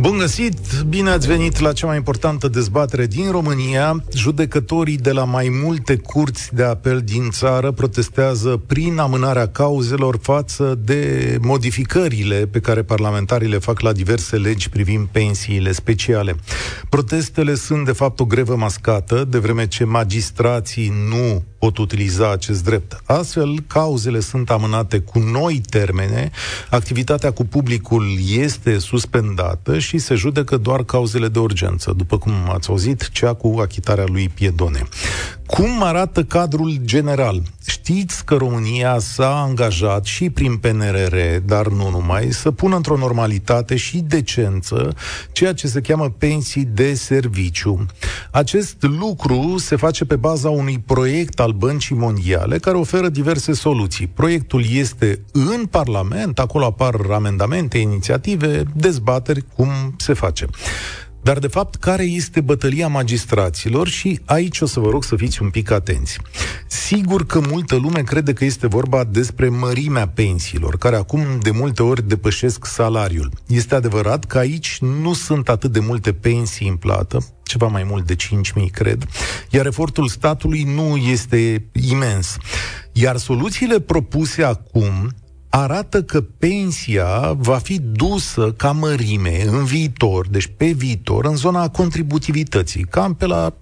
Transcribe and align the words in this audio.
Bun 0.00 0.18
găsit! 0.18 0.82
Bine 0.88 1.10
ați 1.10 1.26
venit 1.26 1.58
la 1.58 1.72
cea 1.72 1.86
mai 1.86 1.96
importantă 1.96 2.48
dezbatere 2.48 3.06
din 3.06 3.30
România. 3.30 4.04
Judecătorii 4.14 4.96
de 4.96 5.12
la 5.12 5.24
mai 5.24 5.60
multe 5.64 5.96
curți 5.96 6.54
de 6.54 6.62
apel 6.62 7.00
din 7.00 7.30
țară 7.30 7.70
protestează 7.70 8.60
prin 8.66 8.98
amânarea 8.98 9.48
cauzelor 9.48 10.18
față 10.22 10.78
de 10.84 11.36
modificările 11.40 12.46
pe 12.46 12.60
care 12.60 12.82
parlamentarii 12.82 13.48
le 13.48 13.58
fac 13.58 13.80
la 13.80 13.92
diverse 13.92 14.36
legi 14.36 14.68
privind 14.68 15.06
pensiile 15.06 15.72
speciale. 15.72 16.36
Protestele 16.88 17.54
sunt 17.54 17.84
de 17.84 17.92
fapt 17.92 18.20
o 18.20 18.24
grevă 18.24 18.56
mascată, 18.56 19.26
de 19.28 19.38
vreme 19.38 19.66
ce 19.66 19.84
magistrații 19.84 20.92
nu 21.08 21.44
pot 21.60 21.78
utiliza 21.78 22.30
acest 22.30 22.64
drept. 22.64 23.02
Astfel, 23.04 23.54
cauzele 23.66 24.20
sunt 24.20 24.50
amânate 24.50 24.98
cu 24.98 25.18
noi 25.18 25.60
termene, 25.70 26.30
activitatea 26.70 27.30
cu 27.30 27.44
publicul 27.44 28.06
este 28.36 28.78
suspendată 28.78 29.78
și 29.78 29.98
se 29.98 30.14
judecă 30.14 30.56
doar 30.56 30.84
cauzele 30.84 31.28
de 31.28 31.38
urgență, 31.38 31.92
după 31.96 32.18
cum 32.18 32.32
ați 32.48 32.68
auzit, 32.68 33.08
cea 33.12 33.32
cu 33.34 33.58
achitarea 33.60 34.04
lui 34.06 34.28
Piedone. 34.28 34.82
Cum 35.50 35.82
arată 35.82 36.24
cadrul 36.24 36.76
general? 36.84 37.42
Știți 37.66 38.24
că 38.24 38.34
România 38.34 38.98
s-a 38.98 39.40
angajat 39.40 40.04
și 40.04 40.30
prin 40.30 40.56
PNRR, 40.56 41.16
dar 41.44 41.68
nu 41.68 41.90
numai, 41.90 42.32
să 42.32 42.50
pună 42.50 42.76
într-o 42.76 42.96
normalitate 42.96 43.76
și 43.76 43.98
decență 43.98 44.94
ceea 45.32 45.52
ce 45.52 45.66
se 45.66 45.80
cheamă 45.80 46.08
pensii 46.18 46.64
de 46.64 46.94
serviciu. 46.94 47.86
Acest 48.30 48.76
lucru 48.82 49.54
se 49.58 49.76
face 49.76 50.04
pe 50.04 50.16
baza 50.16 50.50
unui 50.50 50.78
proiect 50.86 51.40
al 51.40 51.52
Băncii 51.52 51.96
Mondiale 51.96 52.58
care 52.58 52.76
oferă 52.76 53.08
diverse 53.08 53.52
soluții. 53.52 54.06
Proiectul 54.06 54.64
este 54.72 55.20
în 55.32 55.66
Parlament, 55.66 56.38
acolo 56.38 56.64
apar 56.64 56.94
amendamente, 57.12 57.78
inițiative, 57.78 58.62
dezbateri, 58.74 59.44
cum 59.56 59.68
se 59.96 60.12
face. 60.12 60.46
Dar, 61.22 61.38
de 61.38 61.46
fapt, 61.46 61.74
care 61.74 62.02
este 62.02 62.40
bătălia 62.40 62.88
magistraților 62.88 63.88
și 63.88 64.20
aici 64.24 64.60
o 64.60 64.66
să 64.66 64.80
vă 64.80 64.90
rog 64.90 65.04
să 65.04 65.16
fiți 65.16 65.42
un 65.42 65.50
pic 65.50 65.70
atenți. 65.70 66.18
Sigur 66.66 67.26
că 67.26 67.40
multă 67.40 67.76
lume 67.76 68.02
crede 68.02 68.32
că 68.32 68.44
este 68.44 68.66
vorba 68.66 69.04
despre 69.04 69.48
mărimea 69.48 70.08
pensiilor, 70.08 70.78
care 70.78 70.96
acum 70.96 71.20
de 71.42 71.50
multe 71.50 71.82
ori 71.82 72.08
depășesc 72.08 72.66
salariul. 72.66 73.30
Este 73.46 73.74
adevărat 73.74 74.24
că 74.24 74.38
aici 74.38 74.78
nu 74.80 75.12
sunt 75.12 75.48
atât 75.48 75.72
de 75.72 75.80
multe 75.80 76.12
pensii 76.12 76.68
în 76.68 76.76
plată, 76.76 77.26
ceva 77.42 77.66
mai 77.66 77.84
mult 77.84 78.06
de 78.06 78.14
5.000, 78.14 78.70
cred, 78.72 79.04
iar 79.50 79.66
efortul 79.66 80.08
statului 80.08 80.62
nu 80.62 80.96
este 80.96 81.64
imens. 81.90 82.36
Iar 82.92 83.16
soluțiile 83.16 83.80
propuse 83.80 84.42
acum 84.42 85.14
arată 85.50 86.02
că 86.02 86.20
pensia 86.20 87.32
va 87.32 87.56
fi 87.56 87.78
dusă 87.80 88.52
ca 88.56 88.72
mărime 88.72 89.42
în 89.46 89.64
viitor, 89.64 90.28
deci 90.28 90.50
pe 90.56 90.66
viitor, 90.66 91.24
în 91.24 91.36
zona 91.36 91.68
contributivității, 91.68 92.84
cam 92.84 93.14
pe 93.14 93.26
la 93.26 93.54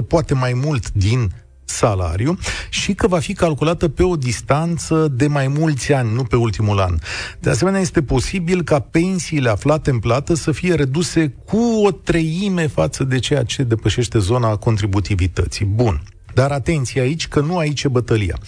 65%, 0.00 0.06
poate 0.08 0.34
mai 0.34 0.52
mult 0.52 0.92
din 0.92 1.30
salariu 1.64 2.38
și 2.70 2.94
că 2.94 3.06
va 3.06 3.18
fi 3.18 3.32
calculată 3.32 3.88
pe 3.88 4.02
o 4.02 4.16
distanță 4.16 5.08
de 5.08 5.26
mai 5.26 5.48
mulți 5.48 5.92
ani, 5.92 6.14
nu 6.14 6.22
pe 6.22 6.36
ultimul 6.36 6.80
an. 6.80 6.94
De 7.40 7.50
asemenea, 7.50 7.80
este 7.80 8.02
posibil 8.02 8.62
ca 8.62 8.78
pensiile 8.78 9.48
aflate 9.48 9.90
în 9.90 9.98
plată 9.98 10.34
să 10.34 10.52
fie 10.52 10.74
reduse 10.74 11.34
cu 11.44 11.82
o 11.86 11.90
treime 11.90 12.66
față 12.66 13.04
de 13.04 13.18
ceea 13.18 13.42
ce 13.42 13.62
depășește 13.62 14.18
zona 14.18 14.56
contributivității. 14.56 15.64
Bun. 15.64 16.02
Dar 16.34 16.50
atenție 16.50 17.00
aici 17.00 17.28
că 17.28 17.40
nu 17.40 17.56
aici 17.56 17.82
e 17.82 17.88
bătălia. 17.88 18.38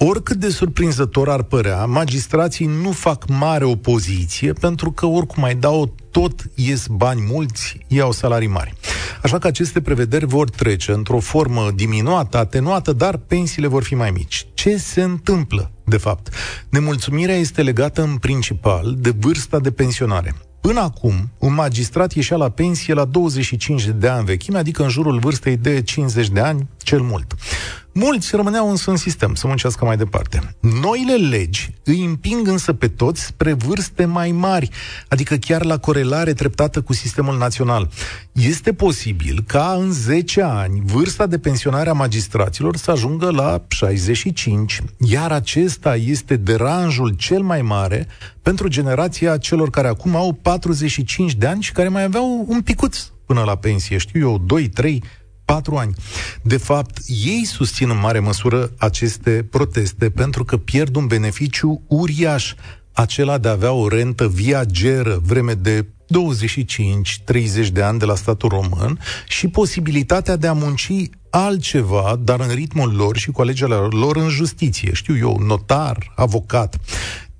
Oricât 0.00 0.36
de 0.36 0.48
surprinzător 0.48 1.28
ar 1.28 1.42
părea, 1.42 1.84
magistrații 1.84 2.66
nu 2.66 2.90
fac 2.92 3.28
mare 3.28 3.64
opoziție 3.64 4.52
pentru 4.52 4.92
că 4.92 5.06
oricum 5.06 5.42
mai 5.42 5.54
dau 5.54 5.94
tot 6.10 6.50
ies 6.54 6.86
bani 6.86 7.26
mulți, 7.30 7.78
iau 7.86 8.12
salarii 8.12 8.48
mari. 8.48 8.74
Așa 9.22 9.38
că 9.38 9.46
aceste 9.46 9.80
prevederi 9.80 10.26
vor 10.26 10.50
trece 10.50 10.92
într-o 10.92 11.18
formă 11.18 11.70
diminuată, 11.74 12.36
atenuată, 12.36 12.92
dar 12.92 13.16
pensiile 13.16 13.66
vor 13.66 13.82
fi 13.82 13.94
mai 13.94 14.10
mici. 14.10 14.46
Ce 14.54 14.76
se 14.76 15.02
întâmplă, 15.02 15.70
de 15.84 15.96
fapt? 15.96 16.28
Nemulțumirea 16.68 17.36
este 17.36 17.62
legată 17.62 18.02
în 18.02 18.16
principal 18.16 18.96
de 18.98 19.14
vârsta 19.18 19.58
de 19.58 19.70
pensionare. 19.70 20.34
Până 20.60 20.80
acum, 20.80 21.30
un 21.38 21.54
magistrat 21.54 22.12
ieșea 22.12 22.36
la 22.36 22.48
pensie 22.48 22.94
la 22.94 23.04
25 23.04 23.86
de 23.86 24.08
ani 24.08 24.24
vechime, 24.24 24.58
adică 24.58 24.82
în 24.82 24.88
jurul 24.88 25.18
vârstei 25.18 25.56
de 25.56 25.82
50 25.82 26.28
de 26.28 26.40
ani, 26.40 26.68
cel 26.82 27.00
mult. 27.00 27.34
Mulți 27.92 28.36
rămâneau 28.36 28.70
însă 28.70 28.90
în 28.90 28.96
sistem 28.96 29.34
să 29.34 29.46
muncească 29.46 29.84
mai 29.84 29.96
departe. 29.96 30.56
Noile 30.60 31.14
legi 31.14 31.70
îi 31.84 32.04
împing 32.04 32.46
însă 32.46 32.72
pe 32.72 32.88
toți 32.88 33.24
spre 33.24 33.52
vârste 33.52 34.04
mai 34.04 34.30
mari, 34.30 34.70
adică 35.08 35.36
chiar 35.36 35.64
la 35.64 35.78
corelare 35.78 36.32
treptată 36.32 36.80
cu 36.80 36.92
sistemul 36.92 37.38
național. 37.38 37.90
Este 38.32 38.72
posibil 38.72 39.44
ca 39.46 39.76
în 39.78 39.92
10 39.92 40.42
ani 40.42 40.82
vârsta 40.84 41.26
de 41.26 41.38
pensionare 41.38 41.88
a 41.88 41.92
magistraților 41.92 42.76
să 42.76 42.90
ajungă 42.90 43.30
la 43.30 43.64
65, 43.68 44.82
iar 44.98 45.32
acesta 45.32 45.96
este 45.96 46.36
deranjul 46.36 47.10
cel 47.10 47.42
mai 47.42 47.62
mare 47.62 48.06
pentru 48.42 48.68
generația 48.68 49.36
celor 49.36 49.70
care 49.70 49.88
acum 49.88 50.16
au 50.16 50.32
45 50.32 51.34
de 51.34 51.46
ani 51.46 51.62
și 51.62 51.72
care 51.72 51.88
mai 51.88 52.02
aveau 52.02 52.44
un 52.48 52.60
picuț 52.60 53.10
până 53.28 53.42
la 53.42 53.56
pensie, 53.56 53.98
știu 53.98 54.20
eu, 54.20 54.38
2, 54.38 54.68
3, 54.68 55.02
patru 55.52 55.76
ani. 55.76 55.94
De 56.42 56.56
fapt, 56.56 56.98
ei 57.06 57.44
susțin 57.44 57.90
în 57.90 57.98
mare 57.98 58.18
măsură 58.18 58.70
aceste 58.78 59.46
proteste 59.50 60.10
pentru 60.10 60.44
că 60.44 60.56
pierd 60.56 60.96
un 60.96 61.06
beneficiu 61.06 61.82
uriaș, 61.86 62.54
acela 62.92 63.38
de 63.38 63.48
a 63.48 63.50
avea 63.50 63.72
o 63.72 63.88
rentă 63.88 64.28
viageră 64.28 65.20
vreme 65.22 65.54
de 65.54 65.86
25-30 65.86 67.68
de 67.72 67.82
ani 67.82 67.98
de 67.98 68.04
la 68.04 68.14
statul 68.14 68.48
român 68.48 68.98
și 69.28 69.48
posibilitatea 69.48 70.36
de 70.36 70.46
a 70.46 70.52
munci 70.52 71.10
altceva, 71.30 72.18
dar 72.20 72.40
în 72.40 72.54
ritmul 72.54 72.94
lor 72.94 73.16
și 73.16 73.30
cu 73.30 73.40
alegerea 73.40 73.88
lor 73.90 74.16
în 74.16 74.28
justiție. 74.28 74.92
Știu 74.92 75.16
eu, 75.16 75.38
notar, 75.46 76.12
avocat. 76.16 76.76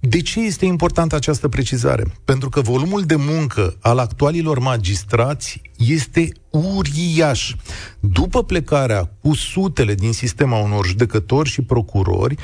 De 0.01 0.21
ce 0.21 0.41
este 0.41 0.65
importantă 0.65 1.15
această 1.15 1.49
precizare? 1.49 2.05
Pentru 2.25 2.49
că 2.49 2.61
volumul 2.61 3.03
de 3.03 3.17
muncă 3.17 3.77
al 3.81 3.99
actualilor 3.99 4.59
magistrați 4.59 5.61
este 5.77 6.33
uriaș. 6.51 7.55
După 8.01 8.45
plecarea 8.45 9.05
cu 9.21 9.35
sutele 9.35 9.95
din 9.95 10.13
sistema 10.13 10.57
unor 10.57 10.87
judecători 10.87 11.49
și 11.49 11.63
procurori, 11.63 12.35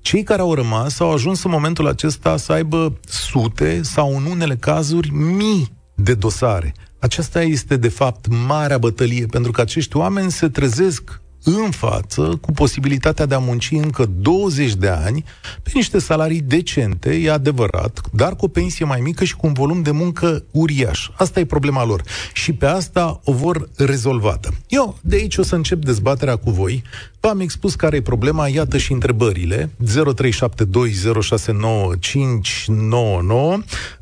cei 0.00 0.22
care 0.22 0.40
au 0.40 0.54
rămas 0.54 1.00
au 1.00 1.12
ajuns 1.12 1.42
în 1.42 1.50
momentul 1.50 1.86
acesta 1.86 2.36
să 2.36 2.52
aibă 2.52 2.98
sute 3.08 3.82
sau 3.82 4.16
în 4.16 4.24
unele 4.24 4.56
cazuri 4.56 5.10
mii 5.12 5.72
de 5.94 6.14
dosare. 6.14 6.74
Aceasta 7.00 7.42
este, 7.42 7.76
de 7.76 7.88
fapt, 7.88 8.26
marea 8.46 8.78
bătălie, 8.78 9.26
pentru 9.26 9.52
că 9.52 9.60
acești 9.60 9.96
oameni 9.96 10.30
se 10.30 10.48
trezesc 10.48 11.20
în 11.44 11.70
față 11.70 12.38
cu 12.40 12.52
posibilitatea 12.52 13.26
de 13.26 13.34
a 13.34 13.38
munci 13.38 13.70
încă 13.70 14.10
20 14.18 14.74
de 14.74 14.88
ani 14.88 15.24
pe 15.62 15.70
niște 15.74 15.98
salarii 15.98 16.40
decente, 16.40 17.14
e 17.14 17.30
adevărat, 17.30 18.00
dar 18.12 18.36
cu 18.36 18.44
o 18.44 18.48
pensie 18.48 18.84
mai 18.84 19.00
mică 19.00 19.24
și 19.24 19.36
cu 19.36 19.46
un 19.46 19.52
volum 19.52 19.82
de 19.82 19.90
muncă 19.90 20.44
uriaș. 20.50 21.08
Asta 21.16 21.40
e 21.40 21.44
problema 21.44 21.84
lor. 21.84 22.02
Și 22.32 22.52
pe 22.52 22.66
asta 22.66 23.20
o 23.24 23.32
vor 23.32 23.68
rezolvată. 23.76 24.50
Eu 24.68 24.98
de 25.00 25.16
aici 25.16 25.36
o 25.36 25.42
să 25.42 25.54
încep 25.54 25.84
dezbaterea 25.84 26.36
cu 26.36 26.50
voi. 26.50 26.82
V-am 27.20 27.40
expus 27.40 27.74
care 27.74 27.96
e 27.96 28.02
problema, 28.02 28.48
iată 28.48 28.78
și 28.78 28.92
întrebările. 28.92 29.70
0372069599. 29.84 29.90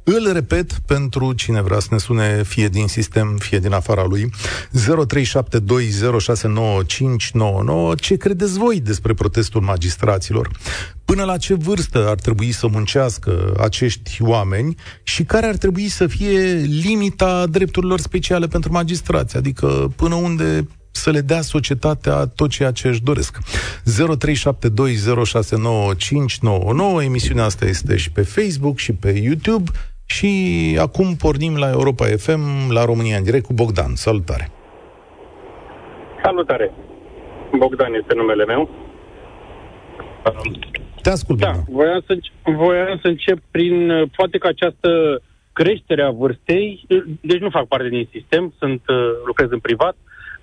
Îl 0.02 0.32
repet 0.32 0.72
pentru 0.72 1.32
cine 1.32 1.62
vrea 1.62 1.78
să 1.78 1.88
ne 1.90 1.98
sune 1.98 2.42
fie 2.42 2.68
din 2.68 2.86
sistem, 2.86 3.36
fie 3.38 3.58
din 3.58 3.72
afara 3.72 4.04
lui. 4.04 4.30
0372069599. 4.30 4.34
Ce 8.00 8.16
credeți 8.16 8.58
voi 8.58 8.80
despre 8.80 9.14
protestul 9.14 9.60
magistraților? 9.60 10.50
Până 11.04 11.24
la 11.24 11.36
ce 11.36 11.54
vârstă 11.54 12.08
ar 12.08 12.14
trebui 12.14 12.52
să 12.52 12.66
muncească 12.66 13.54
acești 13.60 14.22
oameni 14.22 14.74
și 15.02 15.24
care 15.24 15.46
ar 15.46 15.56
trebui 15.56 15.88
să 15.88 16.06
fie 16.06 16.40
limita 16.82 17.46
drepturilor 17.46 18.00
speciale 18.00 18.46
pentru 18.46 18.72
magistrați? 18.72 19.36
Adică 19.36 19.92
până 19.96 20.14
unde 20.14 20.66
să 20.96 21.10
le 21.10 21.20
dea 21.20 21.40
societatea 21.40 22.26
tot 22.26 22.50
ceea 22.50 22.70
ce 22.70 22.88
își 22.88 23.02
doresc. 23.02 23.38
0372069599. 23.38 23.42
Emisiunea 27.04 27.44
asta 27.44 27.64
este 27.64 27.96
și 27.96 28.12
pe 28.12 28.22
Facebook 28.22 28.78
și 28.78 28.92
pe 28.92 29.20
YouTube. 29.24 29.70
Și 30.04 30.30
acum 30.80 31.16
pornim 31.16 31.56
la 31.56 31.70
Europa 31.70 32.04
FM, 32.04 32.72
la 32.72 32.84
România 32.84 33.16
în 33.16 33.22
direct 33.22 33.44
cu 33.44 33.52
Bogdan. 33.52 33.94
Salutare! 33.94 34.50
Salutare! 36.22 36.72
Bogdan 37.58 37.94
este 37.94 38.14
numele 38.14 38.44
meu. 38.44 38.70
Te 41.02 41.10
ascult, 41.10 41.38
Da, 41.38 41.52
voiam 41.68 42.02
să, 42.06 42.18
voiam 42.56 42.98
să 43.02 43.08
încep 43.08 43.38
prin, 43.50 43.92
poate 44.16 44.38
că 44.38 44.46
această 44.46 45.20
creștere 45.52 46.02
a 46.02 46.10
vârstei, 46.10 46.86
deci 47.20 47.40
nu 47.40 47.50
fac 47.50 47.66
parte 47.66 47.88
din 47.88 48.08
sistem, 48.12 48.54
sunt 48.58 48.82
lucrez 49.26 49.50
în 49.50 49.58
privat, 49.58 49.96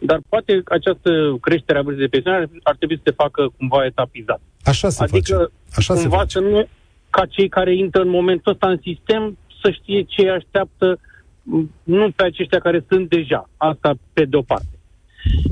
dar 0.05 0.19
poate 0.29 0.61
această 0.65 1.37
creștere 1.41 1.77
a 1.77 1.81
vârstei 1.81 2.05
de 2.05 2.11
pensionare 2.11 2.49
ar 2.63 2.75
trebui 2.75 2.95
să 2.95 3.01
se 3.05 3.11
facă 3.11 3.53
cumva 3.57 3.85
etapizat. 3.85 4.41
Așa 4.63 4.89
se 4.89 5.03
adică, 5.03 5.35
face. 5.35 5.51
Așa 5.75 5.93
cumva 5.93 6.09
se 6.09 6.17
face. 6.17 6.37
să 6.37 6.39
nu, 6.39 6.67
ca 7.09 7.25
cei 7.25 7.49
care 7.49 7.75
intră 7.75 8.01
în 8.01 8.09
momentul 8.09 8.51
ăsta 8.51 8.69
în 8.69 8.79
sistem 8.81 9.37
să 9.61 9.71
știe 9.71 10.01
ce 10.01 10.21
îi 10.21 10.29
așteaptă, 10.29 10.99
m, 11.43 11.69
nu 11.83 12.11
pe 12.11 12.23
aceștia 12.23 12.59
care 12.59 12.85
sunt 12.89 13.09
deja. 13.09 13.49
Asta 13.57 13.93
pe 14.13 14.25
de 14.25 14.35
o 14.35 14.41
parte. 14.41 14.77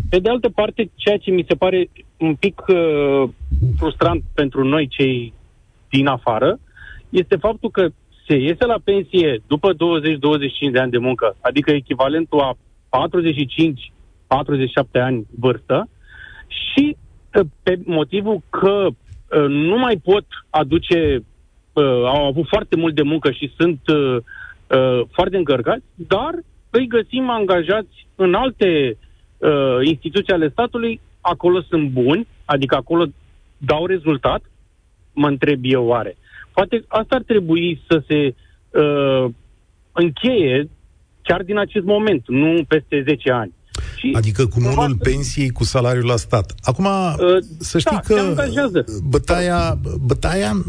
Pe 0.09 0.19
de 0.19 0.29
altă 0.29 0.49
parte, 0.49 0.89
ceea 0.95 1.17
ce 1.17 1.31
mi 1.31 1.45
se 1.47 1.55
pare 1.55 1.89
un 2.17 2.35
pic 2.35 2.63
uh, 2.67 3.29
frustrant 3.77 4.23
pentru 4.33 4.63
noi, 4.63 4.87
cei 4.87 5.33
din 5.89 6.07
afară, 6.07 6.59
este 7.09 7.35
faptul 7.35 7.69
că 7.69 7.87
se 8.27 8.35
iese 8.35 8.65
la 8.65 8.79
pensie 8.83 9.41
după 9.47 9.73
20-25 9.73 9.77
de 10.71 10.79
ani 10.79 10.91
de 10.91 10.97
muncă, 10.97 11.35
adică 11.41 11.71
echivalentul 11.71 12.39
a 12.39 12.57
45-47 14.31 15.01
ani 15.01 15.27
vârstă, 15.39 15.89
și 16.47 16.95
uh, 17.33 17.45
pe 17.63 17.79
motivul 17.85 18.41
că 18.49 18.87
uh, 18.87 19.45
nu 19.47 19.77
mai 19.77 20.01
pot 20.03 20.25
aduce, 20.49 21.23
uh, 21.73 21.83
au 22.05 22.25
avut 22.25 22.47
foarte 22.47 22.75
mult 22.75 22.95
de 22.95 23.01
muncă 23.01 23.31
și 23.31 23.53
sunt 23.57 23.79
uh, 23.87 24.17
uh, 24.67 25.01
foarte 25.11 25.37
încărcați, 25.37 25.83
dar 25.95 26.33
îi 26.69 26.87
găsim 26.87 27.29
angajați 27.29 28.07
în 28.15 28.33
alte 28.33 28.97
uh, 29.37 29.77
instituții 29.83 30.33
ale 30.33 30.49
statului, 30.49 30.99
acolo 31.21 31.61
sunt 31.61 31.89
buni, 31.89 32.27
adică 32.45 32.75
acolo 32.75 33.05
dau 33.57 33.85
rezultat, 33.85 34.41
mă 35.13 35.27
întreb 35.27 35.59
eu 35.63 35.85
oare. 35.85 36.17
Poate 36.53 36.83
asta 36.87 37.15
ar 37.15 37.21
trebui 37.21 37.81
să 37.87 38.03
se 38.07 38.35
uh, 38.79 39.25
încheie 39.91 40.69
chiar 41.21 41.43
din 41.43 41.57
acest 41.57 41.85
moment, 41.85 42.23
nu 42.27 42.63
peste 42.67 43.03
10 43.07 43.31
ani. 43.31 43.53
Și 43.97 44.11
Adică 44.15 44.45
cumulul 44.47 44.75
cumva- 44.75 44.97
pensiei 45.03 45.49
cu 45.49 45.63
salariul 45.63 46.05
la 46.05 46.15
stat. 46.17 46.53
Acum, 46.61 46.85
Uh, 46.85 47.17
să 47.59 47.79
știi 47.79 47.91
da, 47.91 48.01
se 48.05 48.13
că 48.13 48.19
angajează. 48.19 48.85
bătaia, 49.03 49.79
bătaia, 49.99 50.63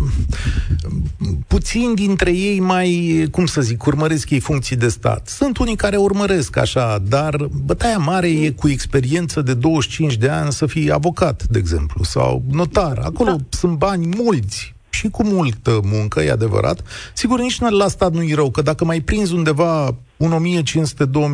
puțin 1.46 1.94
dintre 1.94 2.30
ei 2.32 2.60
mai, 2.60 3.24
cum 3.30 3.46
să 3.46 3.60
zic, 3.60 3.86
urmăresc 3.86 4.30
ei 4.30 4.40
funcții 4.40 4.76
de 4.76 4.88
stat. 4.88 5.28
Sunt 5.28 5.58
unii 5.58 5.76
care 5.76 5.96
urmăresc 5.96 6.56
așa, 6.56 6.98
dar 7.08 7.48
bătaia 7.64 7.98
mare 7.98 8.28
e 8.30 8.50
cu 8.50 8.68
experiență 8.68 9.42
de 9.42 9.54
25 9.54 10.14
de 10.16 10.28
ani 10.28 10.52
să 10.52 10.66
fii 10.66 10.90
avocat, 10.92 11.46
de 11.50 11.58
exemplu, 11.58 12.04
sau 12.04 12.42
notar. 12.50 12.98
Acolo 12.98 13.30
Da. 13.30 13.36
sunt 13.48 13.76
bani 13.78 14.06
mulți 14.16 14.74
și 14.92 15.08
cu 15.08 15.24
multă 15.24 15.80
muncă, 15.84 16.20
e 16.20 16.30
adevărat. 16.30 16.82
Sigur, 17.12 17.40
nici 17.40 17.58
la 17.58 17.88
stat 17.88 18.12
nu 18.12 18.22
e 18.22 18.34
rău, 18.34 18.50
că 18.50 18.62
dacă 18.62 18.84
mai 18.84 19.00
prinzi 19.00 19.34
undeva 19.34 19.86
un 20.16 20.32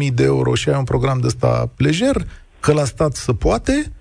1500-2000 0.09 0.15
de 0.15 0.25
euro 0.25 0.55
și 0.55 0.69
ai 0.69 0.79
un 0.79 0.85
program 0.85 1.19
de 1.21 1.27
ăsta 1.27 1.71
lejer, 1.77 2.17
că 2.61 2.73
la 2.73 2.85
stat 2.85 3.15
se 3.15 3.33
poate, 3.33 3.93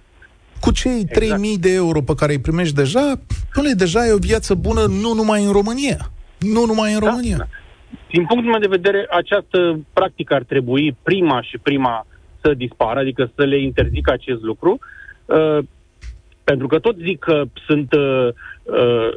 cu 0.61 0.71
cei 0.71 0.91
Exact. 0.99 1.13
3000 1.13 1.57
de 1.57 1.73
euro 1.73 2.01
pe 2.01 2.15
care 2.15 2.31
îi 2.31 2.39
primești 2.39 2.75
deja, 2.75 3.13
până 3.53 3.73
deja 3.73 4.05
e 4.05 4.11
o 4.11 4.17
viață 4.17 4.53
bună 4.53 4.85
nu 4.85 5.13
numai 5.13 5.43
în 5.43 5.51
România. 5.51 6.11
Nu 6.39 6.65
numai 6.65 6.93
în 6.93 6.99
Da, 6.99 7.07
România. 7.09 7.37
da. 7.37 7.47
Din 8.11 8.25
punctul 8.25 8.51
meu 8.51 8.59
de 8.59 8.67
vedere, 8.67 9.07
această 9.09 9.79
practică 9.93 10.33
ar 10.33 10.43
trebui 10.43 10.97
prima 11.03 11.41
și 11.41 11.57
prima 11.57 12.05
să 12.41 12.53
dispară, 12.53 12.99
adică 12.99 13.31
să 13.35 13.43
le 13.43 13.61
interzică 13.61 14.11
acest 14.11 14.41
lucru, 14.41 14.79
uh, 15.25 15.57
pentru 16.43 16.67
că 16.67 16.79
tot 16.79 16.95
zic 16.97 17.19
că 17.19 17.43
sunt, 17.67 17.93
uh, 17.93 18.27
uh, 18.63 19.09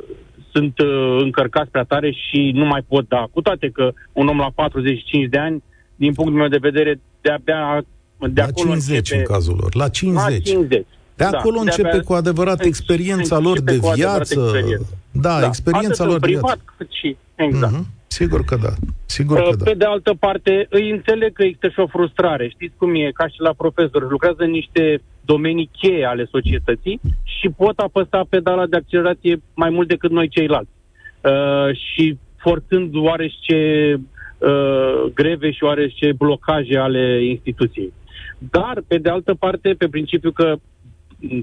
sunt 0.53 0.79
uh, 0.79 1.19
încărcați 1.23 1.71
prea 1.71 1.85
tare 1.85 2.11
și 2.11 2.51
nu 2.55 2.65
mai 2.65 2.85
pot 2.89 3.09
da. 3.09 3.29
Cu 3.33 3.41
toate 3.41 3.69
că 3.69 3.93
un 4.13 4.29
om 4.29 4.39
la 4.39 4.51
45 4.55 5.29
de 5.29 5.39
ani, 5.39 5.63
din 5.97 6.13
punctul 6.13 6.39
meu 6.39 6.49
de 6.49 6.59
vedere, 6.61 7.01
de-abia 7.21 7.85
de 8.19 8.41
la 8.41 8.47
acolo 8.47 8.69
50 8.69 8.97
începe, 8.97 9.19
în 9.19 9.25
cazul 9.25 9.57
lor. 9.61 9.75
La 9.75 9.89
50. 9.89 10.47
La 10.47 10.53
50. 10.53 10.87
De 11.15 11.25
Da, 11.25 11.39
acolo 11.39 11.59
începe 11.59 11.83
de-abia 11.83 12.03
cu 12.03 12.13
adevărat 12.13 12.53
începe 12.53 12.69
experiența 12.69 13.39
lor 13.39 13.61
de 13.61 13.77
cu 13.77 13.87
adevărat 13.87 14.17
viață. 14.17 14.41
experiența. 14.41 14.95
Da, 15.11 15.47
experiența 15.47 16.05
atât 16.05 16.07
lor 16.07 16.15
în 16.15 16.21
de 16.21 16.27
privat, 16.27 16.45
viață. 16.57 16.75
cât 16.77 16.89
și... 16.91 17.17
Exact. 17.35 17.73
Mhm. 17.73 17.87
Sigur 18.13 18.45
că 18.45 18.57
da. 18.57 18.73
Sigur 19.07 19.39
Uh, 19.39 19.49
că 19.51 19.57
da. 19.57 19.65
Pe 19.65 19.75
de 19.77 19.85
altă 19.85 20.15
parte, 20.15 20.67
îi 20.71 20.91
înțeleg 20.91 21.33
că 21.33 21.43
există 21.43 21.69
și 21.69 21.81
o 21.81 21.87
frustrare. 21.87 22.49
Știți 22.49 22.77
cum 22.77 22.95
e, 22.95 23.11
ca 23.15 23.29
și 23.29 23.41
la 23.41 23.53
profesori, 23.53 24.09
lucrează 24.09 24.43
în 24.43 24.51
niște 24.51 25.03
domenii 25.25 25.71
cheie 25.79 26.05
ale 26.05 26.29
societății 26.31 27.01
și 27.23 27.49
pot 27.49 27.79
apăsa 27.79 28.27
pedala 28.29 28.67
de 28.67 28.77
accelerație 28.77 29.43
mai 29.55 29.71
mult 29.71 29.89
decât 29.89 30.11
noi 30.11 30.29
ceilalți. 30.29 30.71
Uh, 31.21 31.77
și 31.77 32.19
forțând 32.37 32.95
oarește 32.95 33.59
uh, 34.39 35.05
greve 35.15 35.51
și 35.51 35.65
oarește 35.65 36.13
blocaje 36.19 36.77
ale 36.77 37.25
instituției. 37.25 37.93
Dar, 38.39 38.83
pe 38.87 38.99
de 38.99 39.09
altă 39.09 39.35
parte, 39.35 39.75
pe 39.79 39.89
principiu 39.89 40.31
că 40.31 40.57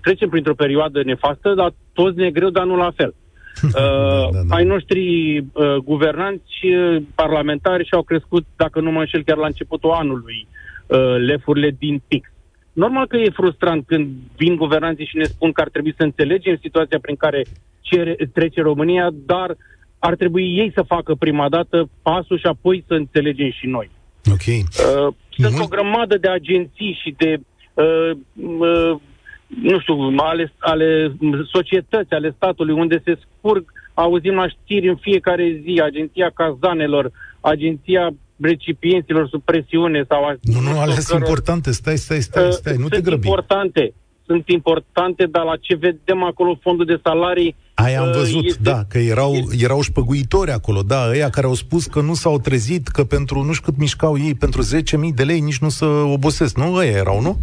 trecem 0.02 0.30
printr-o 0.30 0.54
perioadă 0.54 1.04
nefastă, 1.04 1.54
dar 1.54 1.74
toți 1.94 2.18
ne 2.18 2.26
e 2.26 2.32
greu, 2.32 2.50
dar 2.50 2.66
nu 2.66 2.76
la 2.76 2.92
fel. 2.96 3.14
Uh, 3.14 3.27
da, 3.74 4.42
da. 4.48 4.56
Ai 4.56 4.64
noștri 4.64 5.38
uh, 5.38 5.76
guvernanți 5.84 6.66
uh, 6.66 7.02
parlamentari 7.16 7.86
și-au 7.86 8.04
crescut, 8.04 8.46
dacă 8.56 8.80
nu 8.80 8.92
mă 8.92 9.00
înșel, 9.00 9.24
chiar 9.24 9.38
la 9.38 9.46
începutul 9.46 9.92
anului, 9.92 10.48
uh, 10.88 11.16
lefurile 11.18 11.76
din 11.80 12.02
pix. 12.08 12.30
Normal 12.74 13.08
că 13.08 13.18
e 13.18 13.30
frustrant 13.30 13.86
când 13.86 14.08
vin 14.36 14.56
guvernanții 14.56 15.06
și 15.06 15.18
ne 15.18 15.24
spun 15.24 15.52
că 15.52 15.62
ar 15.62 15.70
trebui 15.70 15.94
să 15.98 16.04
înțelegem 16.04 16.58
situația 16.62 17.00
prin 17.02 17.16
care 17.16 17.46
cere, 17.82 18.16
trece 18.34 18.62
România, 18.62 19.10
dar 19.26 19.58
ar 20.00 20.16
trebui 20.16 20.58
ei 20.58 20.72
să 20.76 20.82
facă 20.82 21.16
prima 21.16 21.50
dată 21.50 21.90
pasul 22.02 22.40
și 22.40 22.46
apoi 22.46 22.84
să 22.88 22.94
înțelegem 22.94 23.52
și 23.52 23.68
noi. 23.68 23.90
Ok. 24.32 24.48
Uh, 24.48 25.14
sunt 25.30 25.52
Mult- 25.52 25.64
o 25.64 25.68
grămadă 25.68 26.18
de 26.18 26.30
agenții 26.30 27.00
și 27.04 27.16
de, 27.18 27.40
uh, 27.74 28.12
uh, 28.60 29.00
nu 29.48 29.80
știu, 29.80 29.96
ale, 30.18 30.54
ale 30.60 31.16
societăți, 31.52 32.14
ale 32.14 32.34
statului, 32.36 32.74
unde 32.74 33.02
se 33.06 33.18
scurg, 33.38 33.66
auzim 33.94 34.34
la 34.34 34.48
știri 34.48 34.90
în 34.90 34.96
fiecare 34.96 35.62
zi, 35.64 35.82
agenția 35.84 36.32
cazanelor, 36.34 37.12
agenția 37.42 38.10
recipienților 38.42 39.28
sub 39.28 39.42
presiune 39.44 40.06
sau... 40.08 40.24
a- 40.26 40.36
Nu, 40.42 40.60
nu, 40.60 40.68
știu 40.68 40.80
alea 40.80 40.94
sunt 40.96 41.08
căror- 41.08 41.28
importante. 41.28 41.72
Stai, 41.72 41.98
stai, 41.98 42.22
stai, 42.22 42.44
Uh, 42.46 42.52
stai. 42.52 42.76
Nu 42.78 42.88
te 42.88 42.96
sunt 42.96 43.08
grăbi. 43.08 43.26
importante. 43.28 43.94
Sunt 44.28 44.44
importante, 44.48 45.26
dar 45.26 45.44
la 45.44 45.56
ce 45.60 45.76
vedem 45.76 46.24
acolo 46.24 46.58
fondul 46.62 46.86
de 46.86 47.00
salarii... 47.04 47.56
Aia 47.74 48.02
am 48.02 48.08
uh, 48.08 48.14
văzut, 48.16 48.44
este- 48.46 48.62
da, 48.64 48.84
că 48.90 48.98
erau, 48.98 49.34
erau 49.60 49.82
șpăguitori 49.82 50.52
acolo, 50.52 50.82
da, 50.82 51.08
ăia 51.10 51.30
care 51.30 51.48
au 51.48 51.54
spus 51.54 51.86
că 51.86 52.02
nu 52.02 52.14
s-au 52.14 52.40
trezit, 52.40 52.88
că 52.88 53.04
pentru 53.04 53.44
nu 53.44 53.52
știu 53.54 53.72
cât 53.72 53.80
mișcau 53.80 54.18
ei, 54.20 54.36
pentru 54.36 54.62
10.000 54.62 55.14
de 55.16 55.24
lei 55.24 55.40
nici 55.40 55.58
nu 55.58 55.70
să 55.70 55.86
obosesc, 55.86 56.58
nu? 56.58 56.74
Ăia 56.74 56.92
erau, 56.92 57.22
nu? 57.22 57.40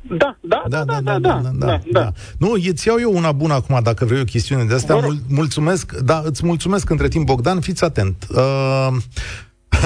Da, 0.00 0.36
da, 0.40 0.62
da, 0.68 0.84
da, 0.84 1.00
da, 1.00 1.18
da, 1.18 1.50
da, 1.54 1.80
da. 1.92 2.12
Nu, 2.38 2.50
îți 2.68 2.88
iau 2.88 2.96
eu 3.00 3.16
una 3.16 3.32
bună 3.32 3.54
acum, 3.54 3.80
dacă 3.82 4.04
vrei 4.04 4.20
o 4.20 4.24
chestiune 4.24 4.64
de 4.64 4.74
astea. 4.74 4.94
Vă 4.94 5.00
rog. 5.00 5.10
Mul- 5.10 5.22
mulțumesc, 5.28 5.92
da, 5.92 6.22
îți 6.24 6.46
mulțumesc 6.46 6.90
între 6.90 7.08
timp, 7.08 7.26
Bogdan, 7.26 7.60
fiți 7.60 7.84
atent. 7.84 8.26
Uh, 8.30 8.96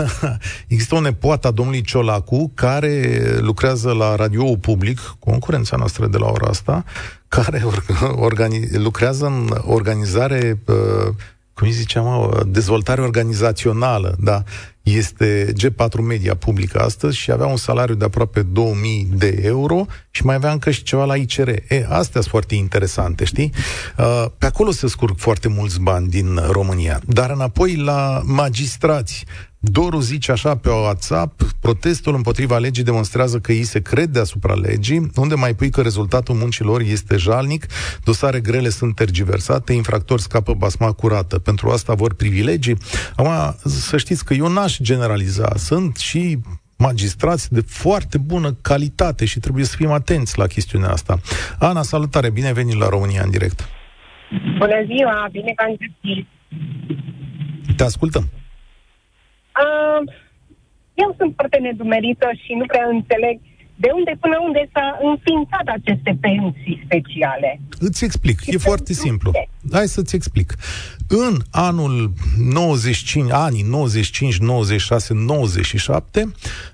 Există 0.66 0.94
o 0.94 1.00
nepoată 1.00 1.46
a 1.46 1.50
domnului 1.50 1.80
Ciolacu 1.82 2.50
care 2.54 3.20
lucrează 3.38 3.92
la 3.92 4.14
radio 4.14 4.56
public, 4.56 5.16
concurența 5.18 5.76
noastră 5.76 6.06
de 6.06 6.18
la 6.18 6.26
ora 6.26 6.48
asta, 6.48 6.84
care 7.28 7.62
or- 7.64 7.84
organi- 8.14 8.68
lucrează 8.72 9.26
în 9.26 9.50
organizare, 9.66 10.58
uh, 10.66 11.14
cum 11.54 11.66
îi 11.66 11.72
ziceam, 11.72 12.04
mă, 12.04 12.42
dezvoltare 12.46 13.00
organizațională, 13.00 14.16
da. 14.18 14.42
Este 14.82 15.52
G4 15.62 16.00
Media 16.00 16.34
publică 16.34 16.78
astăzi 16.80 17.16
și 17.16 17.30
avea 17.30 17.46
un 17.46 17.56
salariu 17.56 17.94
de 17.94 18.04
aproape 18.04 18.42
2000 18.42 19.08
de 19.14 19.40
euro 19.42 19.86
și 20.10 20.24
mai 20.24 20.34
avea 20.34 20.52
încă 20.52 20.70
și 20.70 20.82
ceva 20.82 21.04
la 21.04 21.16
ICR. 21.16 21.48
E, 21.48 21.86
astea 21.88 22.20
sunt 22.20 22.24
foarte 22.24 22.54
interesante, 22.54 23.24
știi? 23.24 23.52
Uh, 23.98 24.24
Pe 24.38 24.46
acolo 24.46 24.70
se 24.70 24.88
scurg 24.88 25.18
foarte 25.18 25.48
mulți 25.48 25.80
bani 25.80 26.08
din 26.08 26.40
România. 26.50 27.00
Dar 27.06 27.30
înapoi 27.30 27.76
la 27.76 28.22
magistrați. 28.24 29.24
Doru 29.60 30.00
zice 30.00 30.32
așa 30.32 30.56
pe 30.56 30.68
WhatsApp, 30.68 31.42
protestul 31.60 32.14
împotriva 32.14 32.58
legii 32.58 32.84
demonstrează 32.84 33.38
că 33.38 33.52
ei 33.52 33.62
se 33.62 33.80
cred 33.80 34.08
deasupra 34.08 34.54
legii, 34.54 35.10
unde 35.16 35.34
mai 35.34 35.54
pui 35.54 35.70
că 35.70 35.80
rezultatul 35.80 36.34
muncilor 36.34 36.80
este 36.80 37.16
jalnic, 37.16 37.66
dosare 38.04 38.40
grele 38.40 38.68
sunt 38.68 38.94
tergiversate, 38.94 39.72
infractori 39.72 40.22
scapă 40.22 40.54
basma 40.54 40.92
curată. 40.92 41.38
Pentru 41.38 41.68
asta 41.68 41.94
vor 41.94 42.14
privilegii. 42.14 42.76
Acum, 43.16 43.56
să 43.64 43.96
știți 43.96 44.24
că 44.24 44.34
eu 44.34 44.48
n-aș 44.48 44.76
generaliza. 44.76 45.52
Sunt 45.56 45.96
și 45.96 46.38
magistrați 46.76 47.52
de 47.52 47.60
foarte 47.60 48.18
bună 48.18 48.56
calitate 48.62 49.24
și 49.24 49.40
trebuie 49.40 49.64
să 49.64 49.76
fim 49.76 49.90
atenți 49.90 50.38
la 50.38 50.46
chestiunea 50.46 50.90
asta. 50.90 51.18
Ana, 51.58 51.82
salutare, 51.82 52.30
bine 52.30 52.46
ai 52.46 52.52
venit 52.52 52.78
la 52.78 52.88
România 52.88 53.22
în 53.24 53.30
direct. 53.30 53.68
Bună 54.58 54.84
ziua, 54.86 55.28
bine 55.32 55.52
că 55.56 55.64
am 55.64 55.76
găsit. 55.78 56.26
Te 57.76 57.84
ascultăm. 57.84 58.22
Uh, 58.22 58.47
eu 60.94 61.14
sunt 61.18 61.32
foarte 61.34 61.58
nedumerită 61.58 62.28
și 62.42 62.52
nu 62.60 62.66
prea 62.66 62.86
înțeleg 62.96 63.36
De 63.80 63.88
unde 63.94 64.16
până 64.20 64.36
unde 64.46 64.68
s-a 64.72 64.98
înființat 65.02 65.66
aceste 65.66 66.18
pensii 66.20 66.82
speciale? 66.84 67.60
Îți 67.78 68.04
explic, 68.04 68.46
e 68.46 68.56
foarte 68.56 68.92
simplu. 68.92 69.30
Hai 69.72 69.86
să-ți 69.86 70.14
explic. 70.14 70.54
În 71.08 71.36
anul 71.50 72.12
95, 72.38 73.30
anii 73.32 73.62
95, 73.62 74.38
96, 74.38 75.14
97, 75.14 76.32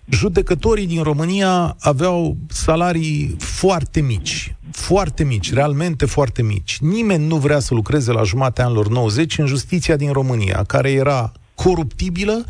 judecătorii 0.08 0.86
din 0.86 1.02
România 1.02 1.76
aveau 1.80 2.36
salarii 2.48 3.36
foarte 3.38 4.00
mici. 4.00 4.54
Foarte 4.70 5.24
mici, 5.24 5.52
realmente 5.52 6.06
foarte 6.06 6.42
mici. 6.42 6.78
Nimeni 6.80 7.26
nu 7.26 7.36
vrea 7.36 7.58
să 7.58 7.74
lucreze 7.74 8.12
la 8.12 8.22
jumatea 8.22 8.64
anilor 8.64 8.88
90 8.88 9.38
în 9.38 9.46
justiția 9.46 9.96
din 9.96 10.12
România, 10.12 10.64
care 10.66 10.90
era 10.90 11.32
coruptibilă, 11.54 12.44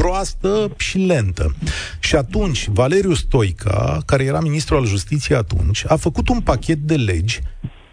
proastă 0.00 0.72
și 0.76 0.98
lentă. 0.98 1.54
Și 1.98 2.16
atunci, 2.16 2.68
Valeriu 2.72 3.14
Stoica, 3.14 3.98
care 4.06 4.24
era 4.24 4.40
ministrul 4.40 4.78
al 4.78 4.86
justiției 4.86 5.36
atunci, 5.36 5.84
a 5.88 5.96
făcut 5.96 6.28
un 6.28 6.40
pachet 6.40 6.78
de 6.78 6.96
legi 6.96 7.40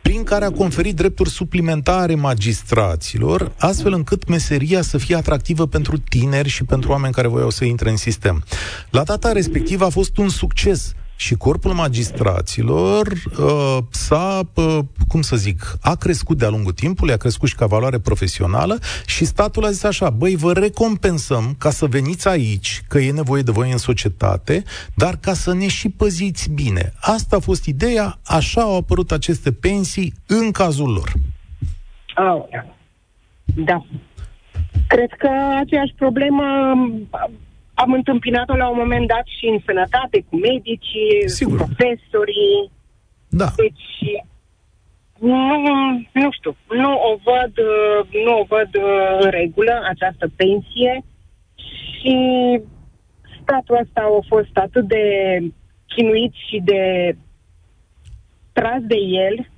prin 0.01 0.23
care 0.23 0.45
a 0.45 0.51
conferit 0.51 0.95
drepturi 0.95 1.29
suplimentare 1.29 2.15
magistraților, 2.15 3.51
astfel 3.57 3.93
încât 3.93 4.27
meseria 4.27 4.81
să 4.81 4.97
fie 4.97 5.15
atractivă 5.15 5.67
pentru 5.67 5.97
tineri 5.97 6.49
și 6.49 6.63
pentru 6.63 6.91
oameni 6.91 7.13
care 7.13 7.27
voiau 7.27 7.49
să 7.49 7.65
intre 7.65 7.89
în 7.89 7.97
sistem. 7.97 8.43
La 8.89 9.03
data 9.03 9.31
respectivă 9.31 9.85
a 9.85 9.89
fost 9.89 10.17
un 10.17 10.29
succes 10.29 10.93
și 11.17 11.35
corpul 11.35 11.73
magistraților 11.73 13.07
uh, 13.07 13.77
s-a, 13.89 14.41
uh, 14.53 14.79
cum 15.07 15.21
să 15.21 15.35
zic, 15.35 15.77
a 15.81 15.95
crescut 15.95 16.37
de-a 16.37 16.49
lungul 16.49 16.71
timpului, 16.71 17.13
a 17.13 17.17
crescut 17.17 17.49
și 17.49 17.55
ca 17.55 17.65
valoare 17.65 17.99
profesională 17.99 18.79
și 19.05 19.25
statul 19.25 19.65
a 19.65 19.71
zis 19.71 19.83
așa, 19.83 20.09
băi, 20.09 20.35
vă 20.35 20.53
recompensăm 20.53 21.55
ca 21.57 21.69
să 21.69 21.85
veniți 21.85 22.27
aici, 22.27 22.81
că 22.87 22.99
e 22.99 23.11
nevoie 23.11 23.41
de 23.41 23.51
voi 23.51 23.71
în 23.71 23.77
societate, 23.77 24.63
dar 24.95 25.17
ca 25.21 25.33
să 25.33 25.53
ne 25.53 25.67
și 25.67 25.89
păziți 25.89 26.49
bine. 26.51 26.93
Asta 26.99 27.35
a 27.35 27.39
fost 27.39 27.65
ideea, 27.65 28.19
așa 28.25 28.61
au 28.61 28.77
apărut 28.77 29.11
aceste 29.11 29.51
pensii 29.51 30.13
în 30.27 30.51
cazul 30.51 30.93
lor. 30.93 31.11
Oh, 32.17 32.43
da. 33.55 33.85
Cred 34.87 35.09
că 35.17 35.29
aceeași 35.59 35.93
problemă 35.95 36.43
am 37.83 37.91
întâmpinat-o 37.93 38.55
la 38.55 38.67
un 38.69 38.77
moment 38.77 39.07
dat 39.07 39.25
și 39.37 39.45
în 39.45 39.59
sănătate, 39.65 40.25
cu 40.29 40.35
medicii, 40.35 41.29
Sigur. 41.29 41.57
cu 41.57 41.63
profesorii. 41.63 42.71
Da. 43.29 43.47
Deci, 43.55 44.23
nu, 45.19 45.61
nu 46.11 46.31
știu, 46.31 46.55
nu 46.69 46.91
o 47.09 47.13
văd, 47.27 47.53
nu 48.25 48.39
o 48.39 48.43
văd 48.43 48.75
uh, 48.75 49.17
în 49.19 49.29
regulă 49.29 49.81
această 49.89 50.31
pensie 50.35 51.03
și 51.55 52.15
statul 53.41 53.79
ăsta 53.81 54.01
a 54.01 54.25
fost 54.27 54.57
atât 54.57 54.87
de 54.87 55.03
chinuit 55.87 56.33
și 56.47 56.61
de 56.63 57.15
tras 58.53 58.81
de 58.81 58.99
el, 59.27 59.49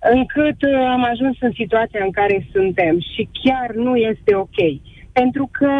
încât 0.00 0.62
uh, 0.62 0.74
am 0.88 1.04
ajuns 1.04 1.36
în 1.40 1.52
situația 1.54 2.04
în 2.04 2.10
care 2.10 2.46
suntem 2.52 3.00
și 3.00 3.28
chiar 3.42 3.70
nu 3.74 3.96
este 3.96 4.34
ok. 4.34 4.58
Pentru 5.12 5.48
că 5.52 5.72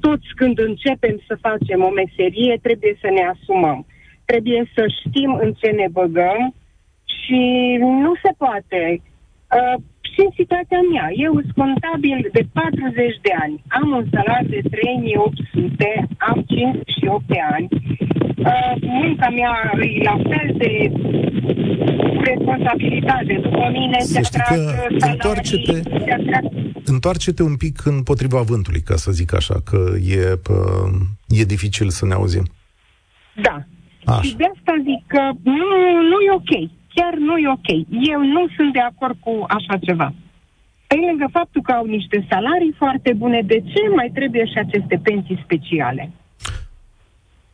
toți 0.00 0.28
când 0.36 0.58
începem 0.58 1.20
să 1.26 1.38
facem 1.40 1.84
o 1.84 1.90
meserie, 1.90 2.58
trebuie 2.62 2.98
să 3.00 3.08
ne 3.10 3.24
asumăm. 3.34 3.86
Trebuie 4.24 4.70
să 4.74 4.84
știm 4.98 5.32
în 5.42 5.52
ce 5.52 5.70
ne 5.70 5.86
băgăm 5.92 6.54
și 7.16 7.40
nu 7.80 8.12
se 8.22 8.32
poate. 8.36 9.00
Uh, 9.56 9.76
și 10.10 10.20
în 10.26 10.30
situația 10.40 10.80
mea, 10.92 11.06
eu 11.26 11.32
sunt 11.32 11.52
contabil 11.64 12.28
de 12.32 12.42
40 12.52 13.18
de 13.26 13.32
ani, 13.44 13.62
am 13.68 13.88
un 13.98 14.04
salariu 14.12 14.48
de 14.48 14.68
3800, 14.70 16.08
am 16.18 16.44
58 16.46 17.24
de 17.26 17.40
ani, 17.54 17.68
uh, 18.48 18.74
munca 18.80 19.28
mea 19.28 19.72
e 19.80 20.02
la 20.02 20.16
fel 20.30 20.54
de 20.56 20.92
responsabilitate 22.24 23.40
după 23.42 23.68
mine, 23.72 23.98
să 24.00 24.20
știi 24.20 24.40
că 24.48 24.86
întoarce-te, 24.98 25.82
întoarce-te 26.84 27.42
un 27.42 27.56
pic 27.56 27.84
împotriva 27.84 28.40
vântului, 28.40 28.80
ca 28.80 28.96
să 28.96 29.10
zic 29.10 29.34
așa, 29.34 29.54
că 29.64 29.78
e, 30.16 30.38
e 31.28 31.44
dificil 31.44 31.88
să 31.88 32.06
ne 32.06 32.14
auzim. 32.14 32.46
Da. 33.42 33.56
Așa. 34.04 34.22
Și 34.22 34.36
de 34.36 34.44
asta 34.54 34.72
zic 34.88 35.02
că 35.06 35.22
nu, 35.42 35.68
nu 36.10 36.18
e 36.28 36.30
ok. 36.40 36.70
Chiar 36.94 37.14
nu 37.14 37.36
e 37.36 37.48
ok. 37.48 37.70
Eu 38.12 38.20
nu 38.36 38.48
sunt 38.56 38.72
de 38.72 38.80
acord 38.80 39.16
cu 39.20 39.44
așa 39.48 39.76
ceva. 39.86 40.12
Pe 40.86 40.96
lângă 41.08 41.26
faptul 41.32 41.62
că 41.62 41.72
au 41.72 41.84
niște 41.84 42.26
salarii 42.30 42.74
foarte 42.76 43.12
bune, 43.12 43.40
de 43.42 43.58
ce 43.72 43.82
mai 43.94 44.10
trebuie 44.14 44.44
și 44.44 44.58
aceste 44.58 45.00
pensii 45.02 45.42
speciale? 45.44 46.10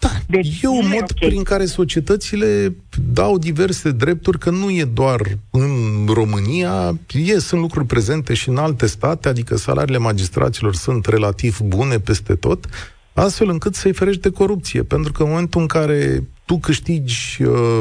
Da, 0.05 0.11
deci 0.27 0.63
e 0.63 0.67
un 0.67 0.89
mod 0.89 1.11
okay. 1.11 1.29
prin 1.29 1.43
care 1.43 1.65
societățile 1.65 2.77
dau 3.13 3.39
diverse 3.39 3.91
drepturi, 3.91 4.39
că 4.39 4.51
nu 4.51 4.71
e 4.71 4.85
doar 4.85 5.21
în 5.51 6.07
România, 6.13 6.99
e, 7.13 7.39
sunt 7.39 7.61
lucruri 7.61 7.87
prezente 7.87 8.35
și 8.35 8.49
în 8.49 8.57
alte 8.57 8.87
state, 8.87 9.29
adică 9.29 9.57
salariile 9.57 9.99
magistraților 9.99 10.75
sunt 10.75 11.07
relativ 11.07 11.61
bune 11.61 11.99
peste 11.99 12.35
tot, 12.35 12.67
astfel 13.13 13.49
încât 13.49 13.75
să-i 13.75 13.93
ferești 13.93 14.21
de 14.21 14.31
corupție. 14.31 14.83
Pentru 14.83 15.13
că 15.13 15.23
în 15.23 15.29
momentul 15.29 15.61
în 15.61 15.67
care 15.67 16.29
tu 16.45 16.59
câștigi 16.59 17.43
uh, 17.43 17.81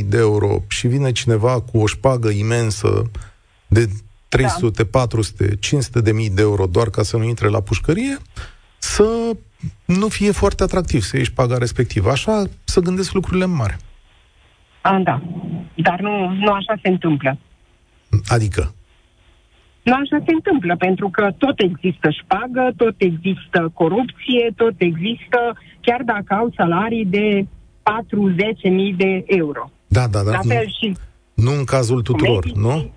1500-2000 0.00 0.04
de 0.06 0.16
euro 0.16 0.64
și 0.68 0.86
vine 0.86 1.12
cineva 1.12 1.60
cu 1.60 1.78
o 1.78 1.86
șpagă 1.86 2.28
imensă 2.28 3.10
de 3.68 3.88
300, 4.28 4.82
da. 4.82 4.88
400, 4.98 5.56
500 5.60 6.00
de 6.00 6.12
mii 6.12 6.30
de 6.30 6.42
euro 6.42 6.66
doar 6.66 6.90
ca 6.90 7.02
să 7.02 7.16
nu 7.16 7.24
intre 7.24 7.48
la 7.48 7.60
pușcărie, 7.60 8.18
să 8.78 9.36
nu 9.84 10.08
fie 10.08 10.30
foarte 10.30 10.62
atractiv 10.62 11.00
să 11.00 11.16
ieși 11.16 11.32
paga 11.32 11.58
respectivă. 11.58 12.10
Așa 12.10 12.44
să 12.64 12.80
gândesc 12.80 13.12
lucrurile 13.12 13.44
în 13.44 13.54
mare. 13.54 13.78
A, 14.80 15.00
da. 15.04 15.22
Dar 15.74 16.00
nu, 16.00 16.28
nu 16.28 16.52
așa 16.52 16.74
se 16.82 16.88
întâmplă. 16.88 17.38
Adică? 18.28 18.74
Nu 19.82 19.92
așa 19.92 20.24
se 20.26 20.32
întâmplă, 20.32 20.76
pentru 20.76 21.08
că 21.08 21.34
tot 21.38 21.58
există 21.58 22.10
șpagă, 22.10 22.70
tot 22.76 22.94
există 22.96 23.70
corupție, 23.74 24.52
tot 24.56 24.74
există, 24.76 25.38
chiar 25.80 26.02
dacă 26.04 26.34
au 26.34 26.52
salarii 26.56 27.04
de 27.04 27.46
4-10 28.62 28.70
mii 28.70 28.94
de 28.94 29.24
euro. 29.26 29.70
Da, 29.86 30.06
da, 30.06 30.22
da. 30.22 30.30
La 30.30 30.38
fel 30.38 30.64
nu, 30.64 30.88
și 30.88 30.96
nu 31.34 31.52
în 31.52 31.64
cazul 31.64 32.02
tuturor, 32.02 32.44
medicii, 32.44 32.60
nu? 32.60 32.90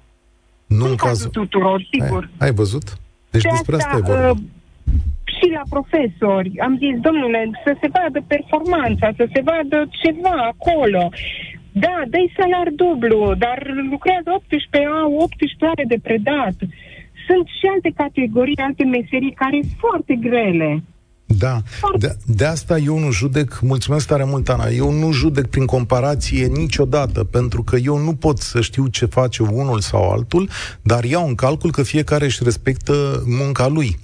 Nu 0.65 0.85
în 0.85 0.95
cazul 0.95 1.29
tuturor, 1.29 1.87
sigur. 1.91 2.29
Ai, 2.37 2.47
ai 2.47 2.53
văzut? 2.53 2.97
Deci 3.29 3.41
de 3.41 3.49
despre 3.49 3.75
asta, 3.75 3.89
asta 3.89 4.11
e 4.11 4.15
vorba. 4.15 4.41
Uh, 5.43 5.49
și 5.49 5.55
la 5.59 5.65
profesori. 5.75 6.59
Am 6.67 6.73
zis, 6.83 6.95
domnule, 7.07 7.41
să 7.65 7.71
se 7.81 7.87
vadă 7.97 8.19
performanța, 8.33 9.07
să 9.19 9.25
se 9.33 9.41
vadă 9.49 9.77
ceva 10.01 10.35
acolo. 10.53 11.03
Da, 11.71 11.97
dă 12.13 12.21
salar 12.37 12.69
dublu, 12.81 13.19
dar 13.45 13.59
lucrează 13.91 14.29
18, 14.33 14.89
au 15.03 15.11
18 15.15 15.65
ore 15.71 15.85
de 15.93 15.99
predat. 16.07 16.55
Sunt 17.27 17.45
și 17.57 17.65
alte 17.73 17.91
categorii, 18.01 18.65
alte 18.67 18.83
meserii 18.83 19.39
care 19.41 19.57
sunt 19.61 19.79
foarte 19.85 20.13
grele. 20.27 20.83
Da, 21.25 21.55
de, 21.97 22.17
de 22.25 22.45
asta 22.45 22.77
eu 22.77 22.99
nu 22.99 23.11
judec, 23.11 23.59
mulțumesc 23.61 24.07
tare 24.07 24.23
mult, 24.23 24.49
Ana, 24.49 24.67
eu 24.67 24.91
nu 24.91 25.11
judec 25.11 25.45
prin 25.45 25.65
comparație 25.65 26.45
niciodată, 26.45 27.23
pentru 27.23 27.63
că 27.63 27.75
eu 27.75 27.97
nu 27.97 28.13
pot 28.13 28.37
să 28.37 28.61
știu 28.61 28.87
ce 28.87 29.05
face 29.05 29.41
unul 29.41 29.79
sau 29.79 30.11
altul, 30.11 30.49
dar 30.81 31.03
iau 31.03 31.27
în 31.27 31.35
calcul 31.35 31.71
că 31.71 31.83
fiecare 31.83 32.25
își 32.25 32.43
respectă 32.43 33.23
munca 33.25 33.67
lui. 33.67 33.97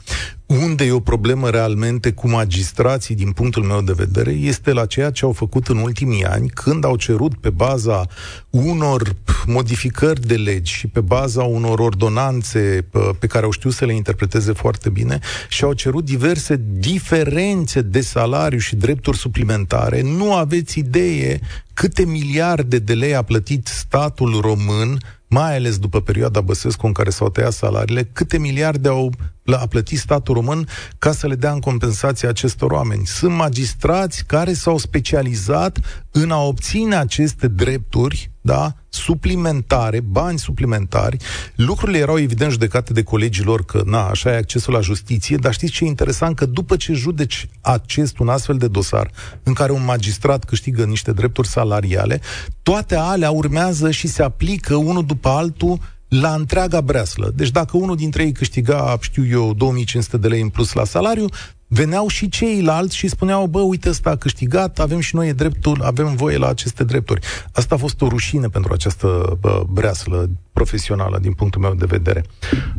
Unde 0.49 0.83
e 0.83 0.91
o 0.91 0.99
problemă 0.99 1.49
realmente 1.49 2.11
cu 2.11 2.29
magistrații, 2.29 3.15
din 3.15 3.31
punctul 3.31 3.63
meu 3.63 3.81
de 3.81 3.93
vedere, 3.95 4.31
este 4.31 4.71
la 4.71 4.85
ceea 4.85 5.09
ce 5.11 5.25
au 5.25 5.31
făcut 5.31 5.67
în 5.67 5.77
ultimii 5.77 6.25
ani, 6.25 6.49
când 6.49 6.85
au 6.85 6.95
cerut 6.95 7.35
pe 7.35 7.49
baza 7.49 8.07
unor 8.49 9.15
modificări 9.45 10.27
de 10.27 10.35
legi 10.35 10.73
și 10.73 10.87
pe 10.87 10.99
baza 10.99 11.43
unor 11.43 11.79
ordonanțe 11.79 12.87
pe 13.19 13.27
care 13.27 13.45
au 13.45 13.51
știut 13.51 13.73
să 13.73 13.85
le 13.85 13.93
interpreteze 13.93 14.53
foarte 14.53 14.89
bine 14.89 15.19
și 15.49 15.63
au 15.63 15.73
cerut 15.73 16.05
diverse 16.05 16.61
diferențe 16.79 17.81
de 17.81 18.01
salariu 18.01 18.59
și 18.59 18.75
drepturi 18.75 19.17
suplimentare. 19.17 20.01
Nu 20.01 20.33
aveți 20.33 20.79
idee 20.79 21.39
câte 21.73 22.05
miliarde 22.05 22.79
de 22.79 22.93
lei 22.93 23.15
a 23.15 23.21
plătit 23.21 23.67
statul 23.67 24.39
român 24.41 24.99
mai 25.29 25.55
ales 25.55 25.77
după 25.77 26.01
perioada 26.01 26.41
Băsescu 26.41 26.85
în 26.85 26.91
care 26.91 27.09
s-au 27.09 27.29
tăiat 27.29 27.53
salariile, 27.53 28.09
câte 28.13 28.37
miliarde 28.37 28.87
au 28.87 29.11
a 29.57 29.67
plătit 29.67 29.99
statul 29.99 30.33
român 30.33 30.67
ca 30.97 31.11
să 31.11 31.27
le 31.27 31.35
dea 31.35 31.51
în 31.51 31.59
compensație 31.59 32.27
acestor 32.27 32.71
oameni. 32.71 33.05
Sunt 33.05 33.33
magistrați 33.33 34.25
care 34.25 34.53
s-au 34.53 34.77
specializat 34.77 35.79
în 36.11 36.31
a 36.31 36.41
obține 36.43 36.95
aceste 36.95 37.47
drepturi 37.47 38.31
da, 38.49 38.73
suplimentare, 38.89 39.99
bani 39.99 40.39
suplimentari. 40.39 41.17
Lucrurile 41.55 41.97
erau 41.97 42.19
evident 42.19 42.51
judecate 42.51 42.93
de 42.93 43.03
colegii 43.03 43.43
lor 43.43 43.65
că, 43.65 43.81
na, 43.85 44.07
așa 44.07 44.31
e 44.31 44.37
accesul 44.37 44.73
la 44.73 44.79
justiție, 44.81 45.37
dar 45.37 45.53
știți 45.53 45.71
ce 45.71 45.83
e 45.83 45.87
interesant? 45.87 46.35
Că 46.35 46.45
după 46.45 46.75
ce 46.75 46.93
judeci 46.93 47.49
acest, 47.61 48.19
un 48.19 48.29
astfel 48.29 48.57
de 48.57 48.67
dosar, 48.67 49.11
în 49.43 49.53
care 49.53 49.71
un 49.71 49.85
magistrat 49.85 50.43
câștigă 50.43 50.83
niște 50.83 51.11
drepturi 51.11 51.47
salariale, 51.47 52.21
toate 52.63 52.95
alea 52.95 53.31
urmează 53.31 53.91
și 53.91 54.07
se 54.07 54.23
aplică 54.23 54.75
unul 54.75 55.05
după 55.05 55.29
altul 55.29 55.79
la 56.07 56.33
întreaga 56.33 56.81
breaslă. 56.81 57.31
Deci 57.35 57.51
dacă 57.51 57.77
unul 57.77 57.95
dintre 57.95 58.23
ei 58.23 58.31
câștiga, 58.31 58.97
știu 59.01 59.25
eu, 59.27 59.53
2500 59.53 60.17
de 60.17 60.27
lei 60.27 60.41
în 60.41 60.49
plus 60.49 60.73
la 60.73 60.83
salariu, 60.83 61.25
veneau 61.69 62.07
și 62.07 62.29
ceilalți 62.29 62.97
și 62.97 63.07
spuneau, 63.07 63.45
bă, 63.45 63.59
uite, 63.59 63.89
ăsta 63.89 64.09
a 64.09 64.15
câștigat, 64.15 64.79
avem 64.79 64.99
și 64.99 65.15
noi 65.15 65.33
dreptul, 65.33 65.81
avem 65.81 66.15
voie 66.15 66.37
la 66.37 66.47
aceste 66.47 66.83
drepturi. 66.83 67.19
Asta 67.53 67.75
a 67.75 67.77
fost 67.77 68.01
o 68.01 68.07
rușine 68.07 68.47
pentru 68.47 68.73
această 68.73 69.37
bă, 69.41 69.63
breaslă 69.73 70.29
profesională, 70.53 71.17
din 71.21 71.33
punctul 71.33 71.61
meu 71.61 71.73
de 71.73 71.85
vedere. 71.87 72.23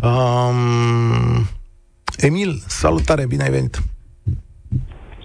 Um, 0.03 1.47
Emil, 2.17 2.51
salutare, 2.67 3.27
bine 3.27 3.43
ai 3.43 3.51
venit! 3.51 3.79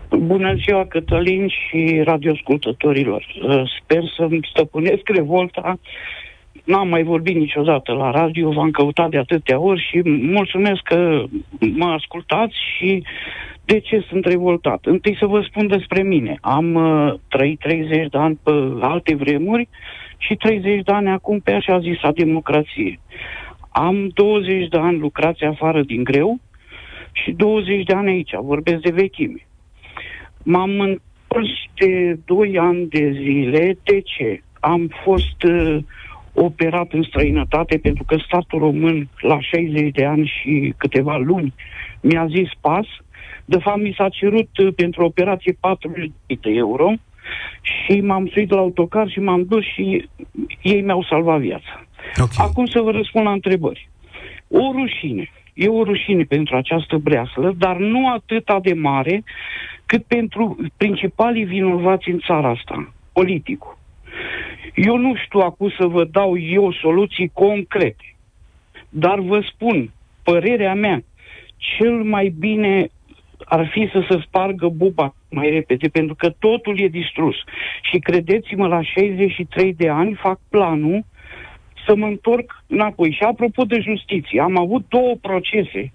Bună 0.10 0.56
ziua, 0.66 0.86
Cătălin 0.86 1.48
și 1.48 2.02
radioscultătorilor. 2.06 3.26
Sper 3.82 4.04
să-mi 4.18 4.48
stăpânesc 4.52 5.02
revolta 5.04 5.80
n-am 6.66 6.88
mai 6.88 7.04
vorbit 7.04 7.36
niciodată 7.36 7.92
la 7.92 8.12
radio, 8.12 8.52
v-am 8.52 8.72
căutat 8.72 9.10
de 9.10 9.18
atâtea 9.18 9.60
ori 9.60 9.88
și 9.90 10.02
mulțumesc 10.06 10.82
că 10.84 11.24
mă 11.60 11.86
ascultați 11.86 12.56
și 12.78 13.04
de 13.66 13.80
ce 13.80 14.06
sunt 14.10 14.26
revoltat? 14.26 14.86
Întâi 14.86 15.18
să 15.20 15.26
vă 15.26 15.42
spun 15.42 15.68
despre 15.68 16.02
mine. 16.02 16.38
Am 16.42 16.74
uh, 16.74 17.14
trăit 17.28 17.60
30 17.60 18.10
de 18.10 18.18
ani 18.18 18.40
pe 18.44 18.52
alte 18.80 19.16
vremuri 19.16 19.68
și 20.18 20.36
30 20.36 20.84
de 20.84 20.92
ani 20.92 21.10
acum 21.10 21.40
pe 21.40 21.52
așa 21.52 21.80
zisa 21.80 22.12
democrație. 22.12 23.00
Am 23.70 24.10
20 24.14 24.68
de 24.68 24.78
ani 24.78 24.98
lucrați 24.98 25.44
afară 25.44 25.82
din 25.82 26.04
greu 26.04 26.40
și 27.12 27.32
20 27.32 27.84
de 27.84 27.94
ani 27.94 28.10
aici, 28.10 28.32
vorbesc 28.42 28.82
de 28.82 28.92
vechime. 28.92 29.48
M-am 30.44 30.80
întors 30.80 31.50
de 31.74 32.20
2 32.26 32.58
ani 32.60 32.88
de 32.88 33.12
zile. 33.12 33.78
De 33.84 34.02
ce? 34.02 34.42
Am 34.60 34.92
fost 35.04 35.44
uh, 35.44 35.78
operat 36.34 36.92
în 36.92 37.04
străinătate 37.04 37.78
pentru 37.78 38.04
că 38.04 38.18
statul 38.18 38.60
român 38.60 39.10
la 39.20 39.40
60 39.40 39.92
de 39.92 40.06
ani 40.06 40.34
și 40.42 40.74
câteva 40.78 41.18
luni 41.18 41.54
mi-a 42.02 42.28
zis 42.28 42.50
pas. 42.62 42.86
De 43.46 43.58
fapt, 43.58 43.82
mi 43.82 43.94
s-a 43.98 44.10
cerut 44.10 44.58
uh, 44.58 44.74
pentru 44.76 45.06
operație 45.06 45.54
4.000 45.54 45.58
de 46.28 46.50
euro 46.50 46.94
și 47.62 48.02
m-am 48.02 48.28
suit 48.28 48.50
la 48.50 48.58
autocar 48.58 49.10
și 49.10 49.20
m-am 49.20 49.46
dus 49.46 49.64
și 49.64 50.10
ei 50.62 50.82
mi-au 50.82 51.04
salvat 51.04 51.40
viața. 51.40 51.86
Okay. 52.18 52.48
Acum 52.48 52.66
să 52.66 52.82
vă 52.82 52.92
răspund 52.92 53.26
la 53.26 53.32
întrebări. 53.32 53.90
O 54.48 54.72
rușine. 54.72 55.30
E 55.54 55.68
o 55.68 55.84
rușine 55.84 56.24
pentru 56.24 56.56
această 56.56 56.98
breaslă, 56.98 57.56
dar 57.58 57.78
nu 57.78 58.12
atât 58.12 58.62
de 58.62 58.74
mare 58.74 59.24
cât 59.86 60.04
pentru 60.04 60.58
principalii 60.78 61.44
vinovați 61.44 62.10
în 62.10 62.20
țara 62.20 62.50
asta, 62.50 62.94
politicul. 63.14 63.78
Eu 64.76 64.98
nu 64.98 65.16
știu 65.16 65.40
acum 65.40 65.70
să 65.78 65.86
vă 65.86 66.04
dau 66.04 66.38
eu 66.38 66.72
soluții 66.72 67.32
concrete, 67.34 68.16
dar 68.90 69.20
vă 69.20 69.42
spun, 69.54 69.92
părerea 70.24 70.74
mea, 70.74 71.04
cel 71.58 72.04
mai 72.04 72.34
bine 72.40 72.90
ar 73.46 73.68
fi 73.68 73.90
să 73.92 74.06
se 74.10 74.20
spargă 74.26 74.68
buba 74.68 75.16
mai 75.30 75.50
repede, 75.50 75.88
pentru 75.88 76.16
că 76.16 76.30
totul 76.30 76.80
e 76.80 76.88
distrus. 76.88 77.36
Și 77.82 78.00
credeți-mă, 78.00 78.68
la 78.68 78.82
63 78.82 79.74
de 79.74 79.90
ani 79.90 80.14
fac 80.14 80.40
planul 80.50 81.06
să 81.88 81.96
mă 81.96 82.06
întorc 82.06 82.64
înapoi. 82.68 83.12
Și 83.12 83.24
apropo 83.24 83.64
de 83.64 83.80
justiție, 83.80 84.42
am 84.42 84.58
avut 84.58 84.86
două 84.90 85.16
procese 85.22 85.94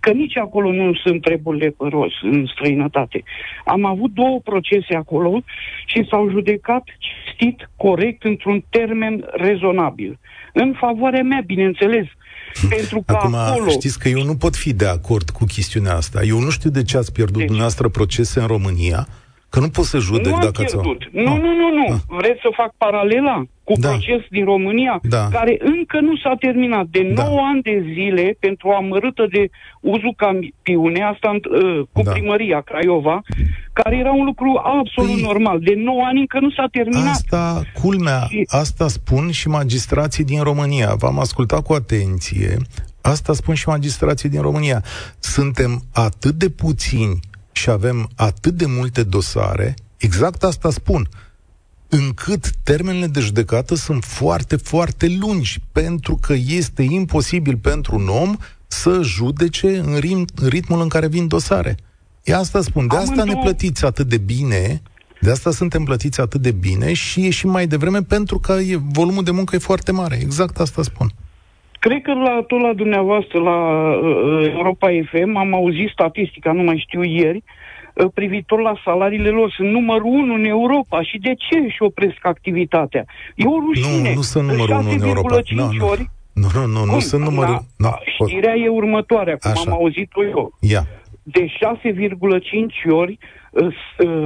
că 0.00 0.10
nici 0.10 0.36
acolo 0.36 0.72
nu 0.72 0.94
sunt 0.94 1.22
treburile 1.22 1.68
pe 1.68 1.84
roz 1.88 2.12
în 2.22 2.46
străinătate. 2.46 3.22
Am 3.64 3.84
avut 3.84 4.10
două 4.10 4.40
procese 4.44 4.94
acolo 4.94 5.42
și 5.86 6.06
s-au 6.10 6.30
judecat 6.30 6.84
cinstit, 6.98 7.70
corect, 7.76 8.24
într-un 8.24 8.64
termen 8.70 9.24
rezonabil. 9.32 10.18
În 10.52 10.74
favoarea 10.78 11.22
mea, 11.22 11.42
bineînțeles, 11.46 12.06
pentru 12.76 13.02
că 13.06 13.14
Acum, 13.14 13.34
acolo... 13.34 13.70
știți 13.70 13.98
că 13.98 14.08
eu 14.08 14.22
nu 14.22 14.36
pot 14.36 14.56
fi 14.56 14.72
de 14.72 14.86
acord 14.86 15.30
cu 15.30 15.44
chestiunea 15.44 15.96
asta. 15.96 16.22
Eu 16.22 16.38
nu 16.38 16.50
știu 16.50 16.70
de 16.70 16.82
ce 16.82 16.96
ați 16.96 17.12
pierdut 17.12 17.36
deci... 17.36 17.46
dumneavoastră 17.46 17.88
procese 17.88 18.40
în 18.40 18.46
România, 18.46 19.06
Că 19.50 19.60
nu 19.60 19.68
pot 19.68 19.84
să 19.84 19.98
judec 19.98 20.32
nu 20.32 20.38
dacă 20.38 20.62
ați... 20.62 20.76
Nu, 20.76 20.82
nu, 21.12 21.36
nu, 21.36 21.52
nu, 21.60 21.68
nu. 21.78 21.86
Ah. 21.92 22.00
Vreți 22.08 22.40
să 22.40 22.48
fac 22.56 22.74
paralela 22.76 23.44
cu 23.64 23.72
da. 23.80 23.88
proces 23.88 24.22
din 24.30 24.44
România, 24.44 25.00
da. 25.02 25.28
care 25.30 25.56
încă 25.58 26.00
nu 26.00 26.16
s-a 26.16 26.34
terminat. 26.38 26.86
De 26.90 27.02
da. 27.14 27.24
9 27.24 27.40
ani 27.52 27.62
de 27.62 27.84
zile, 27.92 28.36
pentru 28.38 28.68
o 28.68 28.74
amărâtă 28.74 29.26
de 29.32 29.48
uzul 29.80 30.14
campiune, 30.16 31.02
asta 31.02 31.30
uh, 31.30 31.80
cu 31.92 32.02
da. 32.02 32.10
primăria 32.10 32.60
Craiova, 32.60 33.20
care 33.72 33.96
era 33.96 34.12
un 34.12 34.24
lucru 34.24 34.60
absolut 34.64 35.14
păi, 35.14 35.22
normal. 35.22 35.60
De 35.60 35.74
9 35.76 36.02
ani 36.04 36.20
încă 36.20 36.38
nu 36.40 36.50
s-a 36.50 36.66
terminat. 36.70 37.10
Asta, 37.10 37.62
culmea, 37.82 38.20
și... 38.28 38.46
asta 38.48 38.88
spun 38.88 39.30
și 39.30 39.48
magistrații 39.48 40.24
din 40.24 40.42
România. 40.42 40.94
V-am 40.98 41.18
ascultat 41.18 41.62
cu 41.62 41.72
atenție. 41.72 42.56
Asta 43.00 43.32
spun 43.32 43.54
și 43.54 43.68
magistrații 43.68 44.28
din 44.28 44.40
România. 44.40 44.82
Suntem 45.18 45.82
atât 45.92 46.34
de 46.34 46.48
puțini 46.48 47.20
și 47.60 47.70
avem 47.70 48.10
atât 48.16 48.54
de 48.54 48.66
multe 48.66 49.02
dosare, 49.02 49.74
exact 49.96 50.42
asta 50.42 50.70
spun, 50.70 51.08
încât 51.88 52.50
termenele 52.62 53.06
de 53.06 53.20
judecată 53.20 53.74
sunt 53.74 54.04
foarte, 54.04 54.56
foarte 54.56 55.16
lungi, 55.20 55.60
pentru 55.72 56.16
că 56.16 56.34
este 56.46 56.82
imposibil 56.82 57.56
pentru 57.56 57.94
un 57.94 58.08
om 58.08 58.36
să 58.66 59.00
judece 59.02 59.78
în, 59.78 59.96
rim, 59.96 60.24
în 60.34 60.48
ritmul 60.48 60.80
în 60.80 60.88
care 60.88 61.06
vin 61.06 61.26
dosare. 61.26 61.76
E 62.22 62.34
asta 62.34 62.62
spun. 62.62 62.86
De 62.86 62.96
asta 62.96 63.24
ne 63.24 63.34
plătiți 63.42 63.84
atât 63.84 64.08
de 64.08 64.18
bine, 64.18 64.82
de 65.20 65.30
asta 65.30 65.50
suntem 65.50 65.84
plătiți 65.84 66.20
atât 66.20 66.40
de 66.40 66.50
bine 66.50 66.92
și 66.92 67.22
ieșim 67.22 67.50
mai 67.50 67.66
devreme 67.66 68.02
pentru 68.02 68.38
că 68.38 68.52
e, 68.52 68.76
volumul 68.76 69.24
de 69.24 69.30
muncă 69.30 69.54
e 69.54 69.58
foarte 69.58 69.92
mare. 69.92 70.18
Exact 70.22 70.60
asta 70.60 70.82
spun. 70.82 71.12
Cred 71.84 72.02
că 72.02 72.12
la, 72.12 72.44
tot 72.46 72.60
la 72.60 72.72
dumneavoastră, 72.72 73.38
la 73.38 73.58
uh, 73.58 74.52
Europa 74.52 74.88
FM, 75.10 75.36
am 75.36 75.54
auzit 75.54 75.88
statistica, 75.92 76.52
nu 76.52 76.62
mai 76.62 76.84
știu 76.86 77.02
ieri, 77.02 77.42
uh, 77.94 78.06
privitor 78.14 78.60
la 78.60 78.74
salariile 78.84 79.28
lor. 79.28 79.52
Sunt 79.56 79.70
numărul 79.70 80.12
unu 80.22 80.34
în 80.34 80.44
Europa. 80.44 81.02
Și 81.02 81.18
de 81.18 81.34
ce 81.34 81.58
își 81.58 81.76
opresc 81.78 82.18
activitatea? 82.22 83.04
E 83.34 83.44
o 83.46 83.58
rușine. 83.66 84.08
Nu, 84.08 84.14
nu 84.14 84.20
sunt 84.20 84.48
numărul 84.50 84.76
unu 84.78 84.90
în 84.90 85.02
Europa. 85.02 85.40
No, 85.48 85.72
nu. 85.72 85.86
Ori, 85.86 86.10
nu, 86.32 86.48
nu, 86.54 86.66
nu, 86.66 86.84
nu 86.84 86.98
sunt 86.98 87.22
numărul... 87.22 87.58
Da, 87.76 87.88
no, 87.88 87.90
știrea 88.26 88.54
e 88.54 88.68
următoarea, 88.68 89.36
cum 89.36 89.50
Așa. 89.50 89.62
am 89.66 89.72
auzit-o 89.72 90.24
eu. 90.24 90.52
Ia. 90.60 90.86
De 91.22 91.46
6,5 91.46 92.90
ori 92.90 93.18
Uh, 93.20 93.38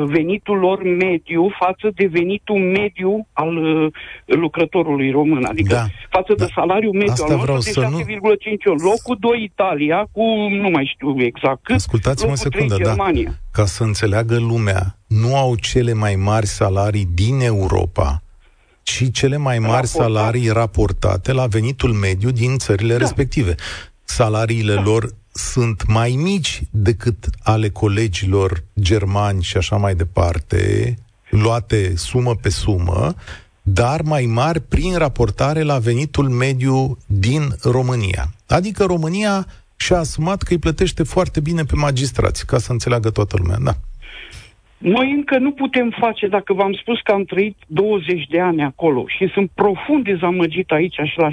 venitul 0.07 0.59
lor 0.59 0.83
mediu 0.83 1.49
față 1.59 1.91
de 1.95 2.07
venitul 2.07 2.59
mediu 2.59 3.27
al 3.33 3.57
uh, 3.57 3.93
lucrătorului 4.25 5.11
român. 5.11 5.45
Adică 5.45 5.75
da, 5.75 5.87
față 6.11 6.35
da. 6.37 6.45
de 6.45 6.51
salariul 6.55 6.93
mediu 6.93 7.13
Asta 7.13 7.25
al 7.25 7.47
nostru 7.47 7.81
de 7.81 7.87
6,5 7.87 7.91
nu... 7.91 8.73
ori. 8.73 8.83
Locul 8.83 9.17
2 9.21 9.43
Italia 9.43 10.07
cu 10.13 10.23
nu 10.51 10.71
mai 10.71 10.91
știu 10.95 11.23
exact 11.23 11.59
cât. 11.63 11.75
Ascultați-mă 11.75 12.33
o 12.33 12.35
secundă, 12.35 12.77
da. 12.83 12.95
Ca 13.53 13.65
să 13.65 13.83
înțeleagă 13.83 14.39
lumea, 14.39 14.99
nu 15.07 15.37
au 15.37 15.55
cele 15.57 15.93
mai 15.93 16.15
mari 16.15 16.47
salarii 16.47 17.09
din 17.15 17.41
Europa, 17.41 18.23
ci 18.83 19.13
cele 19.13 19.37
mai 19.37 19.59
mari 19.59 19.73
Raportat. 19.73 20.07
salarii 20.07 20.49
raportate 20.49 21.33
la 21.33 21.47
venitul 21.47 21.93
mediu 21.93 22.31
din 22.31 22.59
țările 22.59 22.93
da. 22.93 22.99
respective. 22.99 23.55
Salariile 24.05 24.75
da. 24.75 24.83
lor 24.83 25.09
sunt 25.35 25.87
mai 25.87 26.11
mici 26.11 26.63
decât 26.71 27.29
ale 27.43 27.71
colegilor 27.71 28.65
germani 28.81 29.43
și 29.43 29.57
așa 29.57 29.77
mai 29.77 29.95
departe, 29.95 30.95
luate 31.31 31.97
sumă 31.97 32.35
pe 32.35 32.49
sumă, 32.49 33.15
dar 33.63 34.03
mai 34.03 34.27
mari 34.27 34.61
prin 34.61 34.97
raportare 34.97 35.63
la 35.63 35.79
venitul 35.79 36.29
mediu 36.29 36.99
din 37.07 37.57
România. 37.63 38.35
Adică 38.47 38.85
România 38.85 39.47
și-a 39.77 39.99
asumat 39.99 40.43
că 40.43 40.53
îi 40.53 40.59
plătește 40.59 41.03
foarte 41.03 41.41
bine 41.41 41.65
pe 41.65 41.75
magistrați, 41.75 42.47
ca 42.47 42.59
să 42.59 42.73
înțeleagă 42.73 43.11
toată 43.11 43.37
lumea, 43.39 43.59
da. 43.59 43.77
Noi 44.85 45.11
încă 45.11 45.39
nu 45.39 45.53
putem 45.53 45.91
face, 45.99 46.27
dacă 46.27 46.53
v-am 46.53 46.73
spus 46.73 47.01
că 47.01 47.13
am 47.13 47.25
trăit 47.25 47.57
20 47.67 48.27
de 48.27 48.41
ani 48.41 48.63
acolo 48.63 49.05
și 49.07 49.29
sunt 49.29 49.51
profund 49.55 50.05
dezamăgit 50.05 50.71
aici 50.71 50.95
și 50.95 51.19
la 51.19 51.29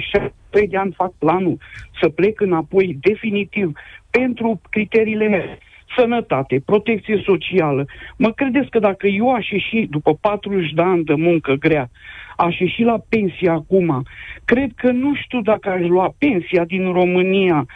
3 0.50 0.68
de 0.68 0.76
ani 0.76 0.92
fac 0.92 1.12
planul 1.18 1.58
să 2.00 2.08
plec 2.08 2.40
înapoi 2.40 2.96
definitiv 3.00 3.72
pentru 4.10 4.60
criteriile 4.70 5.28
mele. 5.28 5.58
Sănătate, 5.96 6.62
protecție 6.66 7.22
socială. 7.24 7.84
Mă 8.16 8.30
credeți 8.30 8.70
că 8.70 8.78
dacă 8.78 9.06
eu 9.06 9.34
aș 9.34 9.50
ieși 9.50 9.86
după 9.90 10.14
40 10.14 10.72
de 10.72 10.82
ani 10.82 11.04
de 11.04 11.14
muncă 11.14 11.52
grea, 11.52 11.90
aș 12.36 12.58
ieși 12.58 12.82
la 12.82 12.98
pensie 13.08 13.48
acum, 13.48 14.02
cred 14.44 14.70
că 14.76 14.90
nu 14.90 15.14
știu 15.14 15.40
dacă 15.40 15.70
aș 15.70 15.80
lua 15.80 16.14
pensia 16.18 16.64
din 16.64 16.92
România 16.92 17.66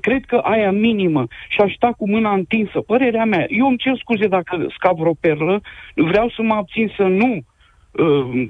cred 0.00 0.24
că 0.24 0.36
aia 0.36 0.70
minimă 0.70 1.26
și 1.48 1.60
aș 1.60 1.72
sta 1.74 1.92
cu 1.96 2.08
mâna 2.08 2.32
întinsă, 2.32 2.80
părerea 2.80 3.24
mea, 3.24 3.46
eu 3.48 3.66
îmi 3.66 3.76
cer 3.76 3.96
scuze 3.98 4.26
dacă 4.26 4.66
scap 4.76 4.98
vreo 4.98 5.14
perlă, 5.20 5.60
vreau 5.94 6.28
să 6.28 6.42
mă 6.42 6.54
abțin 6.54 6.92
să 6.96 7.02
nu, 7.02 7.44
uh, 7.90 8.48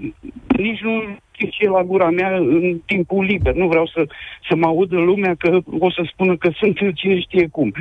nici 0.56 0.80
nu 0.80 1.02
ce 1.50 1.68
la 1.68 1.82
gura 1.82 2.10
mea 2.10 2.36
în 2.36 2.80
timpul 2.86 3.24
liber, 3.24 3.54
nu 3.54 3.68
vreau 3.68 3.86
să, 3.86 4.06
să 4.48 4.56
mă 4.56 4.66
audă 4.66 4.96
lumea 4.96 5.34
că 5.38 5.60
o 5.78 5.90
să 5.90 6.02
spună 6.12 6.36
că 6.36 6.50
sunt 6.54 6.76
cine 6.94 7.20
știe 7.20 7.48
cum. 7.48 7.72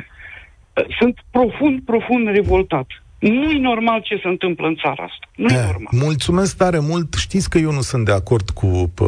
Sunt 0.98 1.18
profund, 1.30 1.80
profund 1.84 2.28
revoltat. 2.28 2.86
Nu 3.18 3.50
e 3.50 3.58
normal 3.58 4.00
ce 4.00 4.20
se 4.22 4.28
întâmplă 4.28 4.66
în 4.66 4.74
țara 4.74 5.02
asta. 5.02 5.28
Nu 5.36 5.48
e 5.48 5.62
normal. 5.62 5.88
Mulțumesc 5.90 6.56
tare 6.56 6.78
mult. 6.78 7.14
Știți 7.14 7.50
că 7.50 7.58
eu 7.58 7.72
nu 7.72 7.80
sunt 7.80 8.04
de 8.04 8.12
acord 8.12 8.50
cu 8.50 8.92
pă, 8.94 9.06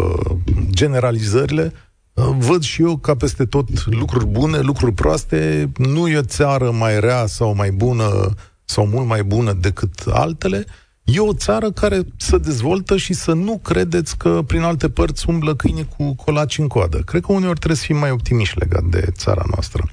generalizările 0.70 1.72
Văd 2.14 2.62
și 2.62 2.82
eu 2.82 2.96
ca 2.96 3.14
peste 3.14 3.44
tot 3.44 3.84
lucruri 3.84 4.26
bune, 4.26 4.58
lucruri 4.58 4.92
proaste. 4.92 5.70
Nu 5.76 6.08
e 6.08 6.18
o 6.18 6.22
țară 6.22 6.70
mai 6.70 7.00
rea 7.00 7.26
sau 7.26 7.54
mai 7.54 7.70
bună 7.70 8.34
sau 8.64 8.86
mult 8.86 9.06
mai 9.06 9.22
bună 9.22 9.52
decât 9.52 9.92
altele. 10.10 10.64
E 11.04 11.18
o 11.18 11.34
țară 11.34 11.70
care 11.70 12.02
să 12.16 12.38
dezvoltă 12.38 12.96
și 12.96 13.12
să 13.12 13.32
nu 13.32 13.58
credeți 13.62 14.16
că 14.16 14.42
prin 14.46 14.62
alte 14.62 14.88
părți 14.88 15.28
umblă 15.28 15.54
câine 15.54 15.88
cu 15.96 16.14
colaci 16.14 16.58
în 16.58 16.66
coadă. 16.66 16.98
Cred 16.98 17.22
că 17.22 17.32
uneori 17.32 17.58
trebuie 17.58 17.78
să 17.78 17.84
fim 17.84 17.96
mai 17.96 18.10
optimiști 18.10 18.58
legat 18.58 18.82
de 18.82 19.06
țara 19.12 19.42
noastră. 19.50 19.88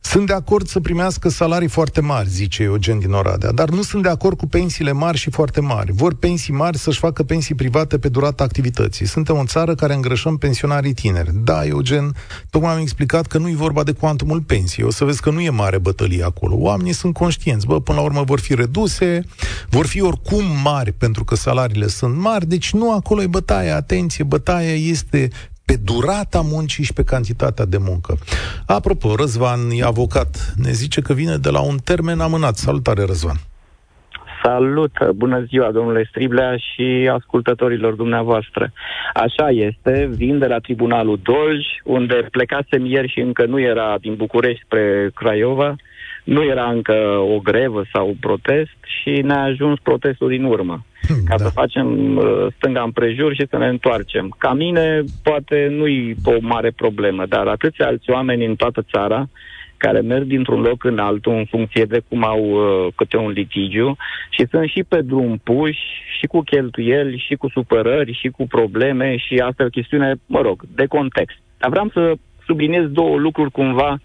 Sunt 0.00 0.26
de 0.26 0.32
acord 0.32 0.66
să 0.66 0.80
primească 0.80 1.28
salarii 1.28 1.68
foarte 1.68 2.00
mari, 2.00 2.28
zice 2.28 2.62
Eugen 2.62 2.98
din 2.98 3.12
Oradea, 3.12 3.52
dar 3.52 3.68
nu 3.68 3.82
sunt 3.82 4.02
de 4.02 4.08
acord 4.08 4.36
cu 4.36 4.46
pensiile 4.46 4.92
mari 4.92 5.18
și 5.18 5.30
foarte 5.30 5.60
mari. 5.60 5.92
Vor 5.92 6.14
pensii 6.14 6.52
mari 6.52 6.78
să-și 6.78 6.98
facă 6.98 7.22
pensii 7.22 7.54
private 7.54 7.98
pe 7.98 8.08
durata 8.08 8.44
activității. 8.44 9.06
Suntem 9.06 9.36
o 9.36 9.44
țară 9.44 9.74
care 9.74 9.94
îngrășăm 9.94 10.36
pensionarii 10.36 10.92
tineri. 10.92 11.30
Da, 11.34 11.64
Eugen, 11.66 12.14
tocmai 12.50 12.72
am 12.72 12.80
explicat 12.80 13.26
că 13.26 13.38
nu 13.38 13.48
e 13.48 13.54
vorba 13.54 13.82
de 13.82 13.92
cuantumul 13.92 14.40
pensiei. 14.40 14.86
O 14.86 14.90
să 14.90 15.04
vezi 15.04 15.20
că 15.20 15.30
nu 15.30 15.40
e 15.40 15.50
mare 15.50 15.78
bătălie 15.78 16.24
acolo. 16.24 16.56
Oamenii 16.58 16.92
sunt 16.92 17.14
conștienți. 17.14 17.66
Bă, 17.66 17.80
până 17.80 17.98
la 17.98 18.04
urmă 18.04 18.22
vor 18.22 18.40
fi 18.40 18.54
reduse, 18.54 19.20
vor 19.68 19.86
fi 19.86 20.00
oricum 20.00 20.44
mari 20.62 20.92
pentru 20.92 21.24
că 21.24 21.34
salariile 21.34 21.88
sunt 21.88 22.16
mari, 22.16 22.46
deci 22.46 22.72
nu 22.72 22.92
acolo 22.92 23.22
e 23.22 23.26
bătaia. 23.26 23.76
Atenție, 23.76 24.24
bătaia 24.24 24.74
este 24.74 25.30
pe 25.68 25.76
durata 25.90 26.40
muncii 26.54 26.84
și 26.84 26.92
pe 26.92 27.04
cantitatea 27.12 27.64
de 27.64 27.78
muncă. 27.88 28.12
Apropo, 28.66 29.14
Răzvan 29.14 29.60
e 29.70 29.82
avocat. 29.94 30.30
Ne 30.64 30.72
zice 30.82 31.00
că 31.00 31.12
vine 31.12 31.36
de 31.36 31.50
la 31.50 31.60
un 31.70 31.78
termen 31.84 32.20
amânat. 32.20 32.56
Salutare, 32.56 33.04
Răzvan! 33.04 33.38
Salut! 34.42 34.94
Bună 35.14 35.38
ziua, 35.48 35.70
domnule 35.70 36.06
Striblea 36.10 36.56
și 36.56 37.10
ascultătorilor 37.12 37.94
dumneavoastră. 37.94 38.72
Așa 39.14 39.48
este, 39.50 40.08
vin 40.12 40.38
de 40.38 40.46
la 40.46 40.58
Tribunalul 40.58 41.20
Dolj, 41.22 41.64
unde 41.84 42.28
plecasem 42.30 42.84
ieri 42.84 43.12
și 43.12 43.20
încă 43.20 43.46
nu 43.46 43.60
era 43.60 43.96
din 44.00 44.14
București 44.14 44.64
spre 44.64 45.10
Craiova, 45.14 45.76
nu 46.28 46.42
era 46.42 46.70
încă 46.70 46.94
o 47.34 47.38
grevă 47.38 47.82
sau 47.92 48.06
un 48.06 48.16
protest 48.20 48.76
și 48.84 49.10
ne-a 49.10 49.42
ajuns 49.42 49.78
protestul 49.82 50.28
din 50.28 50.44
urmă. 50.44 50.84
Hmm, 51.06 51.22
ca 51.28 51.36
da. 51.36 51.44
să 51.44 51.50
facem 51.50 52.16
uh, 52.16 52.46
stânga 52.56 52.82
împrejur 52.82 53.34
și 53.34 53.46
să 53.50 53.56
ne 53.56 53.66
întoarcem. 53.66 54.34
Ca 54.38 54.52
mine, 54.52 55.04
poate 55.22 55.68
nu-i 55.70 56.16
o 56.24 56.34
mare 56.40 56.70
problemă, 56.70 57.26
dar 57.26 57.46
atâția 57.46 57.86
alți 57.86 58.10
oameni 58.10 58.44
în 58.44 58.56
toată 58.56 58.82
țara 58.90 59.28
care 59.76 60.00
merg 60.00 60.24
dintr-un 60.24 60.60
loc 60.60 60.84
în 60.84 60.98
altul 60.98 61.32
în 61.32 61.44
funcție 61.44 61.84
de 61.84 62.00
cum 62.08 62.24
au 62.24 62.42
uh, 62.44 62.92
câte 62.94 63.16
un 63.16 63.30
litigiu 63.30 63.96
și 64.30 64.46
sunt 64.50 64.68
și 64.68 64.84
pe 64.88 65.00
drum 65.00 65.40
puși 65.44 65.80
și 66.18 66.26
cu 66.26 66.40
cheltuieli 66.40 67.24
și 67.26 67.34
cu 67.34 67.48
supărări 67.48 68.18
și 68.20 68.28
cu 68.28 68.46
probleme 68.46 69.16
și 69.16 69.34
asta 69.34 69.62
e 69.62 69.66
o 69.66 69.78
chestiune, 69.78 70.14
mă 70.26 70.40
rog, 70.40 70.62
de 70.74 70.86
context. 70.86 71.36
Dar 71.58 71.70
vreau 71.70 71.90
să 71.92 72.14
subliniez 72.46 72.84
două 72.86 73.16
lucruri 73.16 73.50
cumva 73.50 73.98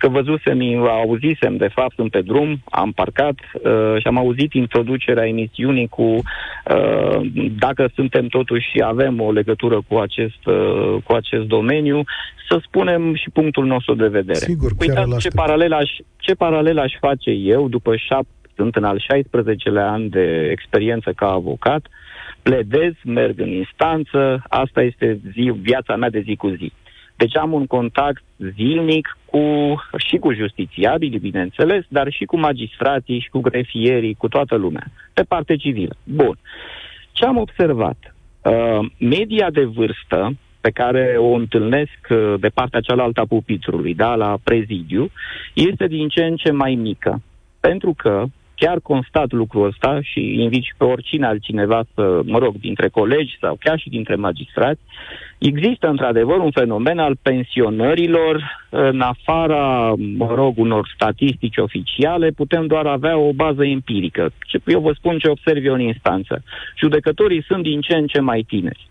că 0.00 0.08
văzusem, 0.08 0.58
auzisem, 0.86 1.56
de 1.56 1.70
fapt, 1.76 1.94
sunt 1.94 2.10
pe 2.10 2.20
drum, 2.20 2.62
am 2.64 2.90
parcat 2.92 3.36
uh, 3.52 3.94
și 4.00 4.06
am 4.06 4.18
auzit 4.18 4.52
introducerea 4.52 5.26
emisiunii 5.26 5.88
cu 5.88 6.02
uh, 6.02 7.20
dacă 7.58 7.90
suntem 7.94 8.26
totuși 8.26 8.70
și 8.70 8.82
avem 8.84 9.20
o 9.20 9.32
legătură 9.32 9.78
cu 9.88 9.96
acest, 9.96 10.46
uh, 10.46 10.96
cu 11.04 11.12
acest 11.12 11.44
domeniu, 11.44 12.02
să 12.48 12.60
spunem 12.66 13.14
și 13.14 13.30
punctul 13.30 13.66
nostru 13.66 13.94
de 13.94 14.08
vedere. 14.08 14.44
Sigur, 14.52 14.70
Uitați 14.80 15.18
ce 15.18 15.28
paralel, 15.28 15.72
aș, 15.72 15.90
ce 16.16 16.34
paralel 16.34 16.78
aș 16.78 16.92
face 17.00 17.30
eu 17.30 17.68
după 17.68 17.96
șapte, 17.96 18.30
sunt 18.56 18.76
în 18.76 18.84
al 18.84 18.98
16-lea 19.12 19.86
an 19.86 20.08
de 20.08 20.48
experiență 20.50 21.12
ca 21.16 21.26
avocat, 21.26 21.86
pledez, 22.42 22.92
merg 23.04 23.40
în 23.40 23.50
instanță, 23.50 24.42
asta 24.48 24.82
este 24.82 25.20
zi, 25.32 25.52
viața 25.60 25.96
mea 25.96 26.10
de 26.10 26.20
zi 26.20 26.36
cu 26.36 26.48
zi. 26.48 26.72
Deci 27.16 27.36
am 27.36 27.52
un 27.52 27.66
contact 27.66 28.22
zilnic 28.56 29.18
cu, 29.30 29.74
și 29.96 30.16
cu 30.16 30.32
justițiabili, 30.32 31.18
bineînțeles, 31.18 31.84
dar 31.88 32.10
și 32.10 32.24
cu 32.24 32.38
magistrații 32.38 33.20
și 33.20 33.28
cu 33.28 33.40
grefierii, 33.40 34.14
cu 34.14 34.28
toată 34.28 34.56
lumea, 34.56 34.86
pe 35.12 35.22
parte 35.22 35.56
civilă. 35.56 35.96
Bun. 36.04 36.38
Ce 37.12 37.24
am 37.24 37.36
observat? 37.36 38.14
Uh, 38.42 38.78
media 38.98 39.50
de 39.50 39.64
vârstă 39.64 40.36
pe 40.60 40.70
care 40.70 41.14
o 41.18 41.32
întâlnesc 41.32 41.98
uh, 42.10 42.34
de 42.40 42.48
partea 42.48 42.80
cealaltă 42.80 43.20
a 43.20 43.26
pupitrului, 43.28 43.94
da, 43.94 44.14
la 44.14 44.38
prezidiu, 44.42 45.10
este 45.54 45.86
din 45.86 46.08
ce 46.08 46.24
în 46.24 46.36
ce 46.36 46.50
mai 46.50 46.74
mică. 46.74 47.22
Pentru 47.60 47.94
că 47.96 48.24
chiar 48.60 48.78
constat 48.82 49.30
lucrul 49.32 49.66
ăsta 49.66 49.98
și 50.02 50.20
invit 50.42 50.62
și 50.62 50.74
pe 50.76 50.84
oricine 50.84 51.26
altcineva 51.26 51.82
să, 51.94 52.20
mă 52.24 52.38
rog, 52.38 52.54
dintre 52.60 52.88
colegi 52.88 53.38
sau 53.40 53.56
chiar 53.60 53.78
și 53.78 53.88
dintre 53.88 54.14
magistrați, 54.14 54.80
există 55.38 55.88
într-adevăr 55.88 56.38
un 56.38 56.50
fenomen 56.50 56.98
al 56.98 57.16
pensionărilor 57.22 58.66
în 58.70 59.00
afara, 59.00 59.94
mă 60.16 60.32
rog, 60.34 60.58
unor 60.58 60.90
statistici 60.94 61.56
oficiale, 61.56 62.30
putem 62.30 62.66
doar 62.66 62.86
avea 62.86 63.16
o 63.16 63.32
bază 63.32 63.64
empirică. 63.64 64.32
Eu 64.66 64.80
vă 64.80 64.92
spun 64.92 65.18
ce 65.18 65.28
observ 65.28 65.64
eu 65.64 65.74
în 65.74 65.80
instanță. 65.80 66.42
Judecătorii 66.78 67.42
sunt 67.42 67.62
din 67.62 67.80
ce 67.80 67.94
în 67.94 68.06
ce 68.06 68.20
mai 68.20 68.44
tineri 68.48 68.88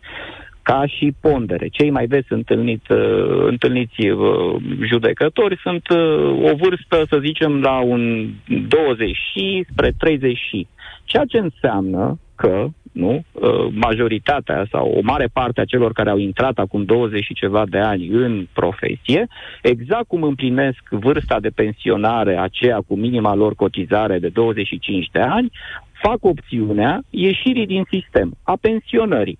ca 0.69 0.85
și 0.85 1.13
pondere. 1.21 1.67
Cei 1.67 1.89
mai 1.89 2.07
des 2.07 2.25
întâlnit, 2.29 2.89
uh, 2.89 3.45
întâlniți 3.47 4.07
uh, 4.07 4.55
judecători 4.81 5.59
sunt 5.63 5.89
uh, 5.89 6.51
o 6.51 6.55
vârstă, 6.55 7.05
să 7.09 7.17
zicem, 7.21 7.61
la 7.61 7.79
un 7.79 8.29
20 8.67 9.17
și 9.31 9.65
spre 9.71 9.93
30 9.97 10.37
și. 10.37 10.67
Ceea 11.03 11.23
ce 11.25 11.37
înseamnă 11.37 12.19
că 12.35 12.67
nu? 12.91 13.23
Uh, 13.31 13.67
majoritatea 13.71 14.65
sau 14.71 14.91
o 14.91 14.99
mare 15.01 15.27
parte 15.33 15.61
a 15.61 15.65
celor 15.65 15.91
care 15.91 16.09
au 16.09 16.17
intrat 16.17 16.57
acum 16.57 16.83
20 16.83 17.23
și 17.23 17.33
ceva 17.33 17.63
de 17.69 17.79
ani 17.79 18.07
în 18.07 18.47
profesie, 18.53 19.27
exact 19.61 20.07
cum 20.07 20.23
împlinesc 20.23 20.83
vârsta 20.89 21.39
de 21.39 21.49
pensionare 21.49 22.37
aceea 22.37 22.79
cu 22.87 22.95
minima 22.95 23.35
lor 23.35 23.55
cotizare 23.55 24.19
de 24.19 24.27
25 24.27 25.09
de 25.11 25.19
ani, 25.19 25.51
fac 25.91 26.17
opțiunea 26.25 27.01
ieșirii 27.09 27.65
din 27.65 27.83
sistem, 27.89 28.37
a 28.43 28.57
pensionării 28.61 29.39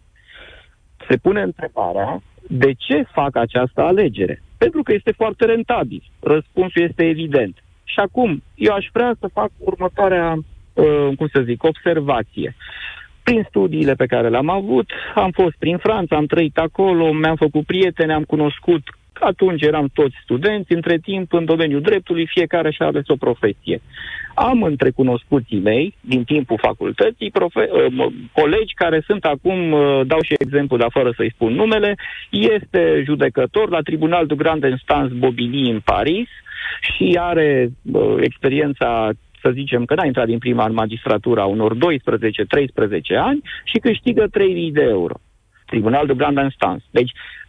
se 1.10 1.18
pune 1.18 1.42
întrebarea 1.42 2.22
de 2.48 2.74
ce 2.78 3.04
fac 3.12 3.36
această 3.36 3.82
alegere. 3.82 4.42
Pentru 4.58 4.84
că 4.84 4.94
este 4.94 5.12
foarte 5.12 5.46
rentabil. 5.46 6.04
Răspunsul 6.20 6.82
este 6.82 7.04
evident. 7.04 7.64
Și 7.84 8.00
acum, 8.00 8.44
eu 8.56 8.74
aș 8.74 8.86
vrea 8.94 9.16
să 9.20 9.30
fac 9.34 9.52
următoarea, 9.58 10.34
uh, 10.74 11.10
cum 11.18 11.28
să 11.34 11.42
zic, 11.42 11.64
observație. 11.64 12.56
Prin 13.24 13.46
studiile 13.48 13.94
pe 13.94 14.06
care 14.06 14.30
le-am 14.30 14.50
avut, 14.50 14.92
am 15.16 15.32
fost 15.32 15.56
prin 15.60 15.78
Franța, 15.78 16.16
am 16.16 16.26
trăit 16.26 16.58
acolo, 16.58 17.14
mi-am 17.14 17.36
făcut 17.36 17.66
prieteni, 17.66 18.14
am 18.14 18.24
cunoscut 18.24 18.84
atunci 19.20 19.62
eram 19.62 19.90
toți 19.94 20.16
studenți, 20.24 20.74
între 20.74 20.98
timp, 20.98 21.34
în 21.34 21.46
domeniul 21.46 21.82
dreptului, 21.82 22.28
fiecare 22.28 22.72
și-a 22.72 22.86
ales 22.86 23.08
o 23.08 23.16
profesie. 23.16 23.82
Am 24.34 24.64
între 24.64 24.90
cunoscuții 24.90 25.60
mei, 25.60 25.96
din 26.02 26.24
timpul 26.24 26.58
facultății, 26.62 27.32
profe- 27.32 27.70
uh, 27.72 28.06
colegi 28.32 28.74
care 28.74 29.02
sunt 29.06 29.26
acum, 29.26 29.72
uh, 29.72 30.02
dau 30.06 30.22
și 30.22 30.34
exemplu, 30.40 30.78
dar 30.78 30.90
fără 30.92 31.14
să-i 31.16 31.32
spun 31.34 31.54
numele, 31.54 31.96
este 32.30 33.02
judecător 33.06 33.70
la 33.70 33.82
Tribunal 33.82 34.26
de 34.26 34.36
Grande 34.36 34.70
Instance 34.70 35.14
Bobigny 35.14 35.72
în 35.72 35.80
Paris 35.80 36.28
și 36.82 37.18
are 37.22 37.70
uh, 37.92 38.16
experiența 38.20 39.10
să 39.42 39.50
zicem 39.54 39.86
că 39.86 39.94
n-a 39.96 40.06
intrat 40.06 40.26
din 40.26 40.38
prima 40.38 40.66
în 40.66 40.74
magistratura 40.74 41.46
unor 41.46 41.76
12-13 41.76 41.78
ani 43.18 43.42
și 43.64 43.78
câștigă 43.78 44.26
3.000 44.28 44.30
de 44.72 44.82
euro. 44.82 45.14
Tribunal 45.66 46.06
de 46.06 46.14
Grand 46.14 46.38
Instance. 46.38 46.86
Deci, 46.90 47.12
Uh, 47.12 47.49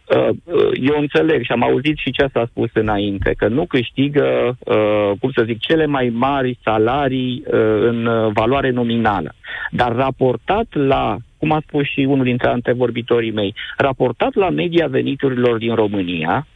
eu 0.73 0.99
înțeleg 0.99 1.43
și 1.43 1.51
am 1.51 1.63
auzit 1.63 1.97
și 1.97 2.11
ce 2.11 2.25
s-a 2.33 2.45
spus 2.49 2.69
înainte, 2.73 3.33
că 3.37 3.47
nu 3.47 3.65
câștigă, 3.65 4.57
uh, 4.59 5.11
cum 5.19 5.31
să 5.35 5.43
zic, 5.45 5.59
cele 5.59 5.85
mai 5.85 6.09
mari 6.13 6.57
salarii 6.63 7.43
în 7.81 8.09
valoare 8.33 8.69
nominală. 8.69 9.33
Dar 9.71 9.95
raportat 9.95 10.67
la, 10.71 11.17
cum 11.37 11.51
a 11.51 11.61
spus 11.67 11.85
și 11.85 11.99
unul 11.99 12.23
dintre 12.23 12.47
antevorbitorii 12.47 13.31
mei, 13.31 13.53
raportat 13.77 14.33
la 14.33 14.49
media 14.49 14.87
veniturilor 14.87 15.57
din 15.57 15.75
România, 15.75 16.47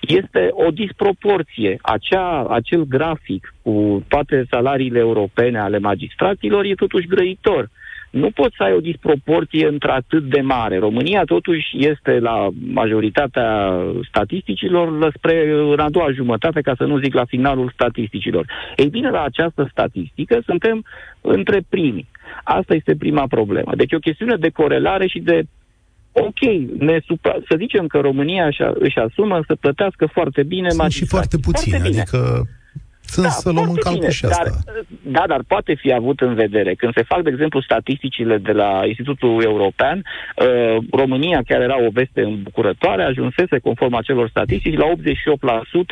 este 0.00 0.48
o 0.50 0.70
disproporție. 0.70 1.78
Acea, 1.82 2.46
acel 2.50 2.84
grafic 2.84 3.54
cu 3.62 4.04
toate 4.08 4.44
salariile 4.50 4.98
europene 4.98 5.58
ale 5.58 5.78
magistraților 5.78 6.64
e 6.64 6.74
totuși 6.74 7.06
grăitor 7.06 7.68
nu 8.14 8.30
poți 8.30 8.54
să 8.56 8.62
ai 8.62 8.72
o 8.72 8.80
disproporție 8.80 9.66
într-atât 9.66 10.22
de 10.22 10.40
mare. 10.40 10.78
România 10.78 11.22
totuși 11.24 11.66
este 11.72 12.18
la 12.18 12.48
majoritatea 12.72 13.80
statisticilor 14.08 15.12
spre 15.16 15.50
în 15.72 15.78
a 15.78 15.90
doua 15.90 16.10
jumătate, 16.10 16.60
ca 16.60 16.74
să 16.76 16.84
nu 16.84 16.98
zic 16.98 17.14
la 17.14 17.24
finalul 17.24 17.70
statisticilor. 17.74 18.46
Ei 18.76 18.88
bine, 18.88 19.10
la 19.10 19.22
această 19.22 19.68
statistică 19.70 20.42
suntem 20.46 20.84
între 21.20 21.60
primii. 21.68 22.08
Asta 22.44 22.74
este 22.74 22.96
prima 22.96 23.26
problemă. 23.26 23.72
Deci 23.76 23.92
o 23.92 23.98
chestiune 23.98 24.36
de 24.36 24.48
corelare 24.48 25.06
și 25.06 25.18
de 25.18 25.42
ok, 26.12 26.40
ne 26.78 27.00
supra... 27.06 27.32
să 27.48 27.54
zicem 27.58 27.86
că 27.86 27.98
România 27.98 28.46
își, 28.46 28.62
își 28.74 28.98
asumă 28.98 29.44
să 29.46 29.54
plătească 29.54 30.06
foarte 30.12 30.42
bine 30.42 30.68
Sunt 30.68 30.90
și 30.90 31.06
foarte 31.06 31.36
puțini, 31.38 31.78
foarte 31.78 31.98
adică 31.98 32.46
Sunt 33.06 33.26
da, 33.26 33.32
să 33.32 33.50
luăm 33.50 33.68
în 33.68 33.76
calcul 33.76 34.10
și 34.10 34.24
asta. 34.24 34.42
Dar, 34.64 34.84
da, 35.02 35.24
dar 35.26 35.42
poate 35.46 35.74
fi 35.74 35.92
avut 35.92 36.20
în 36.20 36.34
vedere. 36.34 36.74
Când 36.74 36.92
se 36.94 37.02
fac, 37.02 37.22
de 37.22 37.30
exemplu, 37.30 37.60
statisticile 37.60 38.38
de 38.38 38.52
la 38.52 38.82
Institutul 38.86 39.42
European, 39.42 40.02
uh, 40.36 40.76
România, 40.90 41.42
chiar 41.48 41.60
era 41.60 41.84
o 41.84 41.88
veste 41.92 42.20
îmbucurătoare, 42.22 43.02
ajunsese, 43.02 43.58
conform 43.58 43.94
acelor 43.94 44.28
statistici, 44.28 44.76
la 44.76 44.86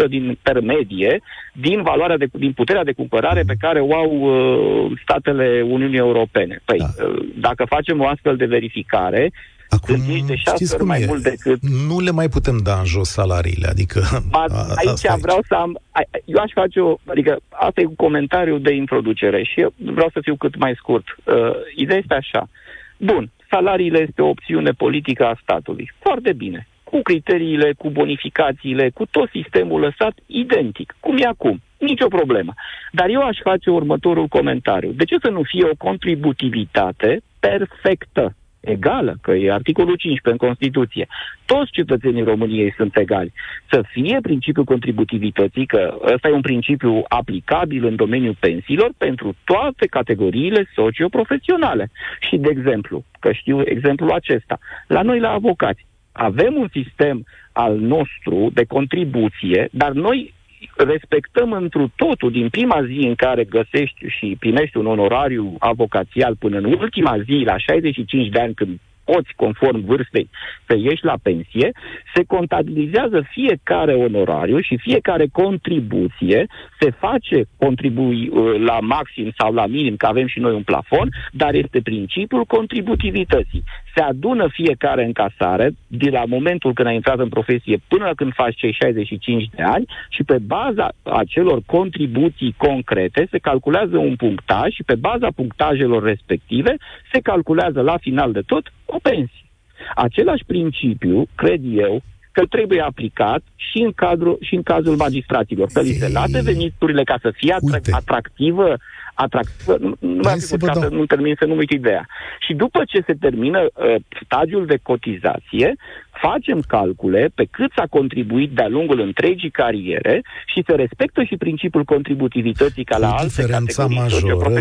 88% 0.04 0.08
din 0.08 0.38
per 0.42 0.60
medie, 0.60 1.20
din 1.52 1.82
valoarea 1.82 2.16
de, 2.16 2.26
din 2.32 2.52
puterea 2.52 2.84
de 2.84 2.92
cumpărare 2.92 3.42
pe 3.46 3.54
care 3.58 3.80
o 3.80 3.94
au 3.94 4.10
uh, 4.12 4.98
statele 5.02 5.62
Uniunii 5.68 5.98
Europene. 5.98 6.60
Păi, 6.64 6.78
da. 6.78 7.04
uh, 7.04 7.24
dacă 7.34 7.64
facem 7.64 8.00
o 8.00 8.06
astfel 8.06 8.36
de 8.36 8.44
verificare, 8.44 9.32
Acum, 9.76 10.26
de 10.26 10.36
șase 10.36 10.74
ori 10.74 10.84
mai 10.84 11.02
e? 11.02 11.06
mult 11.06 11.22
decât... 11.22 11.58
Nu 11.88 12.00
le 12.00 12.10
mai 12.10 12.28
putem 12.28 12.58
da 12.62 12.78
în 12.78 12.84
jos 12.84 13.08
salariile, 13.08 13.66
adică... 13.68 14.00
Ba, 14.30 14.44
aici, 14.76 15.06
aici 15.06 15.20
vreau 15.20 15.40
să 15.48 15.54
am... 15.54 15.78
Eu 16.24 16.40
aș 16.42 16.50
face 16.54 16.80
o... 16.80 16.96
Adică 17.06 17.40
asta 17.50 17.80
e 17.80 17.86
un 17.86 17.94
comentariu 17.94 18.58
de 18.58 18.74
introducere 18.74 19.42
și 19.42 19.60
eu 19.60 19.72
vreau 19.76 20.10
să 20.12 20.18
fiu 20.22 20.36
cât 20.36 20.56
mai 20.56 20.74
scurt. 20.76 21.04
Uh, 21.24 21.34
ideea 21.74 21.98
este 21.98 22.14
așa. 22.14 22.48
Bun, 22.96 23.30
salariile 23.50 24.00
este 24.08 24.22
o 24.22 24.28
opțiune 24.28 24.70
politică 24.70 25.24
a 25.24 25.38
statului. 25.42 25.92
Foarte 25.98 26.32
bine. 26.32 26.66
Cu 26.84 27.00
criteriile, 27.02 27.72
cu 27.78 27.90
bonificațiile, 27.90 28.90
cu 28.94 29.06
tot 29.06 29.28
sistemul 29.28 29.80
lăsat 29.80 30.14
identic. 30.26 30.96
Cum 31.00 31.16
e 31.16 31.26
acum. 31.26 31.62
Nicio 31.78 32.08
problemă. 32.08 32.52
Dar 32.92 33.08
eu 33.08 33.20
aș 33.20 33.38
face 33.42 33.70
următorul 33.70 34.26
comentariu. 34.26 34.90
De 34.90 35.04
ce 35.04 35.16
să 35.22 35.28
nu 35.28 35.42
fie 35.42 35.64
o 35.64 35.76
contributivitate 35.76 37.22
perfectă? 37.40 38.34
Egală, 38.62 39.16
că 39.20 39.30
e 39.30 39.52
articolul 39.52 39.96
15 39.96 40.30
în 40.30 40.48
Constituție. 40.48 41.06
Toți 41.44 41.70
cetățenii 41.70 42.22
României 42.22 42.74
sunt 42.76 42.96
egali. 42.96 43.32
Să 43.70 43.84
fie 43.88 44.18
principiul 44.22 44.64
contributivității, 44.64 45.66
că 45.66 45.98
ăsta 46.14 46.28
e 46.28 46.32
un 46.32 46.40
principiu 46.40 47.02
aplicabil 47.08 47.84
în 47.84 47.96
domeniul 47.96 48.36
pensiilor 48.40 48.90
pentru 48.96 49.36
toate 49.44 49.86
categoriile 49.86 50.68
socioprofesionale. 50.74 51.90
Și, 52.28 52.36
de 52.36 52.48
exemplu, 52.50 53.04
că 53.20 53.32
știu 53.32 53.62
exemplul 53.64 54.10
acesta, 54.10 54.58
la 54.86 55.02
noi 55.02 55.20
la 55.20 55.30
avocați, 55.30 55.86
avem 56.12 56.54
un 56.54 56.68
sistem 56.72 57.24
al 57.52 57.78
nostru 57.78 58.50
de 58.52 58.64
contribuție, 58.64 59.68
dar 59.70 59.90
noi 59.90 60.34
respectăm 60.76 61.52
întru 61.52 61.92
totul 61.96 62.30
din 62.30 62.48
prima 62.48 62.84
zi 62.84 63.06
în 63.06 63.14
care 63.14 63.44
găsești 63.44 64.06
și 64.06 64.36
primești 64.38 64.76
un 64.76 64.86
onorariu 64.86 65.54
avocațial 65.58 66.36
până 66.38 66.58
în 66.58 66.64
ultima 66.64 67.18
zi, 67.24 67.42
la 67.44 67.58
65 67.58 68.28
de 68.28 68.40
ani, 68.40 68.54
când 68.54 68.78
poți, 69.04 69.32
conform 69.36 69.84
vârstei, 69.84 70.30
să 70.66 70.76
ieși 70.76 71.04
la 71.04 71.14
pensie, 71.22 71.72
se 72.14 72.22
contabilizează 72.26 73.26
fiecare 73.30 73.94
onorariu 73.94 74.60
și 74.60 74.76
fiecare 74.76 75.26
contribuție, 75.32 76.46
se 76.80 76.90
face 76.90 77.44
contribui 77.58 78.28
uh, 78.28 78.60
la 78.60 78.78
maxim 78.80 79.32
sau 79.38 79.52
la 79.52 79.66
minim, 79.66 79.96
că 79.96 80.06
avem 80.06 80.26
și 80.26 80.38
noi 80.38 80.54
un 80.54 80.62
plafon, 80.62 81.08
dar 81.32 81.54
este 81.54 81.80
principiul 81.80 82.44
contributivității. 82.44 83.64
Se 83.94 84.02
adună 84.02 84.48
fiecare 84.48 85.04
încasare 85.04 85.70
de 85.86 86.10
la 86.10 86.24
momentul 86.24 86.72
când 86.72 86.88
ai 86.88 86.94
intrat 86.94 87.18
în 87.18 87.28
profesie 87.28 87.80
până 87.88 88.10
când 88.16 88.32
faci 88.34 88.56
cei 88.56 88.72
65 88.72 89.48
de 89.54 89.62
ani 89.62 89.86
și 90.08 90.22
pe 90.24 90.38
baza 90.38 90.92
acelor 91.02 91.60
contribuții 91.66 92.54
concrete 92.56 93.26
se 93.30 93.38
calculează 93.38 93.96
un 93.96 94.16
punctaj 94.16 94.72
și 94.72 94.82
pe 94.82 94.94
baza 94.94 95.28
punctajelor 95.34 96.02
respective 96.02 96.76
se 97.12 97.20
calculează 97.20 97.80
la 97.80 97.96
final 97.96 98.32
de 98.32 98.40
tot 98.40 98.72
o 98.94 98.98
pensie. 99.02 99.46
Același 99.94 100.44
principiu, 100.46 101.26
cred 101.34 101.60
eu, 101.64 102.02
că 102.32 102.46
trebuie 102.46 102.80
aplicat 102.80 103.42
și 103.56 103.78
în, 103.78 103.92
cadru, 103.92 104.38
și 104.40 104.54
în 104.54 104.62
cazul 104.62 104.96
magistraților, 104.96 105.68
că 105.72 105.80
li 105.80 105.92
se 105.92 106.08
late 106.08 106.40
veniturile 106.42 107.04
ca 107.04 107.18
să 107.20 107.30
fie 107.36 107.54
atrac- 107.54 107.90
atractivă 107.90 108.76
atractivă. 109.22 109.76
Nu, 109.80 109.96
nu 109.98 110.20
mai 110.22 110.38
să 110.38 110.56
ca 110.56 110.72
să 110.72 110.88
nu 110.90 111.06
termin 111.06 111.34
să 111.38 111.44
nu 111.44 111.56
uit 111.56 111.70
ideea. 111.70 112.06
Și 112.46 112.54
după 112.54 112.80
ce 112.86 113.02
se 113.06 113.14
termină 113.20 113.60
uh, 113.62 113.94
stadiul 114.24 114.66
de 114.66 114.78
cotizație, 114.82 115.76
facem 116.20 116.60
calcule 116.68 117.30
pe 117.34 117.44
cât 117.50 117.72
s-a 117.76 117.86
contribuit 117.90 118.50
de-a 118.50 118.68
lungul 118.68 119.00
întregii 119.00 119.50
cariere 119.50 120.22
și 120.46 120.62
se 120.66 120.74
respectă 120.74 121.22
și 121.22 121.36
principiul 121.36 121.84
contributivității 121.84 122.84
ca 122.84 122.98
la 122.98 123.10
alte 123.10 123.26
Diferența 123.26 123.86
majoră 123.86 124.52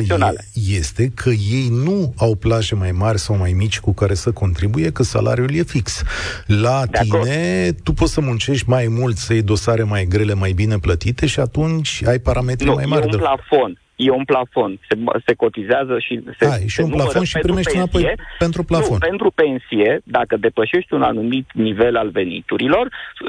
este 0.78 1.12
că 1.16 1.30
ei 1.30 1.68
nu 1.84 2.14
au 2.18 2.36
plaje 2.36 2.76
mai 2.76 2.92
mari 2.92 3.18
sau 3.18 3.38
mai 3.38 3.54
mici 3.58 3.80
cu 3.80 3.94
care 3.94 4.14
să 4.14 4.32
contribuie, 4.32 4.92
că 4.92 5.04
salariul 5.04 5.54
e 5.54 5.64
fix. 5.64 6.04
La 6.46 6.84
de 6.90 7.00
tine, 7.02 7.18
acord. 7.18 7.82
tu 7.84 7.94
poți 7.94 8.14
să 8.14 8.22
muncești 8.22 8.70
mai 8.70 8.88
mult, 8.90 9.16
să 9.16 9.34
iei 9.34 9.42
dosare 9.42 9.84
mai 9.84 10.06
grele, 10.06 10.34
mai 10.34 10.52
bine 10.52 10.78
plătite 10.78 11.26
și 11.26 11.40
atunci 11.40 12.02
ai 12.06 12.20
parametri 12.20 12.66
nu, 12.66 12.74
mai 12.74 12.86
mari. 12.88 13.06
Nu, 13.06 13.12
e 13.12 13.16
un 13.16 13.20
plafon 13.20 13.80
e 14.08 14.10
un 14.12 14.26
plafon. 14.32 14.80
Se, 14.88 14.96
se 15.26 15.34
cotizează 15.34 15.96
și 16.00 16.14
se. 16.38 16.46
Ai, 16.46 16.68
și 16.68 16.82
un 16.82 16.90
plafon 16.90 17.24
și 17.24 17.38
primești 17.38 17.72
pensie, 17.72 18.00
înapoi 18.00 18.26
pentru 18.38 18.64
plafon. 18.64 18.98
Nu, 19.02 19.08
pentru 19.10 19.32
pensie, 19.42 20.02
dacă 20.04 20.34
depășești 20.38 20.94
un 20.94 21.02
anumit 21.02 21.48
nivel 21.54 21.96
al 21.98 22.10
veniturilor, 22.10 22.86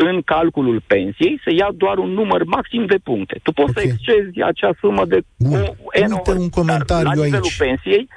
în 0.09 0.23
calculul 0.23 0.83
pensiei 0.87 1.41
se 1.45 1.53
ia 1.55 1.69
doar 1.77 1.97
un 1.99 2.11
număr 2.11 2.45
maxim 2.45 2.87
de 2.87 2.99
puncte. 3.03 3.41
Tu 3.43 3.53
poți 3.53 3.71
okay. 3.71 3.85
să 3.85 3.89
excezi 3.91 4.41
acea 4.43 4.73
sumă 4.81 5.05
de. 5.05 5.19
Bun. 5.37 5.77
Uite 5.95 6.31
un 6.31 6.49
comentariu 6.49 7.09
la 7.09 7.15
nivelul 7.15 7.35
aici. 7.35 7.57
pensiei, 7.57 8.09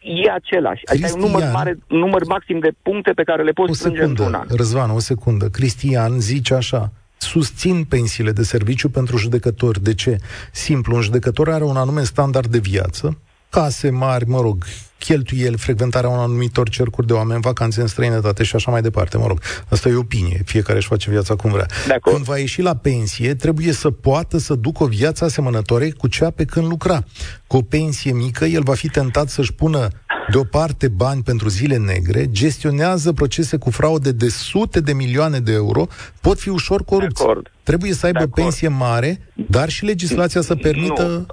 e 0.00 0.30
același. 0.30 0.82
Cristian, 0.84 1.10
adică 1.10 1.26
un 1.26 1.30
număr, 1.30 1.50
mare, 1.52 1.78
număr 1.88 2.24
maxim 2.24 2.58
de 2.58 2.70
puncte 2.82 3.10
pe 3.10 3.22
care 3.22 3.42
le 3.42 3.50
poți 3.50 3.78
strânge 3.78 4.02
într-un 4.02 4.34
an. 4.34 4.46
Răzvan, 4.56 4.90
o 4.90 4.98
secundă. 4.98 5.48
Cristian 5.48 6.20
zice 6.20 6.54
așa 6.54 6.92
susțin 7.22 7.84
pensiile 7.84 8.32
de 8.32 8.42
serviciu 8.42 8.88
pentru 8.88 9.16
judecători. 9.16 9.82
De 9.82 9.94
ce? 9.94 10.18
Simplu, 10.52 10.94
un 10.94 11.00
judecător 11.00 11.48
are 11.48 11.64
un 11.64 11.76
anume 11.76 12.04
standard 12.04 12.50
de 12.50 12.58
viață, 12.58 13.18
case 13.50 13.90
mari, 13.90 14.28
mă 14.28 14.40
rog, 14.40 14.64
cheltuieli, 14.98 15.56
frecventarea 15.56 16.08
unor 16.08 16.22
anumitor 16.22 16.68
cercuri 16.68 17.06
de 17.06 17.12
oameni, 17.12 17.40
vacanțe 17.40 17.80
în 17.80 17.86
străinătate 17.86 18.42
și 18.42 18.54
așa 18.56 18.70
mai 18.70 18.82
departe, 18.82 19.16
mă 19.16 19.26
rog. 19.26 19.40
Asta 19.68 19.88
e 19.88 19.94
opinie, 19.94 20.42
fiecare 20.44 20.78
își 20.78 20.86
face 20.86 21.10
viața 21.10 21.34
cum 21.34 21.50
vrea. 21.50 21.66
Când 22.00 22.24
va 22.24 22.38
ieși 22.38 22.62
la 22.62 22.76
pensie, 22.76 23.34
trebuie 23.34 23.72
să 23.72 23.90
poată 23.90 24.38
să 24.38 24.54
ducă 24.54 24.82
o 24.82 24.86
viață 24.86 25.24
asemănătoare 25.24 25.90
cu 25.90 26.08
cea 26.08 26.30
pe 26.30 26.44
când 26.44 26.66
lucra. 26.66 27.04
Cu 27.46 27.56
o 27.56 27.62
pensie 27.62 28.12
mică, 28.12 28.44
el 28.44 28.62
va 28.62 28.74
fi 28.74 28.88
tentat 28.88 29.28
să-și 29.28 29.52
pună 29.52 29.88
deoparte 30.28 30.88
bani 30.88 31.22
pentru 31.22 31.48
zile 31.48 31.76
negre, 31.76 32.30
gestionează 32.30 33.12
procese 33.12 33.56
cu 33.58 33.70
fraude 33.70 34.12
de 34.12 34.28
sute 34.28 34.80
de 34.80 34.92
milioane 34.92 35.38
de 35.38 35.52
euro, 35.52 35.86
pot 36.22 36.38
fi 36.38 36.48
ușor 36.48 36.84
corupți. 36.84 37.24
Trebuie 37.62 37.92
să 37.92 38.06
aibă 38.06 38.26
pensie 38.34 38.68
mare, 38.68 39.18
dar 39.34 39.68
și 39.68 39.84
legislația 39.84 40.40
să 40.40 40.54
permită 40.54 41.26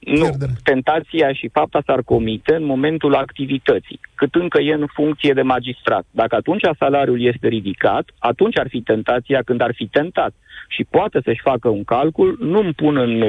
nu, 0.00 0.26
uh, 0.26 0.28
nu. 0.40 0.46
tentația 0.62 1.32
și 1.32 1.48
fapta 1.48 1.82
s-ar 1.86 2.02
comite 2.02 2.54
în 2.54 2.64
momentul 2.64 3.14
activității, 3.14 4.00
cât 4.14 4.34
încă 4.34 4.60
e 4.60 4.72
în 4.72 4.86
funcție 4.94 5.32
de 5.32 5.42
magistrat. 5.42 6.04
Dacă 6.10 6.34
atunci 6.34 6.62
salariul 6.78 7.22
este 7.22 7.48
ridicat, 7.48 8.04
atunci 8.18 8.58
ar 8.58 8.66
fi 8.68 8.80
tentația 8.80 9.42
când 9.44 9.60
ar 9.60 9.72
fi 9.74 9.86
tentat 9.86 10.34
și 10.74 10.86
poate 10.90 11.18
să-și 11.24 11.46
facă 11.50 11.68
un 11.68 11.84
calcul, 11.84 12.36
nu 12.40 12.58
îmi 12.58 12.72
pun 12.72 12.96
în, 12.96 13.22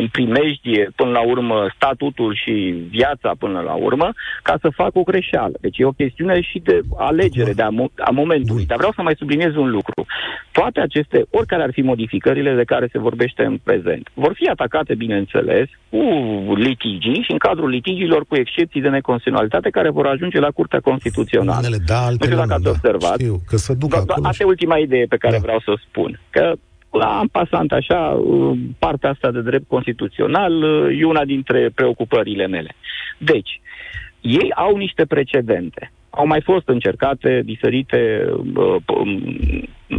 în 0.00 0.06
primejdie 0.08 0.90
până 0.96 1.10
la 1.10 1.22
urmă 1.26 1.56
statutul 1.74 2.34
și 2.42 2.52
viața 2.90 3.30
până 3.38 3.60
la 3.60 3.74
urmă, 3.74 4.08
ca 4.42 4.54
să 4.60 4.68
fac 4.80 4.92
o 4.96 5.02
greșeală. 5.02 5.56
Deci 5.60 5.78
e 5.78 5.84
o 5.84 5.98
chestiune 6.02 6.40
și 6.40 6.58
de 6.58 6.80
alegere 6.96 7.52
de 7.52 7.62
a, 7.62 7.70
a 7.96 8.10
momentului. 8.10 8.66
Dar 8.66 8.76
vreau 8.76 8.92
să 8.94 9.02
mai 9.02 9.14
subliniez 9.18 9.54
un 9.54 9.70
lucru. 9.70 10.06
Toate 10.52 10.80
aceste, 10.80 11.26
oricare 11.30 11.62
ar 11.62 11.72
fi 11.72 11.80
modificările 11.80 12.54
de 12.54 12.64
care 12.64 12.88
se 12.92 12.98
vorbește 12.98 13.42
în 13.44 13.58
prezent, 13.62 14.08
vor 14.14 14.32
fi 14.34 14.48
atacate, 14.48 14.94
bineînțeles, 14.94 15.68
cu 15.90 16.02
litigii 16.54 17.22
și 17.26 17.32
în 17.32 17.38
cadrul 17.38 17.68
litigiilor 17.68 18.24
cu 18.28 18.36
excepții 18.36 18.80
de 18.80 18.88
neconstituționalitate 18.88 19.70
care 19.70 19.90
vor 19.90 20.06
ajunge 20.06 20.38
la 20.38 20.50
Curtea 20.50 20.80
Constituțională. 20.80 21.58
Unele 21.66 21.82
da, 21.86 22.00
altele 22.04 22.34
nu 22.34 22.36
știu 22.36 22.36
dacă 22.36 22.52
ați 22.52 22.62
da. 22.62 22.70
observat. 22.70 23.18
Știu, 23.20 23.40
că 23.46 23.56
se 23.56 23.74
duc 23.74 23.94
acolo. 23.94 24.26
Asta 24.26 24.42
e 24.42 24.46
ultima 24.46 24.76
idee 24.78 25.04
pe 25.04 25.16
care 25.16 25.36
da. 25.36 25.42
vreau 25.42 25.60
să 25.60 25.70
o 25.70 25.76
spun. 25.76 26.20
Că 26.30 26.52
la 26.90 27.22
pasant 27.32 27.72
așa, 27.72 27.98
uh, 27.98 28.58
partea 28.78 29.10
asta 29.10 29.30
de 29.30 29.40
drept 29.40 29.68
constituțional 29.68 30.62
uh, 30.62 31.00
e 31.00 31.04
una 31.04 31.24
dintre 31.24 31.70
preocupările 31.74 32.46
mele. 32.46 32.74
Deci, 33.18 33.60
ei 34.20 34.52
au 34.54 34.76
niște 34.76 35.04
precedente. 35.04 35.92
Au 36.10 36.26
mai 36.26 36.40
fost 36.40 36.68
încercate 36.68 37.42
diferite 37.44 38.26
uh, 38.54 38.76
um, 38.86 39.38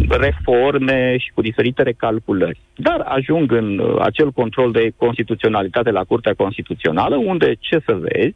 reforme 0.10 1.18
și 1.18 1.32
cu 1.34 1.42
diferite 1.42 1.84
recalculări. 1.84 2.60
Dar 2.76 3.00
ajung 3.00 3.52
în 3.52 3.78
uh, 3.78 3.96
acel 4.00 4.32
control 4.32 4.72
de 4.72 4.92
constituționalitate 4.98 5.92
la 5.92 6.04
Curtea 6.04 6.34
Constituțională, 6.34 7.16
unde, 7.16 7.54
ce 7.60 7.80
să 7.86 7.94
vezi, 7.94 8.36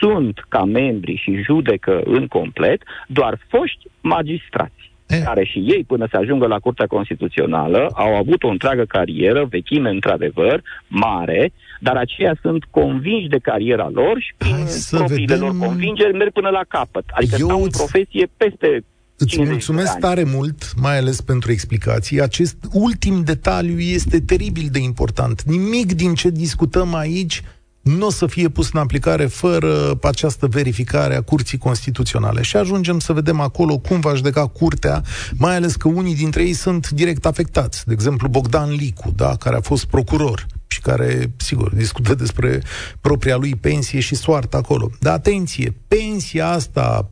sunt 0.00 0.44
ca 0.48 0.64
membri 0.64 1.14
și 1.14 1.42
judecă 1.42 2.00
în 2.04 2.26
complet 2.26 2.82
doar 3.06 3.38
foști 3.48 3.86
magistrați 4.00 4.83
e. 5.06 5.18
care 5.18 5.44
și 5.44 5.58
ei, 5.58 5.84
până 5.86 6.06
să 6.10 6.16
ajungă 6.16 6.46
la 6.46 6.58
Curtea 6.58 6.86
Constituțională, 6.86 7.90
au 7.94 8.14
avut 8.14 8.42
o 8.42 8.48
întreagă 8.48 8.84
carieră, 8.88 9.44
vechime 9.44 9.90
într-adevăr, 9.90 10.62
mare, 10.88 11.52
dar 11.80 11.96
aceia 11.96 12.36
sunt 12.42 12.64
convinși 12.70 13.28
de 13.28 13.38
cariera 13.38 13.88
lor 13.92 14.18
și 14.18 14.34
prin 14.36 14.56
propriile 14.90 15.34
vedem... 15.34 15.56
lor 15.58 15.66
convingeri 15.66 16.16
merg 16.16 16.32
până 16.32 16.48
la 16.48 16.62
capăt. 16.68 17.04
Adică 17.10 17.36
Eu 17.38 17.46
stau 17.46 17.62
în 17.62 17.70
profesie 17.70 18.28
peste 18.36 18.84
Îți 19.16 19.42
mulțumesc 19.42 19.98
tare 19.98 20.24
mult, 20.24 20.72
mai 20.76 20.98
ales 20.98 21.20
pentru 21.20 21.52
explicații. 21.52 22.20
Acest 22.20 22.56
ultim 22.72 23.22
detaliu 23.22 23.78
este 23.78 24.20
teribil 24.20 24.68
de 24.72 24.78
important. 24.78 25.42
Nimic 25.42 25.92
din 25.92 26.14
ce 26.14 26.28
discutăm 26.30 26.94
aici 26.94 27.42
nu 27.84 28.06
o 28.06 28.10
să 28.10 28.26
fie 28.26 28.48
pus 28.48 28.70
în 28.72 28.80
aplicare 28.80 29.26
fără 29.26 29.98
această 30.02 30.46
verificare 30.46 31.16
a 31.16 31.22
Curții 31.22 31.58
Constituționale. 31.58 32.42
Și 32.42 32.56
ajungem 32.56 32.98
să 32.98 33.12
vedem 33.12 33.40
acolo 33.40 33.78
cum 33.78 34.00
va 34.00 34.14
judeca 34.14 34.46
Curtea, 34.46 35.02
mai 35.36 35.56
ales 35.56 35.76
că 35.76 35.88
unii 35.88 36.14
dintre 36.14 36.42
ei 36.42 36.52
sunt 36.52 36.90
direct 36.90 37.26
afectați. 37.26 37.86
De 37.86 37.92
exemplu, 37.92 38.28
Bogdan 38.28 38.70
Licu, 38.70 39.12
da, 39.16 39.36
care 39.36 39.56
a 39.56 39.60
fost 39.60 39.84
procuror 39.84 40.46
și 40.66 40.80
care, 40.80 41.32
sigur, 41.36 41.74
discută 41.74 42.14
despre 42.14 42.62
propria 43.00 43.36
lui 43.36 43.54
pensie 43.54 44.00
și 44.00 44.14
soartă 44.14 44.56
acolo. 44.56 44.90
Dar 45.00 45.12
atenție, 45.12 45.74
pensia 45.88 46.48
asta 46.48 47.10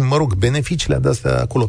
mă 0.00 0.16
rog, 0.16 0.34
beneficiile 0.34 0.96
de 0.96 1.08
astea 1.08 1.40
acolo, 1.40 1.66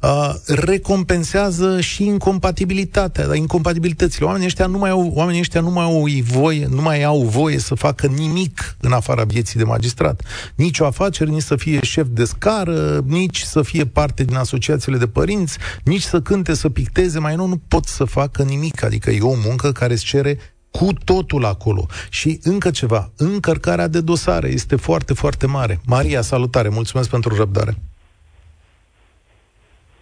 uh, 0.00 0.34
recompensează 0.46 1.80
și 1.80 2.04
incompatibilitatea, 2.04 3.34
incompatibilitățile. 3.34 4.26
Oamenii 4.26 4.46
ăștia 4.46 4.66
nu 4.66 4.78
mai 4.78 4.90
au, 4.90 5.10
oamenii 5.14 5.40
ăștia 5.40 5.60
nu 5.60 5.70
mai 5.70 5.84
au 5.84 6.08
voie, 6.22 6.66
nu 6.70 6.82
mai 6.82 7.02
au 7.02 7.22
voie 7.22 7.58
să 7.58 7.74
facă 7.74 8.06
nimic 8.06 8.76
în 8.80 8.92
afara 8.92 9.24
vieții 9.24 9.58
de 9.58 9.64
magistrat. 9.64 10.22
Nici 10.54 10.78
o 10.78 10.86
afacere, 10.86 11.30
nici 11.30 11.42
să 11.42 11.56
fie 11.56 11.78
șef 11.82 12.06
de 12.10 12.24
scară, 12.24 13.04
nici 13.06 13.40
să 13.40 13.62
fie 13.62 13.86
parte 13.86 14.24
din 14.24 14.36
asociațiile 14.36 14.98
de 14.98 15.06
părinți, 15.06 15.58
nici 15.84 16.02
să 16.02 16.20
cânte, 16.20 16.54
să 16.54 16.68
picteze, 16.68 17.18
mai 17.18 17.34
nu, 17.34 17.46
nu 17.46 17.60
pot 17.68 17.86
să 17.86 18.04
facă 18.04 18.42
nimic. 18.42 18.82
Adică 18.82 19.10
e 19.10 19.20
o 19.20 19.34
muncă 19.44 19.72
care 19.72 19.92
îți 19.92 20.04
cere 20.04 20.38
cu 20.78 20.86
totul 21.04 21.44
acolo. 21.44 21.86
Și 22.10 22.38
încă 22.42 22.70
ceva, 22.70 23.10
încărcarea 23.18 23.88
de 23.88 24.00
dosare 24.00 24.48
este 24.48 24.76
foarte, 24.76 25.14
foarte 25.14 25.46
mare. 25.46 25.78
Maria, 25.86 26.20
salutare, 26.20 26.68
mulțumesc 26.68 27.10
pentru 27.10 27.34
răbdare. 27.36 27.74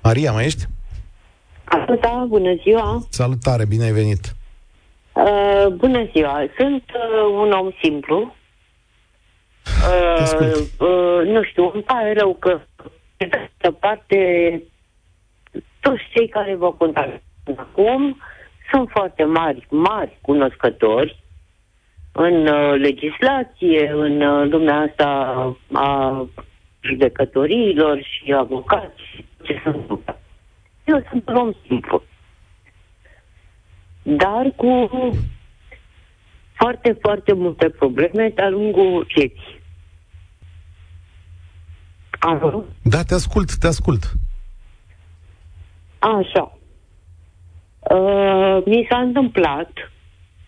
Maria, 0.03 0.33
mai 0.33 0.45
ești? 0.45 0.65
Da, 2.01 2.25
bună 2.29 2.55
ziua! 2.63 3.07
Salutare, 3.11 3.65
bine 3.67 3.85
ai 3.85 3.93
venit! 3.93 4.35
Uh, 5.13 5.67
bună 5.77 6.09
ziua! 6.13 6.47
Sunt 6.59 6.85
uh, 6.95 7.41
un 7.41 7.53
om 7.53 7.71
simplu. 7.83 8.35
Uh, 9.91 10.53
uh, 10.79 11.27
nu 11.27 11.43
știu, 11.43 11.71
îmi 11.75 11.83
pare 11.83 12.13
rău 12.13 12.35
că 12.35 12.61
de 13.17 13.29
altă 13.33 13.77
parte 13.81 14.19
toți 15.81 16.03
cei 16.15 16.29
care 16.29 16.55
vă 16.55 16.73
contactează 16.73 17.23
acum 17.57 18.09
uh, 18.09 18.17
sunt 18.70 18.88
foarte 18.90 19.24
mari, 19.24 19.66
mari 19.70 20.18
cunoscători 20.20 21.22
în 22.12 22.46
uh, 22.46 22.74
legislație, 22.79 23.90
în 23.90 24.20
uh, 24.20 24.50
lumea 24.50 24.77
asta 24.88 25.09
a 25.72 26.27
judecătorilor 26.81 28.03
și 28.03 28.33
avocați, 28.33 29.24
ce 29.42 29.61
sunt. 29.62 30.16
Eu 30.85 31.07
sunt 31.11 31.29
un 31.29 31.35
om 31.35 31.53
simplu. 31.66 32.03
Dar 34.03 34.53
cu 34.57 34.88
foarte, 36.53 36.98
foarte 37.00 37.33
multe 37.33 37.68
probleme 37.68 38.29
de-a 38.35 38.48
lungul 38.48 39.07
vieții. 39.14 39.62
Alo? 42.18 42.64
Da, 42.83 43.03
te 43.03 43.14
ascult, 43.14 43.55
te 43.55 43.66
ascult. 43.66 44.12
Așa. 45.98 46.54
Uh, 47.90 48.62
mi 48.64 48.87
s-a 48.90 48.99
întâmplat 48.99 49.70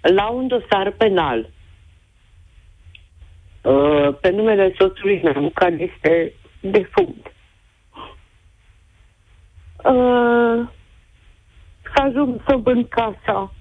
la 0.00 0.28
un 0.28 0.46
dosar 0.46 0.90
penal 0.90 1.50
uh, 3.62 4.18
pe 4.20 4.30
numele 4.30 4.74
soțului 4.78 5.20
meu, 5.22 5.50
care 5.54 5.92
este 5.94 6.32
defunct. 6.60 7.26
Uh, 9.76 10.68
să 11.94 12.02
ajung 12.02 12.42
să 12.46 12.56
vând 12.56 12.88
casa 12.88 13.52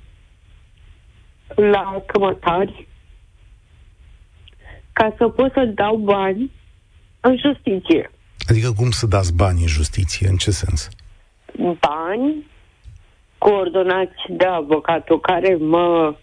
la 1.55 2.03
cămătari 2.05 2.87
ca 4.93 5.13
să 5.17 5.27
pot 5.27 5.51
să 5.51 5.65
dau 5.65 5.95
bani 5.95 6.51
în 7.19 7.37
justiție. 7.37 8.11
Adică 8.49 8.71
cum 8.71 8.91
să 8.91 9.05
dați 9.07 9.35
bani 9.35 9.61
în 9.61 9.67
justiție? 9.67 10.27
În 10.27 10.35
ce 10.35 10.51
sens? 10.51 10.89
Bani 11.79 12.45
coordonați 13.45 14.21
de 14.29 14.45
avocatul 14.45 15.19
care 15.19 15.55
mă 15.55 16.15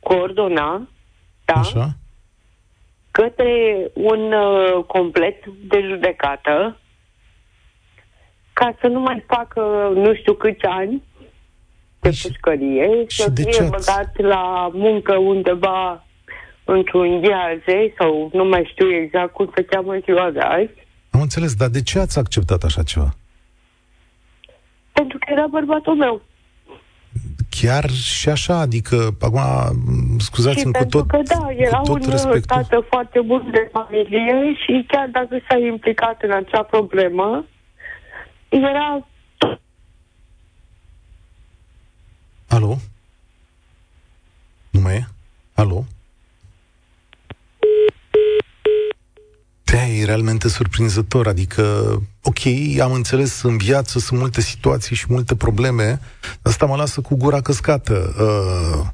coordona, 0.00 0.88
da? 1.44 1.54
Așa. 1.54 1.88
Către 3.10 3.52
un 3.92 4.32
uh, 4.32 4.84
complet 4.86 5.46
de 5.46 5.80
judecată 5.88 6.76
ca 8.52 8.76
să 8.80 8.86
nu 8.86 9.00
mai 9.00 9.24
facă 9.26 9.90
nu 9.94 10.14
știu 10.14 10.34
câți 10.34 10.64
ani 10.64 11.02
de 12.00 12.10
și, 12.10 12.26
pușcărie, 12.26 13.04
și 13.08 13.22
să 13.22 13.30
de 13.30 13.42
fie 13.42 13.68
băgat 13.68 14.20
la 14.20 14.70
muncă 14.72 15.16
undeva 15.16 16.06
într-un 16.64 17.20
gheaze 17.20 17.94
sau 17.98 18.30
nu 18.32 18.44
mai 18.44 18.68
știu 18.72 18.94
exact 18.94 19.32
cum 19.32 19.52
se 19.54 19.64
cheamă 19.64 19.96
ziua 20.04 20.30
de 20.30 20.40
azi. 20.40 20.74
Am 21.10 21.20
înțeles, 21.20 21.54
dar 21.54 21.68
de 21.68 21.82
ce 21.82 21.98
ați 21.98 22.18
acceptat 22.18 22.62
așa 22.62 22.82
ceva? 22.82 23.14
Pentru 24.92 25.18
că 25.18 25.26
era 25.32 25.46
bărbatul 25.46 25.94
meu 25.94 26.22
chiar 27.60 27.90
și 27.90 28.28
așa, 28.28 28.58
adică, 28.58 29.16
acum, 29.20 29.40
scuzați-mi 30.18 30.72
cu 30.72 30.84
tot 30.84 31.06
că 31.06 31.20
da, 31.24 31.46
era 31.56 31.78
cu 31.78 31.84
tot 31.84 32.04
un 32.04 32.10
respectul. 32.10 32.40
tată 32.56 32.86
foarte 32.88 33.20
bun 33.20 33.48
de 33.52 33.68
familie 33.72 34.54
și 34.54 34.84
chiar 34.88 35.08
dacă 35.12 35.38
s-a 35.48 35.56
implicat 35.56 36.22
în 36.22 36.32
acea 36.32 36.62
problemă, 36.62 37.44
era... 38.48 39.06
Alo? 42.48 42.76
Nu 44.70 44.80
mai 44.80 44.94
e? 44.94 45.06
Alo? 45.54 45.84
Da, 49.82 49.88
e 49.88 50.04
realmente 50.04 50.48
surprinzător, 50.48 51.26
adică, 51.26 51.62
ok, 52.22 52.38
am 52.80 52.92
înțeles, 52.92 53.42
în 53.42 53.56
viață 53.56 53.98
sunt 53.98 54.18
multe 54.18 54.40
situații 54.40 54.96
și 54.96 55.06
multe 55.08 55.34
probleme, 55.34 56.00
asta 56.42 56.66
mă 56.66 56.76
lasă 56.76 57.00
cu 57.00 57.16
gura 57.16 57.40
căscată. 57.40 58.14
Uh, 58.18 58.86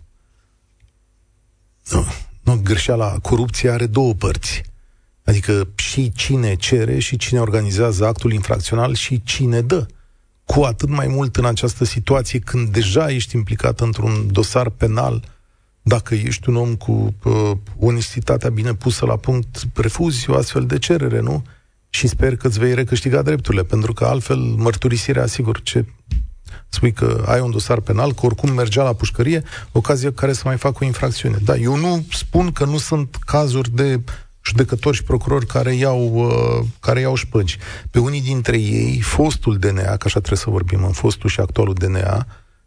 nu, 1.90 2.06
nu, 2.42 2.60
greșeala, 2.62 3.18
corupția 3.18 3.72
are 3.72 3.86
două 3.86 4.14
părți. 4.14 4.62
Adică 5.24 5.68
și 5.74 6.12
cine 6.16 6.54
cere 6.54 6.98
și 6.98 7.16
cine 7.16 7.40
organizează 7.40 8.06
actul 8.06 8.32
infracțional 8.32 8.94
și 8.94 9.22
cine 9.22 9.60
dă. 9.60 9.86
Cu 10.44 10.62
atât 10.62 10.88
mai 10.88 11.06
mult 11.06 11.36
în 11.36 11.44
această 11.44 11.84
situație 11.84 12.38
când 12.38 12.68
deja 12.68 13.10
ești 13.10 13.36
implicat 13.36 13.80
într-un 13.80 14.32
dosar 14.32 14.68
penal 14.68 15.14
uh, 15.14 15.37
dacă 15.88 16.14
ești 16.14 16.48
un 16.48 16.56
om 16.56 16.74
cu 16.74 17.14
uh, 17.24 17.50
onestitatea 17.78 18.50
bine 18.50 18.74
pusă 18.74 19.06
la 19.06 19.16
punct, 19.16 19.62
refuzi 19.74 20.30
o 20.30 20.36
astfel 20.36 20.66
de 20.66 20.78
cerere, 20.78 21.20
nu? 21.20 21.42
Și 21.90 22.06
sper 22.06 22.36
că 22.36 22.46
îți 22.46 22.58
vei 22.58 22.74
recâștiga 22.74 23.22
drepturile, 23.22 23.62
pentru 23.62 23.92
că 23.92 24.04
altfel 24.04 24.38
mărturisirea, 24.38 25.26
sigur, 25.26 25.62
ce 25.62 25.84
spui 26.68 26.92
că 26.92 27.24
ai 27.26 27.40
un 27.40 27.50
dosar 27.50 27.80
penal, 27.80 28.12
că 28.12 28.26
oricum 28.26 28.52
mergea 28.52 28.82
la 28.82 28.92
pușcărie, 28.92 29.42
ocazie 29.72 30.12
care 30.12 30.32
să 30.32 30.42
mai 30.44 30.56
facă 30.56 30.78
o 30.80 30.86
infracțiune. 30.86 31.38
Da, 31.44 31.56
eu 31.56 31.76
nu 31.76 32.06
spun 32.10 32.52
că 32.52 32.64
nu 32.64 32.78
sunt 32.78 33.16
cazuri 33.26 33.70
de 33.70 34.00
judecători 34.44 34.96
și 34.96 35.02
procurori 35.02 35.46
care 35.46 35.74
iau, 35.74 36.14
uh, 36.14 36.66
care 36.80 37.00
iau 37.00 37.14
șpăgi. 37.14 37.58
Pe 37.90 37.98
unii 37.98 38.22
dintre 38.22 38.58
ei, 38.58 39.00
fostul 39.00 39.58
DNA, 39.58 39.82
că 39.82 40.04
așa 40.04 40.18
trebuie 40.18 40.38
să 40.38 40.50
vorbim, 40.50 40.84
în 40.84 40.92
fostul 40.92 41.30
și 41.30 41.40
actualul 41.40 41.74
DNA, 41.74 42.26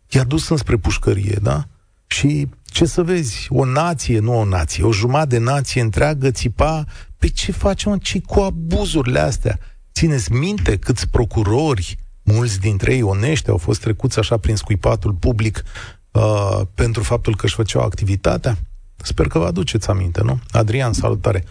i-a 0.10 0.24
dus 0.24 0.50
înspre 0.50 0.78
pușcărie, 0.78 1.38
da? 1.42 1.68
Și 2.08 2.48
ce 2.72 2.86
să 2.86 3.04
vezi, 3.04 3.48
o 3.50 3.66
nație, 3.66 4.20
nu 4.20 4.40
o 4.40 4.46
nație, 4.46 4.84
o 4.84 4.92
jumătate 4.92 5.38
de 5.38 5.38
nație 5.38 5.82
întreagă 5.82 6.32
țipa 6.32 6.86
pe 7.18 7.28
ce 7.28 7.52
facem 7.52 7.98
ci 7.98 8.22
cu 8.22 8.40
abuzurile 8.40 9.20
astea. 9.20 9.60
Țineți 9.94 10.32
minte 10.32 10.78
câți 10.78 11.10
procurori, 11.10 11.98
mulți 12.24 12.60
dintre 12.60 12.94
ei 12.94 13.02
onești, 13.02 13.50
au 13.50 13.58
fost 13.58 13.82
trecuți 13.82 14.20
așa 14.20 14.38
prin 14.38 14.56
scuipatul 14.56 15.14
public 15.14 15.64
uh, 16.12 16.62
pentru 16.74 17.04
faptul 17.04 17.36
că 17.36 17.46
își 17.46 17.56
făceau 17.56 17.82
activitatea? 17.82 18.58
Sper 19.04 19.28
că 19.28 19.40
vă 19.40 19.46
aduceți 19.46 19.90
aminte, 19.90 20.22
nu? 20.24 20.40
Adrian, 20.52 20.94
salutare! 20.94 21.44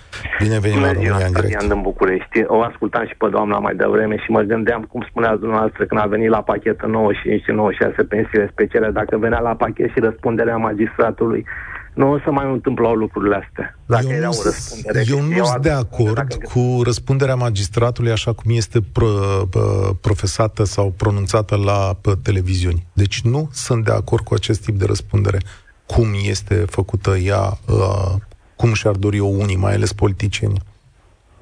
Bine 0.43 0.59
venit 0.59 0.81
la 0.81 0.93
România 0.93 1.27
în 1.27 1.33
direct. 1.33 1.37
Adrian 1.37 1.69
din 1.69 1.83
București. 1.83 2.45
O 2.47 2.63
ascultam 2.63 3.07
și 3.07 3.15
pe 3.19 3.29
doamna 3.31 3.59
mai 3.59 3.75
devreme 3.75 4.17
și 4.17 4.31
mă 4.31 4.41
gândeam, 4.41 4.83
cum 4.83 5.07
spunea 5.09 5.37
dumneavoastră, 5.37 5.85
când 5.85 6.01
a 6.01 6.07
venit 6.07 6.29
la 6.29 6.43
pachet 6.43 6.81
în 6.81 6.91
95 6.91 7.43
și 7.43 7.51
96 7.51 8.03
pensiile 8.03 8.49
speciale, 8.53 8.91
dacă 8.91 9.17
venea 9.19 9.41
la 9.41 9.55
pachet 9.55 9.91
și 9.91 9.99
răspunderea 10.01 10.57
magistratului, 10.57 11.45
nu 11.95 12.11
o 12.11 12.19
să 12.25 12.31
mai 12.31 12.53
întâmplau 12.53 12.95
lucrurile 12.95 13.37
astea. 13.47 13.79
Dacă 13.87 14.07
eu 14.09 14.17
era 14.17 14.29
o 14.29 14.43
răspundere. 14.45 15.05
Eu 15.09 15.21
nu 15.21 15.45
sunt 15.45 15.63
de 15.63 15.71
acord 15.71 16.15
dacă... 16.15 16.37
cu 16.53 16.83
răspunderea 16.85 17.35
magistratului 17.35 18.11
așa 18.11 18.33
cum 18.33 18.51
este 18.55 18.79
pro, 18.93 19.07
profesată 20.01 20.65
sau 20.65 20.95
pronunțată 20.97 21.57
la 21.57 21.99
televiziuni. 22.23 22.87
Deci 22.93 23.21
nu 23.21 23.49
sunt 23.53 23.85
de 23.85 23.93
acord 23.93 24.25
cu 24.25 24.35
acest 24.35 24.65
tip 24.65 24.79
de 24.79 24.85
răspundere 24.85 25.39
cum 25.91 26.15
este 26.23 26.55
făcută 26.55 27.17
ea, 27.17 27.59
uh, 27.69 28.15
cum 28.57 28.73
și-ar 28.73 28.95
dori 28.95 29.21
o 29.21 29.27
unii, 29.27 29.57
mai 29.57 29.75
ales 29.75 29.93
politicieni. 29.93 30.63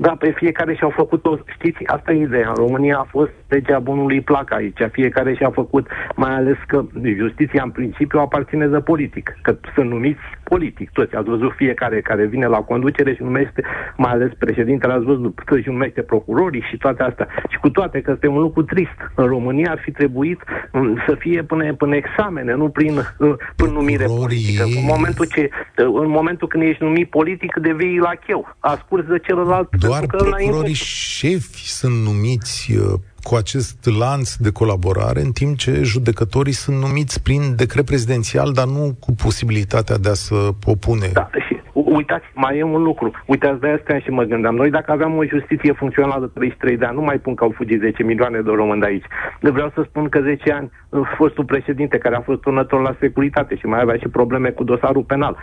Da, 0.01 0.17
pe 0.19 0.31
fiecare 0.31 0.75
și-au 0.75 0.91
făcut-o, 0.91 1.39
știți, 1.55 1.87
asta 1.87 2.13
e 2.13 2.23
ideea. 2.23 2.49
În 2.49 2.55
România 2.55 2.97
a 2.99 3.07
fost 3.11 3.31
legea 3.49 3.79
bunului 3.79 4.21
plac 4.21 4.53
aici. 4.53 4.79
Fiecare 4.93 5.35
și-a 5.35 5.51
făcut, 5.51 5.87
mai 6.15 6.35
ales 6.35 6.57
că 6.67 6.85
justiția 7.17 7.63
în 7.63 7.71
principiu 7.71 8.19
aparține 8.19 8.67
de 8.67 8.79
politic, 8.79 9.37
că 9.43 9.57
sunt 9.75 9.91
numiți 9.91 10.21
politic 10.43 10.91
toți. 10.91 11.15
Ați 11.15 11.29
văzut 11.29 11.53
fiecare 11.57 12.01
care 12.01 12.27
vine 12.27 12.47
la 12.47 12.59
conducere 12.59 13.15
și 13.15 13.23
numește, 13.23 13.63
mai 13.97 14.11
ales 14.11 14.31
președintele, 14.39 14.93
ați 14.93 15.05
văzut 15.05 15.39
că 15.39 15.61
și 15.61 15.69
numește 15.69 16.03
procurorii 16.03 16.67
și 16.71 16.77
toate 16.77 17.03
astea. 17.03 17.29
Și 17.49 17.59
cu 17.59 17.71
toate 17.71 18.01
că 18.01 18.11
este 18.11 18.27
un 18.27 18.41
lucru 18.41 18.63
trist. 18.63 18.99
În 19.15 19.27
România 19.27 19.71
ar 19.71 19.81
fi 19.85 19.91
trebuit 19.91 20.41
mm, 20.73 20.99
să 21.07 21.15
fie 21.19 21.43
până, 21.43 21.75
până 21.75 21.97
examene, 21.97 22.55
nu 22.55 22.69
prin, 22.69 22.97
uh, 22.97 23.35
prin 23.57 23.73
numire 23.73 24.05
politică. 24.05 24.65
În 24.65 24.85
momentul, 24.87 25.27
ce, 25.35 25.51
uh, 25.79 26.01
în 26.03 26.09
momentul 26.09 26.49
când 26.49 26.63
ești 26.63 26.83
numit 26.83 27.11
politic, 27.11 27.57
devii 27.57 27.99
la 27.99 28.15
cheu. 28.27 28.55
Ascurs 28.59 29.07
de 29.07 29.19
celălalt 29.19 29.69
doar 29.89 30.07
procurorii 30.07 30.74
șefi 30.74 31.68
sunt 31.68 32.03
numiți 32.03 32.72
uh, 32.72 32.95
cu 33.29 33.35
acest 33.35 33.79
lanț 33.99 34.35
de 34.35 34.51
colaborare, 34.61 35.20
în 35.20 35.33
timp 35.33 35.57
ce 35.57 35.72
judecătorii 35.83 36.53
sunt 36.53 36.76
numiți 36.76 37.22
prin 37.22 37.43
decret 37.57 37.85
prezidențial, 37.85 38.49
dar 38.53 38.66
nu 38.66 38.97
cu 39.05 39.11
posibilitatea 39.24 39.97
de 40.05 40.09
a 40.09 40.18
se 40.26 40.35
opune. 40.74 41.09
Da, 41.12 41.31
și 41.47 41.55
uitați, 41.72 42.24
mai 42.35 42.59
e 42.59 42.62
un 42.62 42.83
lucru. 42.83 43.11
Uitați 43.26 43.61
de 43.61 43.68
asta 43.68 43.99
și 43.99 44.11
mă 44.11 44.22
gândeam. 44.22 44.55
Noi 44.55 44.70
dacă 44.70 44.93
aveam 44.93 45.16
o 45.16 45.24
justiție 45.24 45.72
funcțională 45.72 46.24
de 46.26 46.31
33 46.35 46.76
de 46.76 46.85
ani, 46.85 46.97
nu 46.97 47.03
mai 47.03 47.18
pun 47.18 47.35
că 47.35 47.45
au 47.45 47.53
fugit 47.57 47.81
10 47.81 48.03
milioane 48.03 48.41
de 48.41 48.51
români 48.61 48.81
de 48.81 48.87
aici. 48.87 49.05
De 49.41 49.51
vreau 49.51 49.70
să 49.74 49.81
spun 49.89 50.09
că 50.09 50.20
10 50.20 50.53
ani 50.53 50.70
fostul 51.16 51.45
președinte 51.45 51.99
care 51.99 52.16
a 52.16 52.20
fost 52.20 52.41
turnător 52.41 52.81
la 52.81 52.97
securitate 53.01 53.57
și 53.57 53.66
mai 53.66 53.81
avea 53.81 53.97
și 53.97 54.09
probleme 54.09 54.51
cu 54.51 54.64
dosarul 54.64 55.03
penal 55.03 55.37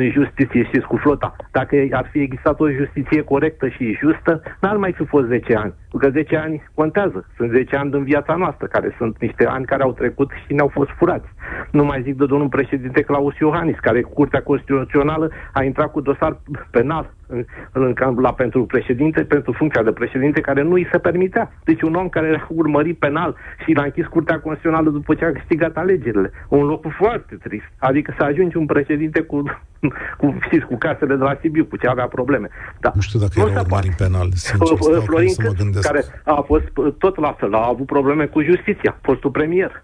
în 0.00 0.10
justiție, 0.10 0.64
știți, 0.64 0.86
cu 0.86 0.96
flota. 0.96 1.36
Dacă 1.50 1.74
ar 1.90 2.08
fi 2.12 2.18
existat 2.18 2.60
o 2.60 2.70
justiție 2.70 3.22
corectă 3.22 3.68
și 3.68 3.98
justă, 4.02 4.42
n-ar 4.60 4.76
mai 4.76 4.92
fi 4.92 5.04
fost 5.04 5.26
10 5.26 5.54
ani. 5.54 5.72
Pentru 5.90 5.98
că 5.98 6.08
10 6.10 6.36
ani 6.36 6.62
contează. 6.74 7.15
Sunt 7.36 7.50
10 7.50 7.76
ani 7.76 7.90
din 7.90 8.04
viața 8.04 8.34
noastră, 8.34 8.66
care 8.66 8.94
sunt 8.98 9.20
niște 9.20 9.46
ani 9.46 9.64
care 9.64 9.82
au 9.82 9.92
trecut 9.92 10.30
și 10.46 10.54
ne-au 10.54 10.68
fost 10.68 10.90
furați. 10.90 11.28
Nu 11.70 11.84
mai 11.84 12.02
zic 12.02 12.16
de 12.16 12.26
domnul 12.26 12.48
președinte 12.48 13.02
Claus 13.02 13.38
Iohannis, 13.38 13.78
care 13.78 14.00
Curtea 14.02 14.42
Constituțională 14.42 15.30
a 15.52 15.62
intrat 15.62 15.90
cu 15.90 16.00
dosar 16.00 16.40
penal 16.70 17.14
în, 17.26 17.44
în, 17.72 18.18
la 18.20 18.32
pentru 18.32 18.66
președinte, 18.66 19.24
pentru 19.24 19.52
funcția 19.52 19.82
de 19.82 19.92
președinte, 19.92 20.40
care 20.40 20.62
nu 20.62 20.72
îi 20.72 20.88
se 20.90 20.98
permitea. 20.98 21.52
Deci 21.64 21.82
un 21.82 21.94
om 21.94 22.08
care 22.08 22.36
a 22.40 22.46
urmărit 22.48 22.98
penal 22.98 23.36
și 23.64 23.72
l-a 23.72 23.82
închis 23.82 24.06
Curtea 24.06 24.40
Constituțională 24.40 24.90
după 24.90 25.14
ce 25.14 25.24
a 25.24 25.32
câștigat 25.32 25.76
alegerile. 25.76 26.30
Un 26.48 26.66
lucru 26.66 26.90
foarte 26.98 27.38
trist. 27.42 27.64
Adică 27.78 28.14
să 28.18 28.24
ajungi 28.24 28.56
un 28.56 28.66
președinte 28.66 29.20
cu, 29.20 29.42
cu, 30.18 30.38
știți, 30.44 30.66
cu 30.66 30.76
casele 30.76 31.16
de 31.16 31.22
la 31.22 31.38
Sibiu, 31.40 31.64
cu 31.64 31.76
ce 31.76 31.86
avea 31.86 32.06
probleme. 32.06 32.48
Da. 32.80 32.92
Nu 32.94 33.00
știu 33.00 33.18
dacă 33.18 33.32
nu 33.36 33.50
era 33.50 33.60
urmărit 33.60 33.96
penal, 33.96 34.28
sincer, 34.34 34.76
Florin 35.04 35.34
care 35.80 36.04
a 36.24 36.40
fost 36.46 36.64
tot 36.98 37.16
la 37.18 37.32
fel, 37.32 37.54
a 37.54 37.66
avut 37.68 37.86
probleme 37.86 38.26
cu 38.26 38.42
justiția, 38.42 38.98
fostul 39.02 39.30
premier. 39.30 39.82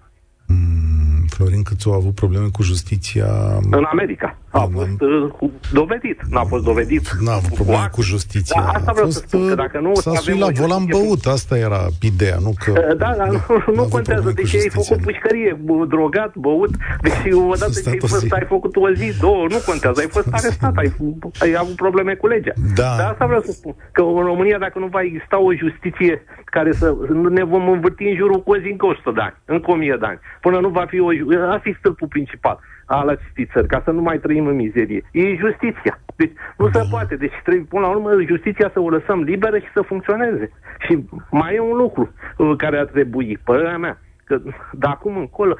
Florin 1.43 1.63
Câțu 1.63 1.91
a 1.91 1.95
avut 1.95 2.15
probleme 2.15 2.49
cu 2.53 2.63
justiția... 2.63 3.27
În 3.71 3.85
America. 3.91 4.37
A 4.51 4.61
am, 4.61 4.71
fost 4.71 5.01
uh, 5.01 5.51
dovedit. 5.73 6.21
N-a 6.31 6.45
fost 6.45 6.65
dovedit. 6.65 7.11
N-a 7.21 7.33
avut 7.33 7.55
probleme 7.55 7.89
cu 7.91 8.03
justiția. 8.03 8.61
Da, 8.61 8.69
asta 8.69 8.93
vreau 8.93 9.07
a 9.09 9.11
fost, 9.11 9.19
să 9.19 9.25
spun, 9.27 9.49
că 9.49 9.55
dacă 9.55 9.79
nu... 9.81 9.95
S-a 9.95 10.15
suit 10.15 10.39
la 10.39 10.49
volan 10.51 10.85
băut, 10.85 11.27
asta 11.27 11.59
era 11.59 11.87
ideea, 12.01 12.37
nu 12.41 12.53
că... 12.65 12.71
Uh, 12.71 12.97
da, 12.97 13.15
dar 13.17 13.29
nu, 13.29 13.73
nu 13.75 13.85
contează. 13.89 14.31
Deci 14.35 14.55
ai 14.55 14.69
făcut 14.69 15.03
pușcărie, 15.03 15.61
drogat, 15.89 16.35
băut, 16.35 16.71
deci 17.01 17.33
odată 17.53 17.81
ce 17.85 17.89
ai, 17.89 17.99
fost, 17.99 18.33
ai 18.33 18.47
făcut 18.49 18.77
o 18.77 18.91
zi, 18.91 19.19
două, 19.21 19.47
nu 19.49 19.59
contează. 19.67 20.01
Ai 20.01 20.09
fost 20.09 20.29
arestat, 20.31 20.77
ai, 20.77 20.93
ai 21.39 21.55
avut 21.59 21.75
probleme 21.75 22.15
cu 22.15 22.27
legea. 22.27 22.53
Da. 22.75 22.95
Dar 22.99 23.11
asta 23.11 23.27
vreau 23.27 23.41
să 23.41 23.53
spun. 23.53 23.75
Că 23.93 24.03
în 24.03 24.25
România, 24.25 24.59
dacă 24.59 24.79
nu 24.79 24.87
va 24.87 25.01
exista 25.01 25.41
o 25.41 25.55
justiție 25.55 26.23
care 26.45 26.73
să 26.73 26.97
ne 27.31 27.45
vom 27.45 27.69
învârti 27.69 28.05
în 28.05 28.17
jurul 28.17 28.43
cu 28.43 28.51
o 28.51 28.59
zi 28.59 28.69
încă 28.71 28.87
100 28.87 29.11
de 29.15 29.21
ani, 29.21 29.37
încă 29.45 29.71
1000 29.71 29.97
de 30.01 30.07
ani, 30.07 30.21
până 30.41 30.61
nu 30.61 30.69
va 30.69 30.85
fi 30.89 31.01
o 31.01 31.13
Asta 31.37 31.59
fi 31.59 31.75
stâlpul 31.79 32.09
principal 32.09 32.59
al 32.87 33.09
acestei 33.09 33.49
țări, 33.53 33.67
ca 33.67 33.83
să 33.85 33.91
nu 33.91 34.01
mai 34.01 34.19
trăim 34.19 34.47
în 34.47 34.55
mizerie. 34.55 35.03
E 35.13 35.37
justiția. 35.37 36.01
Deci 36.17 36.33
nu 36.57 36.71
se 36.73 36.83
poate. 36.91 37.17
Deci 37.17 37.41
trebuie, 37.45 37.67
până 37.69 37.83
la 37.87 37.89
urmă, 37.89 38.11
justiția 38.29 38.71
să 38.73 38.81
o 38.81 38.89
lăsăm 38.89 39.21
liberă 39.21 39.59
și 39.59 39.73
să 39.75 39.83
funcționeze. 39.83 40.51
Și 40.87 41.05
mai 41.31 41.55
e 41.55 41.61
un 41.61 41.77
lucru 41.77 42.13
uh, 42.37 42.53
care 42.57 42.79
ar 42.79 42.85
trebui, 42.85 43.39
părerea 43.45 43.79
mea, 43.79 44.01
că 44.25 44.41
de 44.73 44.87
acum 44.87 45.17
încolo, 45.17 45.57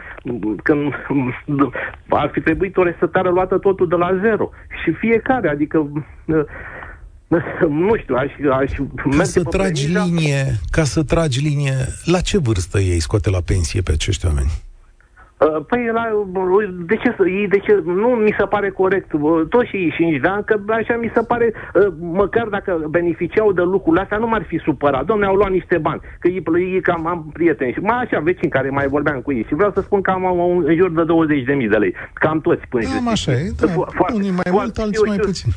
când 0.63 0.95
ar 2.09 2.31
fi 2.33 2.41
trebuit 2.41 2.77
o 2.77 2.83
resetare 2.83 3.31
luată 3.31 3.59
totul 3.59 3.89
de 3.89 3.95
la 3.95 4.19
zero. 4.21 4.51
Și 4.83 4.93
fiecare, 4.93 5.49
adică 5.49 5.79
uh, 5.79 6.45
nu 7.69 7.97
știu, 7.97 8.15
aș, 8.15 8.33
aș 8.61 8.73
ca 9.17 9.23
să 9.23 9.43
tragi 9.43 9.83
premiza. 9.83 10.05
linie, 10.05 10.45
ca 10.71 10.85
să 10.85 11.03
tragi 11.03 11.41
linie, 11.41 11.75
la 12.05 12.21
ce 12.21 12.39
vârstă 12.39 12.79
ei 12.79 13.01
scoate 13.01 13.31
la 13.31 13.41
pensie 13.41 13.81
pe 13.81 13.93
acești 13.93 14.27
oameni? 14.27 14.51
Uh, 15.43 15.65
păi, 15.67 15.91
la, 15.93 16.05
de 16.87 16.97
ce, 16.97 17.15
de 17.49 17.59
ce, 17.59 17.83
nu 17.85 18.09
mi 18.09 18.35
se 18.39 18.45
pare 18.45 18.71
corect, 18.71 19.11
toți 19.49 19.69
și 19.69 19.77
ei 19.77 19.95
5 19.97 20.21
de 20.21 20.29
ani, 20.29 20.45
că 20.45 20.61
așa 20.69 20.97
mi 20.97 21.11
se 21.15 21.23
pare, 21.23 21.53
uh, 21.75 21.93
măcar 21.99 22.47
dacă 22.49 22.87
beneficiau 22.91 23.53
de 23.53 23.63
lucrurile 23.63 24.03
astea, 24.03 24.19
nu 24.19 24.29
m-ar 24.29 24.45
fi 24.49 24.61
supărat. 24.65 25.05
Domne, 25.05 25.27
au 25.27 25.35
luat 25.35 25.51
niște 25.51 25.79
bani, 25.79 26.01
că 26.19 26.29
ei, 26.29 26.43
ei 26.75 26.81
cam 26.81 27.07
am 27.07 27.31
prieteni 27.33 27.73
și 27.73 27.79
mai 27.79 28.03
așa 28.03 28.21
vecini 28.21 28.51
care 28.51 28.71
mai 28.71 28.87
vorbeam 28.87 29.21
cu 29.21 29.33
ei 29.33 29.45
și 29.49 29.55
vreau 29.55 29.73
să 29.75 29.81
spun 29.81 30.01
că 30.01 30.11
am, 30.11 30.27
am 30.27 30.57
în 30.57 30.77
jur 30.77 30.91
de 30.91 31.03
20.000 31.65 31.71
de 31.71 31.77
lei, 31.77 31.95
cam 32.13 32.41
toți 32.41 32.67
până 32.69 32.85
Cam 32.95 33.09
așa 33.09 33.33
e, 33.33 33.53
da. 33.61 33.67
Foarte, 33.67 34.15
Unii 34.15 34.31
mai 34.31 34.51
mult, 34.51 34.79
alții 34.79 35.07
mai 35.07 35.17
puțin. 35.17 35.53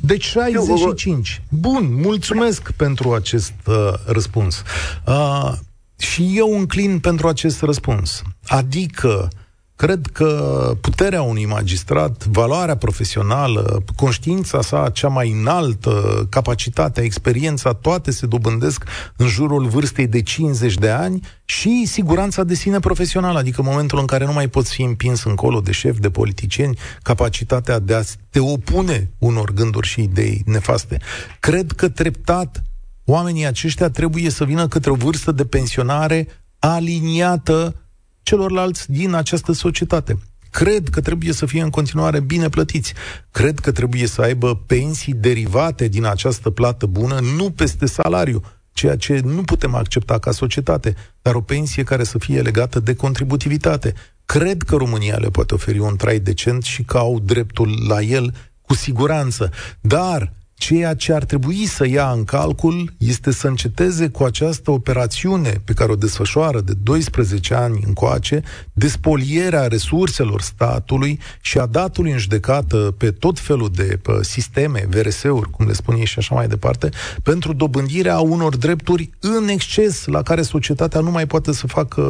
Deci 0.00 0.24
65. 0.24 1.42
Bun, 1.50 1.88
mulțumesc 2.02 2.70
pentru 2.72 3.12
acest 3.12 3.52
uh, 3.66 3.74
răspuns. 4.06 4.62
Uh, 5.06 5.52
și 6.00 6.32
eu 6.34 6.58
înclin 6.58 6.98
pentru 6.98 7.28
acest 7.28 7.62
răspuns. 7.62 8.22
Adică, 8.46 9.28
cred 9.76 10.06
că 10.12 10.72
puterea 10.80 11.22
unui 11.22 11.46
magistrat, 11.46 12.26
valoarea 12.26 12.76
profesională, 12.76 13.82
conștiința 13.96 14.60
sa 14.60 14.90
cea 14.92 15.08
mai 15.08 15.30
înaltă, 15.30 16.26
capacitatea, 16.30 17.02
experiența, 17.02 17.72
toate 17.72 18.10
se 18.10 18.26
dobândesc 18.26 18.84
în 19.16 19.26
jurul 19.26 19.66
vârstei 19.66 20.06
de 20.06 20.22
50 20.22 20.74
de 20.74 20.88
ani 20.88 21.20
și 21.44 21.86
siguranța 21.86 22.44
de 22.44 22.54
sine 22.54 22.78
profesională, 22.78 23.38
adică 23.38 23.62
momentul 23.62 23.98
în 23.98 24.06
care 24.06 24.24
nu 24.24 24.32
mai 24.32 24.48
poți 24.48 24.72
fi 24.72 24.82
împins 24.82 25.24
încolo 25.24 25.60
de 25.60 25.72
șef, 25.72 25.98
de 25.98 26.10
politicieni, 26.10 26.78
capacitatea 27.02 27.78
de 27.78 27.94
a 27.94 28.02
te 28.30 28.38
opune 28.38 29.10
unor 29.18 29.52
gânduri 29.52 29.86
și 29.86 30.02
idei 30.02 30.42
nefaste. 30.46 31.00
Cred 31.40 31.72
că 31.72 31.88
treptat 31.88 32.62
oamenii 33.10 33.46
aceștia 33.46 33.90
trebuie 33.90 34.30
să 34.30 34.44
vină 34.44 34.68
către 34.68 34.90
o 34.90 34.94
vârstă 34.94 35.32
de 35.32 35.44
pensionare 35.44 36.28
aliniată 36.58 37.74
celorlalți 38.22 38.90
din 38.90 39.14
această 39.14 39.52
societate. 39.52 40.18
Cred 40.50 40.88
că 40.88 41.00
trebuie 41.00 41.32
să 41.32 41.46
fie 41.46 41.62
în 41.62 41.70
continuare 41.70 42.20
bine 42.20 42.48
plătiți. 42.48 42.94
Cred 43.30 43.58
că 43.58 43.72
trebuie 43.72 44.06
să 44.06 44.20
aibă 44.20 44.56
pensii 44.56 45.14
derivate 45.14 45.88
din 45.88 46.04
această 46.04 46.50
plată 46.50 46.86
bună, 46.86 47.20
nu 47.36 47.50
peste 47.50 47.86
salariu, 47.86 48.42
ceea 48.72 48.96
ce 48.96 49.20
nu 49.24 49.42
putem 49.42 49.74
accepta 49.74 50.18
ca 50.18 50.30
societate, 50.30 50.94
dar 51.22 51.34
o 51.34 51.40
pensie 51.40 51.82
care 51.82 52.04
să 52.04 52.18
fie 52.18 52.40
legată 52.40 52.80
de 52.80 52.94
contributivitate. 52.94 53.94
Cred 54.26 54.62
că 54.62 54.76
România 54.76 55.16
le 55.16 55.28
poate 55.28 55.54
oferi 55.54 55.78
un 55.78 55.96
trai 55.96 56.18
decent 56.18 56.62
și 56.62 56.82
că 56.82 56.98
au 56.98 57.20
dreptul 57.20 57.86
la 57.88 58.00
el 58.00 58.34
cu 58.60 58.74
siguranță. 58.74 59.50
Dar 59.80 60.32
Ceea 60.60 60.94
ce 60.94 61.12
ar 61.12 61.24
trebui 61.24 61.66
să 61.66 61.86
ia 61.86 62.10
în 62.10 62.24
calcul 62.24 62.92
este 62.98 63.30
să 63.30 63.46
înceteze 63.46 64.08
cu 64.08 64.22
această 64.22 64.70
operațiune 64.70 65.60
pe 65.64 65.72
care 65.72 65.92
o 65.92 65.94
desfășoară 65.94 66.60
de 66.60 66.72
12 66.82 67.54
ani 67.54 67.82
încoace, 67.86 68.42
despolierea 68.72 69.66
resurselor 69.66 70.40
statului 70.40 71.20
și 71.40 71.58
a 71.58 71.66
datului 71.66 72.12
în 72.12 72.18
judecată 72.18 72.94
pe 72.98 73.10
tot 73.10 73.38
felul 73.38 73.70
de 73.74 73.98
pe 74.02 74.12
sisteme, 74.22 74.86
VRS-uri, 74.90 75.50
cum 75.50 75.66
le 75.66 75.72
spun 75.72 75.94
ei 75.94 76.06
și 76.06 76.18
așa 76.18 76.34
mai 76.34 76.48
departe, 76.48 76.88
pentru 77.22 77.52
dobândirea 77.52 78.18
unor 78.18 78.56
drepturi 78.56 79.10
în 79.20 79.48
exces 79.48 80.06
la 80.06 80.22
care 80.22 80.42
societatea 80.42 81.00
nu 81.00 81.10
mai 81.10 81.26
poate 81.26 81.52
să 81.52 81.66
facă 81.66 82.02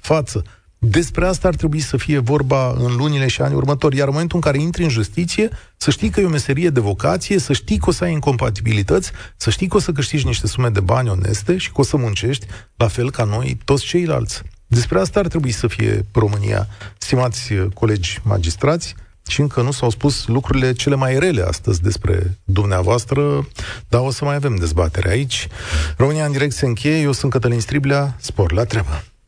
față. 0.00 0.44
Despre 0.90 1.26
asta 1.26 1.48
ar 1.48 1.54
trebui 1.54 1.80
să 1.80 1.96
fie 1.96 2.18
vorba 2.18 2.70
în 2.70 2.96
lunile 2.96 3.26
și 3.26 3.42
anii 3.42 3.56
următori. 3.56 3.96
Iar 3.96 4.06
în 4.06 4.12
momentul 4.12 4.36
în 4.36 4.42
care 4.42 4.62
intri 4.62 4.82
în 4.82 4.88
justiție, 4.88 5.48
să 5.76 5.90
știi 5.90 6.10
că 6.10 6.20
e 6.20 6.24
o 6.24 6.28
meserie 6.28 6.70
de 6.70 6.80
vocație, 6.80 7.38
să 7.38 7.52
știi 7.52 7.78
că 7.78 7.88
o 7.88 7.92
să 7.92 8.04
ai 8.04 8.12
incompatibilități, 8.12 9.10
să 9.36 9.50
știi 9.50 9.66
că 9.66 9.76
o 9.76 9.80
să 9.80 9.92
câștigi 9.92 10.26
niște 10.26 10.46
sume 10.46 10.68
de 10.68 10.80
bani 10.80 11.08
oneste 11.08 11.56
și 11.56 11.72
că 11.72 11.80
o 11.80 11.84
să 11.84 11.96
muncești 11.96 12.46
la 12.76 12.88
fel 12.88 13.10
ca 13.10 13.24
noi, 13.24 13.58
toți 13.64 13.84
ceilalți. 13.84 14.42
Despre 14.66 14.98
asta 14.98 15.18
ar 15.20 15.26
trebui 15.26 15.50
să 15.50 15.66
fie 15.66 16.06
România. 16.12 16.68
Stimați 16.98 17.52
colegi 17.74 18.20
magistrați, 18.22 18.94
și 19.28 19.40
încă 19.40 19.62
nu 19.62 19.70
s-au 19.70 19.90
spus 19.90 20.26
lucrurile 20.26 20.72
cele 20.72 20.94
mai 20.94 21.18
rele 21.18 21.42
astăzi 21.42 21.82
despre 21.82 22.38
dumneavoastră, 22.44 23.48
dar 23.88 24.00
o 24.00 24.10
să 24.10 24.24
mai 24.24 24.34
avem 24.34 24.56
dezbatere 24.56 25.08
aici. 25.10 25.48
România 25.96 26.24
în 26.24 26.32
direct 26.32 26.54
se 26.54 26.66
încheie, 26.66 27.00
eu 27.00 27.12
sunt 27.12 27.32
Cătălin 27.32 27.60
Striblea, 27.60 28.16
spor 28.20 28.52
la 28.52 28.64
treabă. 28.64 29.04